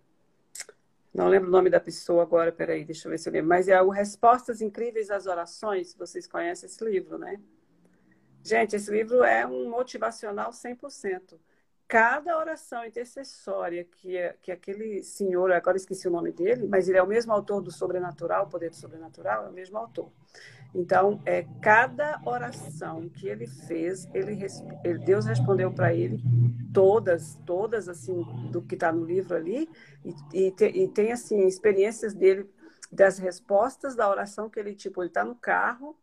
Não 1.13 1.27
lembro 1.27 1.49
o 1.49 1.51
nome 1.51 1.69
da 1.69 1.79
pessoa 1.79 2.23
agora, 2.23 2.51
peraí, 2.51 2.85
deixa 2.85 3.07
eu 3.07 3.11
ver 3.11 3.17
se 3.17 3.27
eu 3.27 3.33
lembro. 3.33 3.49
Mas 3.49 3.67
é 3.67 3.81
o 3.81 3.89
Respostas 3.89 4.61
Incríveis 4.61 5.09
às 5.09 5.25
Orações, 5.25 5.93
vocês 5.95 6.27
conhecem 6.27 6.67
esse 6.67 6.83
livro, 6.85 7.17
né? 7.17 7.39
Gente, 8.43 8.75
esse 8.75 8.89
livro 8.89 9.23
é 9.23 9.45
um 9.45 9.69
motivacional 9.69 10.51
100% 10.51 11.37
cada 11.91 12.37
oração 12.37 12.85
intercessória 12.85 13.83
que, 13.83 14.15
é, 14.15 14.33
que 14.41 14.49
aquele 14.49 15.03
senhor, 15.03 15.51
agora 15.51 15.75
esqueci 15.75 16.07
o 16.07 16.11
nome 16.11 16.31
dele, 16.31 16.65
mas 16.65 16.87
ele 16.87 16.97
é 16.97 17.03
o 17.03 17.07
mesmo 17.07 17.33
autor 17.33 17.61
do 17.61 17.69
Sobrenatural, 17.69 18.45
o 18.45 18.49
Poder 18.49 18.69
do 18.69 18.77
Sobrenatural, 18.77 19.47
é 19.47 19.49
o 19.49 19.51
mesmo 19.51 19.77
autor. 19.77 20.09
Então, 20.73 21.21
é 21.25 21.45
cada 21.61 22.21
oração 22.25 23.09
que 23.09 23.27
ele 23.27 23.45
fez, 23.45 24.07
ele, 24.13 24.37
Deus 24.99 25.25
respondeu 25.25 25.71
para 25.71 25.93
ele 25.93 26.23
todas, 26.73 27.37
todas 27.45 27.89
assim 27.89 28.23
do 28.49 28.61
que 28.61 28.75
está 28.75 28.91
no 28.91 29.03
livro 29.03 29.35
ali, 29.35 29.69
e, 30.05 30.15
e, 30.33 30.51
te, 30.51 30.65
e, 30.65 30.87
tem 30.87 31.11
assim 31.11 31.45
experiências 31.45 32.13
dele 32.13 32.49
das 32.89 33.17
respostas 33.17 33.95
da 33.95 34.09
oração 34.09 34.49
que 34.49 34.59
ele 34.59 34.73
tipo, 34.73 35.01
ele 35.01 35.09
está 35.09 35.23
no 35.23 35.35
carro 35.35 35.97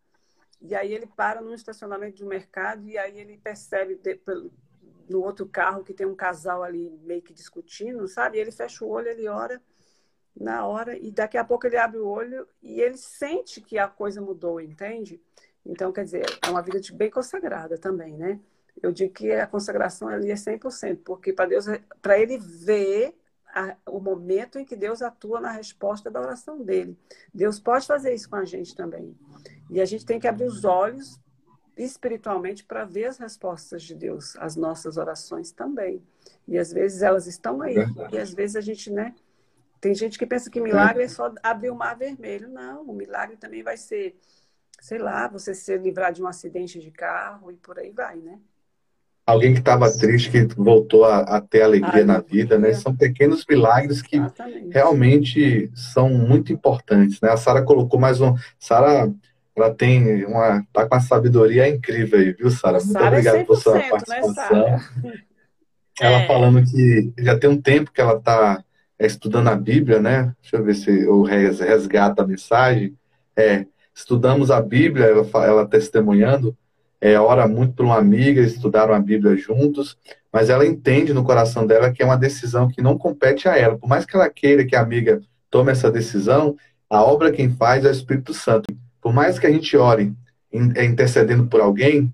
e 0.61 0.75
aí 0.75 0.93
ele 0.93 1.07
para 1.07 1.41
num 1.41 1.55
estacionamento 1.55 2.17
de 2.17 2.25
um 2.25 2.29
mercado 2.29 2.87
e 2.87 2.99
aí 2.99 3.19
ele 3.19 3.39
percebe 3.39 3.95
de, 3.97 4.17
pelo, 4.17 4.51
no 5.09 5.23
outro 5.23 5.47
carro 5.47 5.83
que 5.83 5.95
tem 5.95 6.07
um 6.07 6.15
casal 6.15 6.63
ali 6.63 6.91
meio 7.03 7.23
que 7.23 7.33
discutindo, 7.33 8.07
sabe? 8.07 8.37
E 8.37 8.41
ele 8.41 8.53
fecha 8.53 8.85
o 8.85 8.89
olho, 8.89 9.09
ele 9.09 9.29
ora 9.29 9.63
na 10.39 10.67
hora, 10.67 10.97
e 10.97 11.11
daqui 11.11 11.37
a 11.37 11.45
pouco 11.45 11.67
ele 11.67 11.77
abre 11.77 11.99
o 11.99 12.07
olho 12.07 12.47
e 12.63 12.81
ele 12.81 12.97
sente 12.97 13.61
que 13.61 13.77
a 13.77 13.89
coisa 13.89 14.21
mudou, 14.21 14.61
entende? 14.61 15.21
Então, 15.67 15.93
quer 15.93 16.05
dizer, 16.05 16.25
é 16.43 16.49
uma 16.49 16.63
vida 16.63 16.81
de 16.81 16.93
bem 16.93 17.11
consagrada 17.11 17.77
também, 17.77 18.17
né? 18.17 18.41
Eu 18.81 18.93
digo 18.93 19.13
que 19.13 19.33
a 19.33 19.47
consagração 19.47 20.09
ali 20.09 20.31
é 20.31 20.35
100%, 20.35 21.01
porque 21.05 21.33
para 21.33 21.47
Deus, 21.47 21.67
para 22.01 22.19
ele 22.19 22.39
ver 22.39 23.15
a, 23.53 23.77
o 23.87 23.99
momento 23.99 24.59
em 24.59 24.65
que 24.65 24.77
Deus 24.77 25.03
atua 25.03 25.41
na 25.41 25.51
resposta 25.51 26.11
da 26.11 26.21
oração 26.21 26.63
dele. 26.63 26.97
Deus 27.35 27.59
pode 27.59 27.87
fazer 27.87 28.15
isso 28.15 28.31
com 28.31 28.37
a 28.37 28.45
gente 28.45 28.77
também. 28.77 29.17
E 29.69 29.81
a 29.81 29.85
gente 29.85 30.07
tem 30.07 30.21
que 30.21 30.29
abrir 30.29 30.47
os 30.47 30.65
olhos 30.65 31.21
espiritualmente 31.77 32.65
para 32.65 32.85
ver 32.85 33.07
as 33.07 33.19
respostas 33.19 33.83
de 33.83 33.95
Deus, 33.95 34.37
as 34.37 34.57
nossas 34.57 34.97
orações 34.97 35.51
também. 35.51 36.03
E 36.47 36.59
às 36.59 36.73
vezes 36.73 37.03
elas 37.03 37.27
estão 37.27 37.61
aí, 37.63 37.77
e 38.13 38.19
às 38.19 38.33
vezes 38.33 38.57
a 38.57 38.61
gente, 38.61 38.91
né? 38.91 39.15
Tem 39.81 39.95
gente 39.95 40.19
que 40.19 40.27
pensa 40.27 40.51
que 40.51 40.61
milagre 40.61 41.05
é 41.05 41.09
só 41.09 41.33
abrir 41.43 41.71
o 41.71 41.75
mar 41.75 41.97
vermelho. 41.97 42.49
Não, 42.49 42.83
o 42.83 42.93
milagre 42.93 43.37
também 43.37 43.63
vai 43.63 43.77
ser, 43.77 44.17
sei 44.81 44.99
lá, 44.99 45.29
você 45.29 45.55
se 45.55 45.77
livrar 45.79 46.13
de 46.13 46.23
um 46.23 46.27
acidente 46.27 46.79
de 46.81 46.91
carro 46.91 47.51
e 47.51 47.57
por 47.57 47.79
aí 47.79 47.91
vai, 47.91 48.17
né? 48.17 48.39
Alguém 49.27 49.53
que 49.53 49.61
estava 49.61 49.91
triste, 49.91 50.31
que 50.31 50.47
voltou 50.57 51.05
a, 51.05 51.19
a 51.19 51.41
ter 51.41 51.61
alegria 51.61 52.05
na 52.05 52.19
vida, 52.19 52.59
né? 52.59 52.73
São 52.73 52.97
pequenos 52.97 53.45
milagres 53.47 54.01
que 54.01 54.17
Exatamente. 54.17 54.73
realmente 54.73 55.71
são 55.75 56.09
muito 56.09 56.51
importantes, 56.51 57.21
né? 57.21 57.31
A 57.31 57.37
Sara 57.37 57.63
colocou 57.63 58.01
mais 58.01 58.23
um. 58.23 58.35
Sara 58.59 59.13
ela 59.55 59.75
tem 59.75 60.25
uma. 60.25 60.65
tá 60.73 60.89
com 60.89 60.95
uma 60.95 61.01
sabedoria 61.01 61.69
incrível 61.69 62.19
aí, 62.19 62.33
viu, 62.33 62.51
Sara? 62.51 62.79
Muito 62.79 62.93
Sarah 62.93 63.07
é 63.07 63.09
obrigado 63.09 63.37
é 63.37 63.45
por 63.45 63.57
sua 63.57 63.75
né, 63.75 63.89
participação. 63.91 64.67
Né, 65.03 65.23
ela 66.01 66.23
é. 66.23 66.27
falando 66.27 66.65
que 66.65 67.13
já 67.19 67.39
tem 67.39 67.51
um 67.51 67.61
tempo 67.61 67.93
que 67.93 68.01
ela 68.01 68.17
está 68.17 68.65
é, 68.99 69.07
estudando 69.07 69.49
a 69.49 69.55
Bíblia, 69.55 70.01
né? 70.01 70.35
Deixa 70.43 70.57
eu 70.57 70.65
ver 70.65 70.75
se 70.75 70.91
eu 70.91 71.23
resgata 71.23 72.23
a 72.23 72.27
mensagem. 72.27 72.97
É, 73.37 73.67
estudamos 73.95 74.51
a 74.51 74.61
Bíblia, 74.61 75.07
ela, 75.07 75.27
ela 75.45 75.67
testemunhando, 75.67 76.57
é, 77.01 77.19
ora 77.19 77.47
muito 77.47 77.75
por 77.75 77.85
uma 77.85 77.97
amiga, 77.97 78.41
estudaram 78.41 78.93
a 78.93 78.99
Bíblia 78.99 79.37
juntos, 79.37 79.97
mas 80.33 80.51
ela 80.51 80.67
entende 80.67 81.15
no 81.15 81.23
coração 81.23 81.67
dela 81.67 81.93
que 81.93 82.03
é 82.03 82.05
uma 82.05 82.17
decisão 82.17 82.69
que 82.69 82.83
não 82.83 82.99
compete 82.99 83.49
a 83.49 83.57
ela. 83.57 83.79
Por 83.79 83.89
mais 83.89 84.05
que 84.05 84.17
ela 84.17 84.29
queira 84.29 84.65
que 84.65 84.75
a 84.75 84.81
amiga 84.81 85.21
tome 85.49 85.71
essa 85.71 85.91
decisão, 85.91 86.57
a 86.91 87.03
obra 87.03 87.33
quem 87.33 87.51
faz 87.51 87.85
é 87.85 87.89
o 87.89 87.93
Espírito 87.93 88.35
Santo. 88.35 88.75
Por 89.01 89.13
mais 89.13 89.39
que 89.39 89.47
a 89.47 89.51
gente 89.51 89.77
ore 89.77 90.13
é, 90.75 90.85
intercedendo 90.85 91.47
por 91.47 91.61
alguém, 91.61 92.13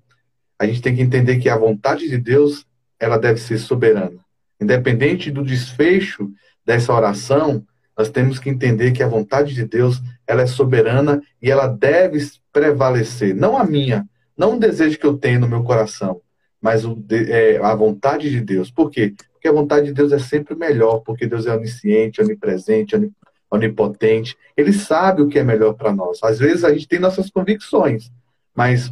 a 0.59 0.65
gente 0.65 0.81
tem 0.81 0.95
que 0.95 1.01
entender 1.01 1.37
que 1.37 1.49
a 1.49 1.57
vontade 1.57 2.07
de 2.07 2.17
Deus 2.17 2.65
ela 2.99 3.17
deve 3.17 3.39
ser 3.39 3.57
soberana. 3.57 4.19
Independente 4.61 5.31
do 5.31 5.43
desfecho 5.43 6.31
dessa 6.65 6.93
oração, 6.93 7.65
nós 7.97 8.09
temos 8.09 8.39
que 8.39 8.49
entender 8.49 8.91
que 8.91 9.03
a 9.03 9.07
vontade 9.07 9.53
de 9.53 9.65
Deus 9.65 10.01
ela 10.27 10.41
é 10.41 10.47
soberana 10.47 11.21
e 11.41 11.49
ela 11.49 11.67
deve 11.67 12.19
prevalecer. 12.51 13.33
Não 13.33 13.57
a 13.57 13.63
minha, 13.63 14.05
não 14.37 14.55
o 14.55 14.59
desejo 14.59 14.99
que 14.99 15.05
eu 15.05 15.17
tenho 15.17 15.39
no 15.39 15.47
meu 15.47 15.63
coração, 15.63 16.21
mas 16.61 16.83
o, 16.83 17.01
é, 17.11 17.57
a 17.57 17.73
vontade 17.75 18.29
de 18.29 18.41
Deus. 18.41 18.69
Por 18.69 18.89
quê? 18.89 19.13
Porque 19.33 19.47
a 19.47 19.53
vontade 19.53 19.87
de 19.87 19.93
Deus 19.93 20.11
é 20.11 20.19
sempre 20.19 20.55
melhor, 20.55 20.99
porque 20.99 21.27
Deus 21.27 21.45
é 21.45 21.55
onisciente, 21.55 22.21
onipresente, 22.21 22.95
onipotente. 23.49 24.35
Ele 24.57 24.73
sabe 24.73 25.21
o 25.21 25.27
que 25.27 25.39
é 25.39 25.43
melhor 25.43 25.73
para 25.73 25.93
nós. 25.93 26.19
Às 26.23 26.39
vezes 26.39 26.63
a 26.63 26.73
gente 26.73 26.87
tem 26.87 26.99
nossas 26.99 27.29
convicções, 27.29 28.11
mas 28.53 28.91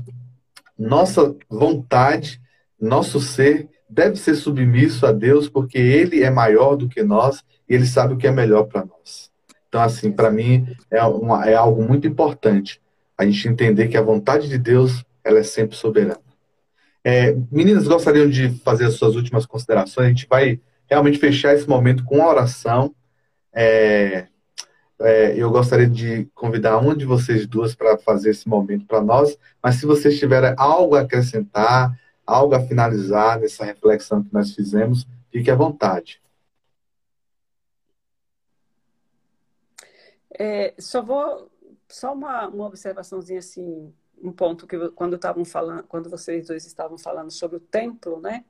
nossa 0.78 1.36
vontade, 1.50 2.40
nosso 2.80 3.20
ser 3.20 3.68
deve 3.90 4.16
ser 4.16 4.36
submisso 4.36 5.06
a 5.06 5.12
Deus, 5.12 5.48
porque 5.48 5.78
Ele 5.78 6.24
é 6.24 6.30
maior 6.30 6.76
do 6.76 6.90
que 6.90 7.04
nós 7.04 7.44
Ele 7.74 7.86
sabe 7.86 8.14
o 8.14 8.18
que 8.18 8.28
é 8.28 8.32
melhor 8.32 8.64
para 8.64 8.86
nós. 8.86 9.32
Então, 9.68 9.82
assim, 9.82 10.12
para 10.12 10.30
mim 10.30 10.68
é, 10.92 11.04
uma, 11.04 11.50
é 11.50 11.56
algo 11.56 11.82
muito 11.84 12.08
importante 12.08 12.82
a 13.18 13.26
gente 13.26 13.48
entender 13.48 13.88
que 13.88 13.98
a 13.98 14.02
vontade 14.02 14.48
de 14.48 14.58
Deus 14.58 15.04
ela 15.24 15.40
é 15.40 15.44
sempre 15.44 15.76
soberana. 15.76 16.20
É, 17.04 17.36
meninas, 17.52 17.88
gostariam 17.88 18.30
de 18.30 18.50
fazer 18.60 18.86
as 18.86 18.96
suas 18.96 19.16
últimas 19.16 19.46
considerações? 19.46 20.08
A 20.08 20.10
gente 20.10 20.28
vai 20.28 20.60
realmente 20.90 21.18
fechar 21.18 21.54
esse 21.54 21.68
momento 21.68 22.04
com 22.04 22.18
uma 22.18 22.30
oração. 22.30 22.94
É, 23.54 24.28
é, 25.02 25.34
eu 25.36 25.52
gostaria 25.52 25.88
de 25.88 26.26
convidar 26.34 26.78
uma 26.78 26.96
de 26.96 27.06
vocês 27.06 27.46
duas 27.46 27.76
para 27.76 27.98
fazer 27.98 28.30
esse 28.30 28.48
momento 28.48 28.86
para 28.86 29.02
nós, 29.02 29.38
mas 29.62 29.76
se 29.76 29.86
vocês 29.86 30.18
tiverem 30.18 30.54
algo 30.58 30.96
a 30.96 31.02
acrescentar, 31.02 31.98
algo 32.26 32.56
a 32.56 32.62
finalizar 32.62 33.40
nessa 33.40 33.66
reflexão 33.66 34.24
que 34.24 34.34
nós 34.34 34.54
fizemos, 34.54 35.06
fique 35.32 35.52
à 35.52 35.56
vontade. 35.56 36.23
É, 40.38 40.74
só 40.80 41.02
vou 41.02 41.50
só 41.88 42.14
uma, 42.14 42.48
uma 42.48 42.66
observaçãozinha 42.66 43.40
assim, 43.40 43.94
um 44.22 44.32
ponto 44.32 44.66
que 44.66 44.90
quando 44.92 45.16
estavam 45.16 45.46
falando, 45.46 45.84
quando 45.84 46.10
vocês 46.10 46.48
dois 46.48 46.66
estavam 46.66 46.98
falando 46.98 47.32
sobre 47.32 47.58
o 47.58 47.60
templo, 47.60 48.20
né? 48.20 48.44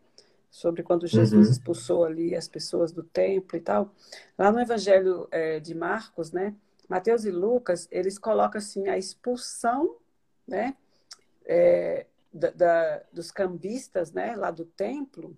sobre 0.53 0.83
quando 0.83 1.07
Jesus 1.07 1.47
uhum. 1.47 1.51
expulsou 1.51 2.05
ali 2.05 2.35
as 2.35 2.47
pessoas 2.47 2.91
do 2.91 3.01
templo 3.01 3.57
e 3.57 3.59
tal. 3.59 3.91
Lá 4.37 4.51
no 4.51 4.59
Evangelho 4.59 5.27
é, 5.31 5.59
de 5.59 5.73
Marcos, 5.73 6.31
né, 6.31 6.55
Mateus 6.87 7.25
e 7.25 7.31
Lucas, 7.31 7.87
eles 7.89 8.19
colocam 8.19 8.59
assim 8.59 8.87
a 8.87 8.95
expulsão, 8.95 9.97
né, 10.47 10.77
é, 11.43 12.05
da, 12.31 12.51
da, 12.51 13.01
dos 13.11 13.31
cambistas, 13.31 14.11
né, 14.11 14.35
lá 14.35 14.51
do 14.51 14.63
templo, 14.63 15.35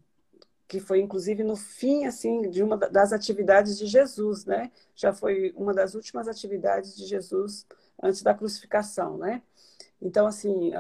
que 0.68 0.80
foi 0.80 0.99
inclusive 0.99 1.43
no 1.43 1.55
fim 1.55 2.05
assim 2.05 2.49
de 2.49 2.63
uma 2.63 2.78
das 2.78 3.13
atividades 3.13 3.78
de 3.78 3.86
Jesus, 3.86 4.45
né? 4.45 4.72
Já 4.95 5.13
foi 5.13 5.53
uma 5.55 5.74
das 5.74 5.95
últimas 5.95 6.28
atividades 6.28 6.95
de 6.95 7.05
Jesus 7.05 7.66
antes 8.01 8.22
da 8.24 8.34
crucificação, 8.34 9.18
né? 9.18 9.41
Então 10.01 10.26
assim, 10.28 10.72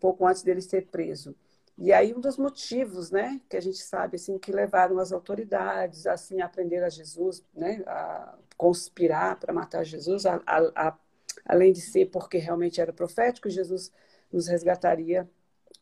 pouco 0.00 0.26
antes 0.26 0.42
dele 0.42 0.60
ser 0.60 0.86
preso. 0.86 1.34
E 1.78 1.92
aí 1.92 2.14
um 2.14 2.20
dos 2.20 2.36
motivos, 2.36 3.10
né, 3.10 3.40
que 3.48 3.56
a 3.56 3.60
gente 3.60 3.78
sabe 3.78 4.16
assim 4.16 4.38
que 4.38 4.52
levaram 4.52 4.98
as 4.98 5.12
autoridades 5.12 6.06
assim 6.06 6.42
a 6.42 6.48
prender 6.48 6.84
a 6.84 6.90
Jesus, 6.90 7.42
né, 7.54 7.82
a 7.86 8.36
conspirar 8.56 9.38
para 9.38 9.52
matar 9.52 9.82
Jesus, 9.84 10.26
a, 10.26 10.42
a, 10.46 10.88
a, 10.88 10.98
além 11.46 11.72
de 11.72 11.80
ser 11.80 12.06
porque 12.10 12.36
realmente 12.36 12.80
era 12.80 12.92
profético, 12.92 13.48
Jesus 13.48 13.90
nos 14.30 14.46
resgataria 14.46 15.28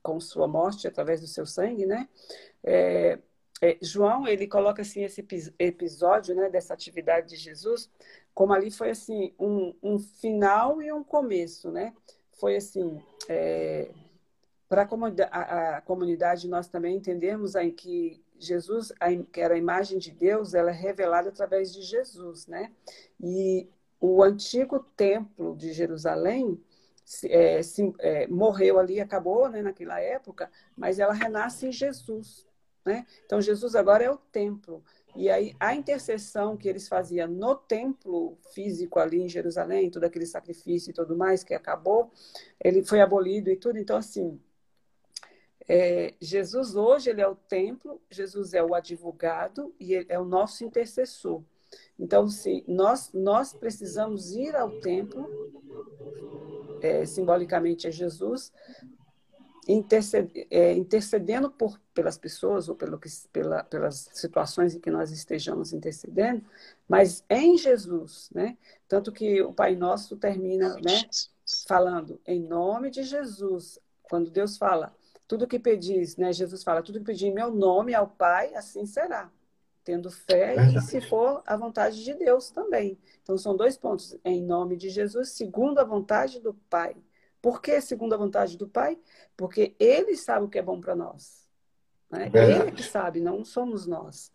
com 0.02 0.20
sua 0.20 0.46
morte 0.46 0.86
através 0.86 1.20
do 1.20 1.26
seu 1.26 1.44
sangue, 1.44 1.84
né? 1.84 2.08
É, 2.62 3.18
é, 3.60 3.76
João 3.80 4.26
ele 4.26 4.46
coloca 4.46 4.82
assim 4.82 5.02
esse 5.02 5.26
episódio, 5.58 6.34
né, 6.34 6.48
dessa 6.48 6.74
atividade 6.74 7.30
de 7.30 7.36
Jesus, 7.36 7.90
como 8.32 8.52
ali 8.52 8.70
foi 8.70 8.90
assim 8.90 9.34
um, 9.38 9.74
um 9.82 9.98
final 9.98 10.80
e 10.80 10.92
um 10.92 11.02
começo, 11.02 11.70
né? 11.70 11.92
Foi 12.32 12.56
assim 12.56 13.02
é, 13.28 13.90
para 14.68 14.82
a, 15.30 15.76
a, 15.76 15.80
comunidade 15.80 16.46
nós 16.46 16.68
também 16.68 16.96
entendemos 16.96 17.56
aí 17.56 17.72
que 17.72 18.22
Jesus, 18.38 18.92
que 19.32 19.40
era 19.40 19.54
a 19.54 19.58
imagem 19.58 19.98
de 19.98 20.12
Deus, 20.12 20.54
ela 20.54 20.70
é 20.70 20.74
revelada 20.74 21.30
através 21.30 21.72
de 21.72 21.82
Jesus, 21.82 22.46
né? 22.46 22.70
E 23.20 23.68
o 24.00 24.22
antigo 24.22 24.78
templo 24.96 25.56
de 25.56 25.72
Jerusalém 25.72 26.62
é, 27.24 27.62
se, 27.62 27.92
é, 27.98 28.26
morreu 28.28 28.78
ali, 28.78 29.00
acabou, 29.00 29.48
né, 29.48 29.62
naquela 29.62 29.98
época, 29.98 30.50
mas 30.76 30.98
ela 30.98 31.12
renasce 31.12 31.66
em 31.66 31.72
Jesus, 31.72 32.46
né? 32.84 33.06
Então 33.24 33.40
Jesus 33.40 33.74
agora 33.74 34.04
é 34.04 34.10
o 34.10 34.16
templo. 34.16 34.82
E 35.16 35.28
aí 35.28 35.54
a 35.58 35.74
intercessão 35.74 36.56
que 36.56 36.68
eles 36.68 36.88
faziam 36.88 37.28
no 37.28 37.54
templo 37.54 38.38
físico 38.52 38.98
ali 38.98 39.20
em 39.20 39.28
Jerusalém, 39.28 39.90
todo 39.90 40.04
aquele 40.04 40.26
sacrifício 40.26 40.90
e 40.90 40.94
tudo 40.94 41.16
mais 41.16 41.42
que 41.42 41.54
acabou, 41.54 42.10
ele 42.62 42.84
foi 42.84 43.00
abolido 43.00 43.50
e 43.50 43.56
tudo. 43.56 43.78
Então 43.78 43.96
assim, 43.96 44.40
é, 45.68 46.14
Jesus 46.20 46.74
hoje 46.74 47.10
ele 47.10 47.20
é 47.20 47.28
o 47.28 47.34
templo, 47.34 48.00
Jesus 48.10 48.54
é 48.54 48.62
o 48.62 48.74
advogado 48.74 49.74
e 49.78 49.94
é 50.08 50.18
o 50.18 50.24
nosso 50.24 50.64
intercessor. 50.64 51.42
Então, 51.98 52.28
se 52.28 52.64
nós 52.66 53.10
nós 53.12 53.52
precisamos 53.52 54.32
ir 54.32 54.54
ao 54.56 54.70
templo, 54.80 55.28
é, 56.80 57.04
simbolicamente 57.04 57.86
é 57.86 57.90
Jesus, 57.90 58.52
interced, 59.68 60.46
é, 60.50 60.72
intercedendo 60.72 61.50
por, 61.50 61.78
pelas 61.92 62.16
pessoas 62.16 62.68
ou 62.70 62.74
pelo 62.74 62.98
que, 62.98 63.08
pela, 63.30 63.62
pelas 63.62 64.08
situações 64.14 64.74
em 64.74 64.80
que 64.80 64.90
nós 64.90 65.12
estejamos 65.12 65.74
intercedendo, 65.74 66.42
mas 66.88 67.22
em 67.28 67.58
Jesus, 67.58 68.30
né? 68.34 68.56
Tanto 68.88 69.12
que 69.12 69.42
o 69.42 69.52
Pai 69.52 69.76
Nosso 69.76 70.16
termina, 70.16 70.74
né, 70.76 71.08
falando 71.66 72.18
em 72.26 72.40
nome 72.40 72.90
de 72.90 73.02
Jesus. 73.02 73.78
Quando 74.02 74.30
Deus 74.30 74.56
fala 74.56 74.96
tudo 75.26 75.46
que 75.46 75.58
pedis, 75.58 76.16
né? 76.16 76.32
Jesus 76.32 76.64
fala, 76.64 76.82
tudo 76.82 77.00
que 77.00 77.04
pedir 77.04 77.26
em 77.26 77.34
meu 77.34 77.50
nome 77.50 77.94
ao 77.94 78.08
Pai, 78.08 78.54
assim 78.54 78.86
será. 78.86 79.30
Tendo 79.84 80.10
fé 80.10 80.56
e 80.74 80.80
se 80.80 81.00
for 81.02 81.42
a 81.46 81.56
vontade 81.56 82.02
de 82.02 82.14
Deus 82.14 82.50
também. 82.50 82.98
Então 83.22 83.36
são 83.36 83.54
dois 83.54 83.76
pontos. 83.76 84.16
Em 84.24 84.42
nome 84.42 84.76
de 84.76 84.88
Jesus, 84.88 85.30
segundo 85.30 85.78
a 85.78 85.84
vontade 85.84 86.40
do 86.40 86.54
Pai. 86.70 86.96
Por 87.40 87.62
que 87.62 87.80
segundo 87.80 88.14
a 88.14 88.18
vontade 88.18 88.56
do 88.56 88.68
Pai? 88.68 88.98
Porque 89.36 89.74
Ele 89.78 90.16
sabe 90.16 90.44
o 90.44 90.48
que 90.48 90.58
é 90.58 90.62
bom 90.62 90.80
para 90.80 90.96
nós. 90.96 91.46
Né? 92.10 92.30
Ele 92.32 92.52
é 92.52 92.70
que 92.70 92.82
sabe, 92.82 93.20
não 93.20 93.44
somos 93.44 93.86
nós. 93.86 94.32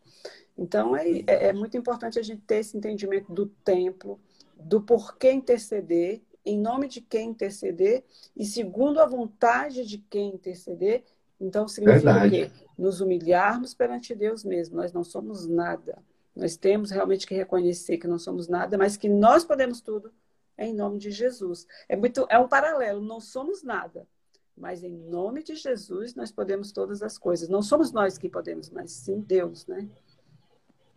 Então, 0.58 0.95
é, 0.95 1.10
é, 1.28 1.47
é 1.47 1.54
muito 1.54 1.76
importante 1.76 2.20
a 2.20 2.22
gente 2.22 2.41
ter 2.41 2.58
esse 2.58 2.78
entendimento 2.78 3.34
do 3.34 3.47
templo, 3.47 4.20
do 4.56 4.82
porquê 4.82 5.32
interceder, 5.32 6.22
em 6.45 6.60
nome 6.60 6.88
de 6.88 7.01
quem 7.01 7.30
interceder 7.30 8.04
e 8.36 8.45
segundo 8.45 8.99
a 8.99 9.06
vontade 9.06 9.86
de 9.86 9.97
quem 9.97 10.36
interceder. 10.36 11.04
Então, 11.39 11.68
significa 11.68 12.14
Verdade. 12.14 12.43
o 12.43 12.49
quê? 12.49 12.51
Nos 12.78 13.01
humilharmos 13.01 13.74
perante 13.74 14.14
Deus 14.14 14.43
mesmo. 14.43 14.76
Nós 14.76 14.93
não 14.93 15.04
somos 15.04 15.47
nada. 15.47 15.97
Nós 16.36 16.56
temos 16.56 16.91
realmente 16.91 17.26
que 17.26 17.36
reconhecer 17.36 17.97
que 17.97 18.08
não 18.08 18.20
somos 18.20 18.47
nada, 18.47 18.78
mas 18.78 18.97
que 18.97 19.10
nós 19.10 19.43
podemos 19.43 19.82
tudo 19.82 20.12
em 20.58 20.74
nome 20.74 20.99
de 20.99 21.12
Jesus. 21.12 21.66
É 21.88 21.95
muito, 21.95 22.26
é 22.30 22.38
um 22.39 22.47
paralelo. 22.47 23.01
Não 23.01 23.20
somos 23.20 23.64
nada, 23.64 24.08
mas 24.56 24.84
em 24.84 24.91
nome 24.91 25.43
de 25.43 25.56
Jesus 25.56 26.16
nós 26.16 26.32
podemos 26.32 26.72
todas 26.72 27.01
as 27.01 27.18
coisas. 27.18 27.49
Não 27.49 27.62
somos 27.62 27.91
nós 27.91 28.18
que 28.18 28.30
podemos, 28.30 28.70
mas 28.70 28.91
sim 28.91 29.20
Deus, 29.20 29.66
né? 29.68 29.88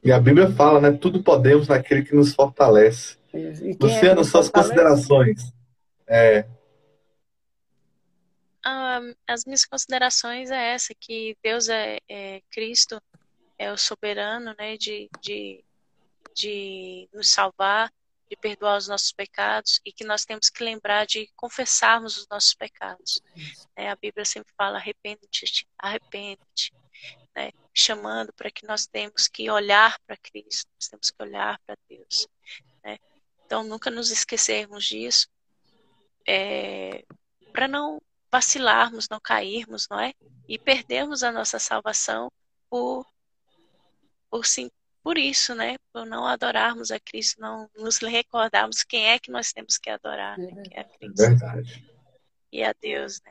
E 0.02 0.12
a 0.12 0.20
Bíblia 0.20 0.50
fala, 0.52 0.80
né? 0.80 0.92
Tudo 0.92 1.22
podemos 1.22 1.68
naquele 1.68 2.04
que 2.04 2.14
nos 2.14 2.34
fortalece. 2.34 3.18
Luciano, 3.80 4.20
é 4.20 4.24
suas 4.24 4.48
considerações. 4.48 5.52
É. 6.06 6.46
Um, 8.64 9.14
as 9.26 9.44
minhas 9.44 9.64
considerações 9.64 10.50
é 10.50 10.74
essa, 10.74 10.94
que 10.98 11.36
Deus 11.42 11.68
é, 11.68 11.98
é 12.08 12.40
Cristo, 12.50 13.00
é 13.58 13.72
o 13.72 13.76
soberano, 13.76 14.54
né, 14.58 14.76
de, 14.76 15.08
de, 15.20 15.64
de 16.34 17.08
nos 17.12 17.30
salvar, 17.30 17.92
de 18.28 18.36
perdoar 18.36 18.76
os 18.76 18.88
nossos 18.88 19.12
pecados 19.12 19.80
e 19.84 19.92
que 19.92 20.04
nós 20.04 20.24
temos 20.24 20.50
que 20.50 20.64
lembrar 20.64 21.06
de 21.06 21.30
confessarmos 21.36 22.16
os 22.16 22.28
nossos 22.28 22.54
pecados. 22.54 23.20
É, 23.74 23.90
a 23.90 23.96
Bíblia 23.96 24.24
sempre 24.24 24.52
fala 24.56 24.78
arrepende-te, 24.78 25.66
arrepende-te, 25.78 26.74
né, 27.34 27.52
chamando 27.74 28.32
para 28.32 28.50
que 28.50 28.66
nós 28.66 28.86
temos 28.86 29.28
que 29.28 29.50
olhar 29.50 29.98
para 30.06 30.16
Cristo, 30.16 30.70
nós 30.74 30.88
temos 30.88 31.10
que 31.10 31.22
olhar 31.22 31.60
para 31.66 31.76
Deus. 31.88 32.26
Né? 32.82 32.98
Então, 33.44 33.62
nunca 33.62 33.90
nos 33.90 34.10
esquecermos 34.10 34.84
disso, 34.84 35.28
é, 36.26 37.04
para 37.52 37.68
não 37.68 38.00
vacilarmos, 38.30 39.08
não 39.08 39.20
cairmos, 39.20 39.86
não 39.88 40.00
é? 40.00 40.12
E 40.48 40.58
perdermos 40.58 41.22
a 41.22 41.30
nossa 41.30 41.58
salvação 41.58 42.30
por, 42.68 43.06
por, 44.28 44.44
sim, 44.44 44.70
por 45.06 45.18
isso, 45.18 45.54
né? 45.54 45.76
Por 45.92 46.04
não 46.04 46.26
adorarmos 46.26 46.90
a 46.90 46.98
Cristo, 46.98 47.40
não 47.40 47.70
nos 47.78 47.98
recordarmos 47.98 48.82
quem 48.82 49.06
é 49.06 49.20
que 49.20 49.30
nós 49.30 49.52
temos 49.52 49.78
que 49.78 49.88
adorar, 49.88 50.36
né? 50.36 50.64
Que 50.64 50.74
é 50.74 50.80
a 50.80 50.84
Cristo. 50.84 51.16
Verdade. 51.16 51.84
E 52.52 52.64
a 52.64 52.74
Deus, 52.82 53.20
né? 53.24 53.30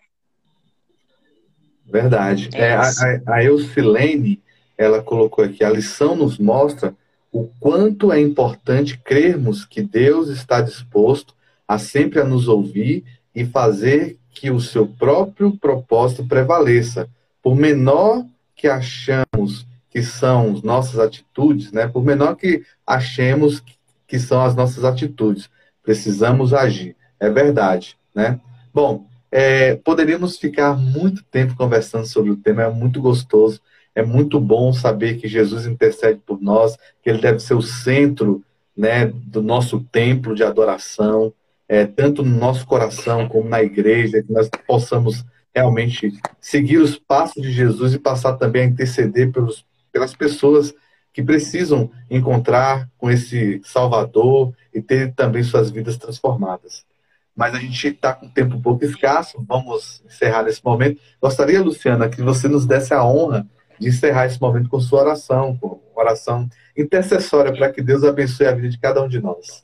Verdade. 1.86 2.50
É, 2.54 2.62
é 2.62 2.76
a, 2.76 2.90
a 3.28 3.44
Eucilene, 3.44 4.42
ela 4.78 5.04
colocou 5.04 5.44
aqui, 5.44 5.66
a 5.66 5.70
lição 5.70 6.16
nos 6.16 6.38
mostra 6.38 6.96
o 7.30 7.50
quanto 7.60 8.10
é 8.10 8.22
importante 8.22 8.98
crermos 8.98 9.66
que 9.66 9.82
Deus 9.82 10.30
está 10.30 10.62
disposto 10.62 11.36
a 11.68 11.78
sempre 11.78 12.22
a 12.22 12.24
nos 12.24 12.48
ouvir 12.48 13.04
e 13.36 13.46
fazer 13.46 14.18
que 14.30 14.50
o 14.50 14.62
seu 14.62 14.88
próprio 14.88 15.58
propósito 15.58 16.26
prevaleça. 16.26 17.10
Por 17.44 17.54
menor 17.54 18.26
que 18.56 18.66
achamos 18.66 19.68
que 19.96 20.04
são 20.04 20.60
nossas 20.62 21.00
atitudes, 21.00 21.72
né? 21.72 21.88
por 21.88 22.04
menor 22.04 22.36
que 22.36 22.66
achemos 22.86 23.64
que 24.06 24.20
são 24.20 24.42
as 24.42 24.54
nossas 24.54 24.84
atitudes, 24.84 25.50
precisamos 25.82 26.54
agir. 26.54 26.98
É 27.18 27.30
verdade. 27.30 27.98
Né? 28.14 28.38
Bom, 28.74 29.08
é, 29.32 29.78
poderíamos 29.78 30.38
ficar 30.38 30.76
muito 30.76 31.24
tempo 31.24 31.56
conversando 31.56 32.06
sobre 32.06 32.30
o 32.30 32.36
tema, 32.36 32.64
é 32.64 32.70
muito 32.70 33.00
gostoso. 33.00 33.62
É 33.96 34.04
muito 34.04 34.38
bom 34.38 34.74
saber 34.74 35.16
que 35.16 35.30
Jesus 35.30 35.66
intercede 35.66 36.20
por 36.26 36.42
nós, 36.42 36.76
que 37.02 37.10
ele 37.10 37.22
deve 37.22 37.40
ser 37.40 37.54
o 37.54 37.62
centro 37.62 38.44
né, 38.76 39.06
do 39.06 39.42
nosso 39.42 39.80
templo 39.80 40.36
de 40.36 40.44
adoração, 40.44 41.34
é, 41.70 41.86
tanto 41.86 42.22
no 42.22 42.38
nosso 42.38 42.68
coração 42.68 43.30
como 43.30 43.48
na 43.48 43.64
igreja, 43.64 44.22
que 44.22 44.34
nós 44.34 44.50
possamos 44.68 45.24
realmente 45.56 46.12
seguir 46.42 46.80
os 46.80 47.00
passos 47.00 47.42
de 47.42 47.50
Jesus 47.50 47.94
e 47.94 48.00
passar 48.00 48.34
também 48.34 48.64
a 48.64 48.66
interceder 48.66 49.32
pelos, 49.32 49.64
pelas 49.96 50.14
pessoas 50.14 50.76
que 51.14 51.24
precisam 51.24 51.90
encontrar 52.10 52.92
com 52.98 53.10
esse 53.10 53.62
Salvador 53.64 54.54
e 54.74 54.82
ter 54.82 55.14
também 55.16 55.42
suas 55.42 55.72
vidas 55.72 55.96
transformadas. 55.96 56.86
Mas 57.34 57.56
a 57.56 57.60
gente 57.60 57.88
está 57.88 58.14
com 58.14 58.28
tempo 58.28 58.58
um 58.58 58.62
pouco 58.62 58.84
escasso, 58.84 59.42
vamos 59.48 60.04
encerrar 60.06 60.44
nesse 60.44 60.62
momento. 60.62 61.02
Gostaria, 61.22 61.62
Luciana, 61.62 62.10
que 62.10 62.22
você 62.22 62.50
nos 62.50 62.66
desse 62.66 62.94
a 62.94 63.06
honra 63.06 63.48
de 63.80 63.88
encerrar 63.88 64.26
esse 64.26 64.42
momento 64.42 64.68
com 64.68 64.82
sua 64.82 65.00
oração, 65.00 65.58
com 65.60 65.82
oração 65.96 66.50
intercessória 66.76 67.54
para 67.54 67.72
que 67.72 67.82
Deus 67.82 68.04
abençoe 68.04 68.48
a 68.48 68.54
vida 68.54 68.68
de 68.68 68.78
cada 68.78 69.02
um 69.02 69.08
de 69.08 69.22
nós. 69.22 69.64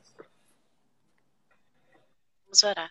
Vamos 2.46 2.62
orar. 2.62 2.90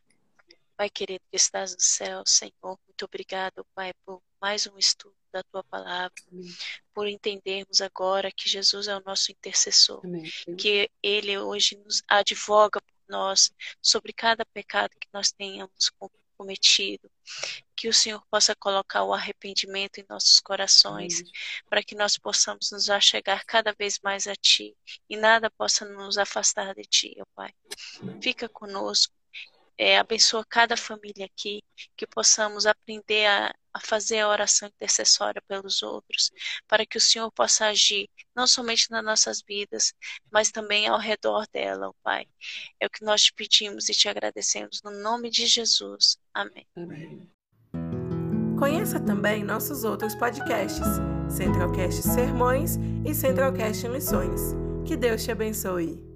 Pai 0.77 0.91
querido 0.91 1.23
que 1.31 1.37
estás 1.37 1.73
no 1.73 1.81
céu, 1.81 2.21
Senhor, 2.27 2.53
muito 2.63 3.05
obrigado, 3.05 3.65
Pai, 3.73 3.93
por 4.05 4.21
mais 4.41 4.65
um 4.67 4.77
estudo 4.77 5.15
da 5.31 5.43
tua 5.43 5.63
palavra, 5.63 6.13
Amém. 6.31 6.53
por 6.93 7.07
entendermos 7.07 7.79
agora 7.79 8.31
que 8.31 8.49
Jesus 8.49 8.87
é 8.87 8.97
o 8.97 9.03
nosso 9.05 9.31
intercessor, 9.31 10.01
Amém. 10.03 10.29
que 10.57 10.89
ele 11.01 11.37
hoje 11.37 11.77
nos 11.77 12.01
advoga 12.07 12.81
por 12.81 12.95
nós 13.07 13.51
sobre 13.81 14.11
cada 14.11 14.43
pecado 14.45 14.91
que 14.99 15.07
nós 15.13 15.31
tenhamos 15.31 15.91
cometido. 16.35 17.09
Que 17.75 17.87
o 17.87 17.93
Senhor 17.93 18.23
possa 18.29 18.55
colocar 18.55 19.03
o 19.03 19.13
arrependimento 19.13 19.99
em 19.99 20.05
nossos 20.09 20.39
corações, 20.39 21.21
para 21.69 21.83
que 21.83 21.95
nós 21.95 22.17
possamos 22.17 22.71
nos 22.71 22.89
achegar 22.89 23.45
cada 23.45 23.73
vez 23.73 23.99
mais 24.03 24.27
a 24.27 24.35
Ti 24.35 24.75
e 25.09 25.15
nada 25.17 25.49
possa 25.51 25.85
nos 25.85 26.17
afastar 26.17 26.73
de 26.73 26.83
Ti, 26.83 27.15
ó 27.19 27.25
Pai. 27.35 27.53
Fica 28.21 28.49
conosco, 28.49 29.13
é, 29.77 29.97
abençoa 29.97 30.45
cada 30.47 30.77
família 30.77 31.25
aqui, 31.25 31.61
que 31.95 32.05
possamos 32.05 32.65
aprender 32.65 33.25
a, 33.25 33.53
a 33.73 33.79
fazer 33.79 34.19
a 34.19 34.27
oração 34.27 34.67
intercessória 34.67 35.41
pelos 35.47 35.81
outros, 35.81 36.31
para 36.67 36.85
que 36.85 36.97
o 36.97 37.01
Senhor 37.01 37.31
possa 37.31 37.67
agir 37.67 38.09
não 38.35 38.45
somente 38.47 38.89
nas 38.91 39.03
nossas 39.03 39.41
vidas, 39.41 39.93
mas 40.31 40.51
também 40.51 40.87
ao 40.87 40.99
redor 40.99 41.45
dela, 41.51 41.89
ó 41.89 41.93
Pai. 42.03 42.27
É 42.79 42.85
o 42.85 42.89
que 42.89 43.03
nós 43.03 43.23
te 43.23 43.33
pedimos 43.33 43.89
e 43.89 43.93
te 43.93 44.07
agradecemos 44.07 44.81
no 44.83 44.91
nome 44.91 45.29
de 45.29 45.45
Jesus. 45.45 46.17
Amém. 46.33 46.67
Amém. 46.75 47.29
Conheça 48.61 48.99
também 48.99 49.43
nossos 49.43 49.83
outros 49.83 50.13
podcasts, 50.13 50.85
Centralcast 51.27 52.03
Sermões 52.03 52.77
e 53.03 53.11
Centralcast 53.11 53.87
Missões. 53.87 54.39
Que 54.85 54.95
Deus 54.95 55.23
te 55.23 55.31
abençoe. 55.31 56.10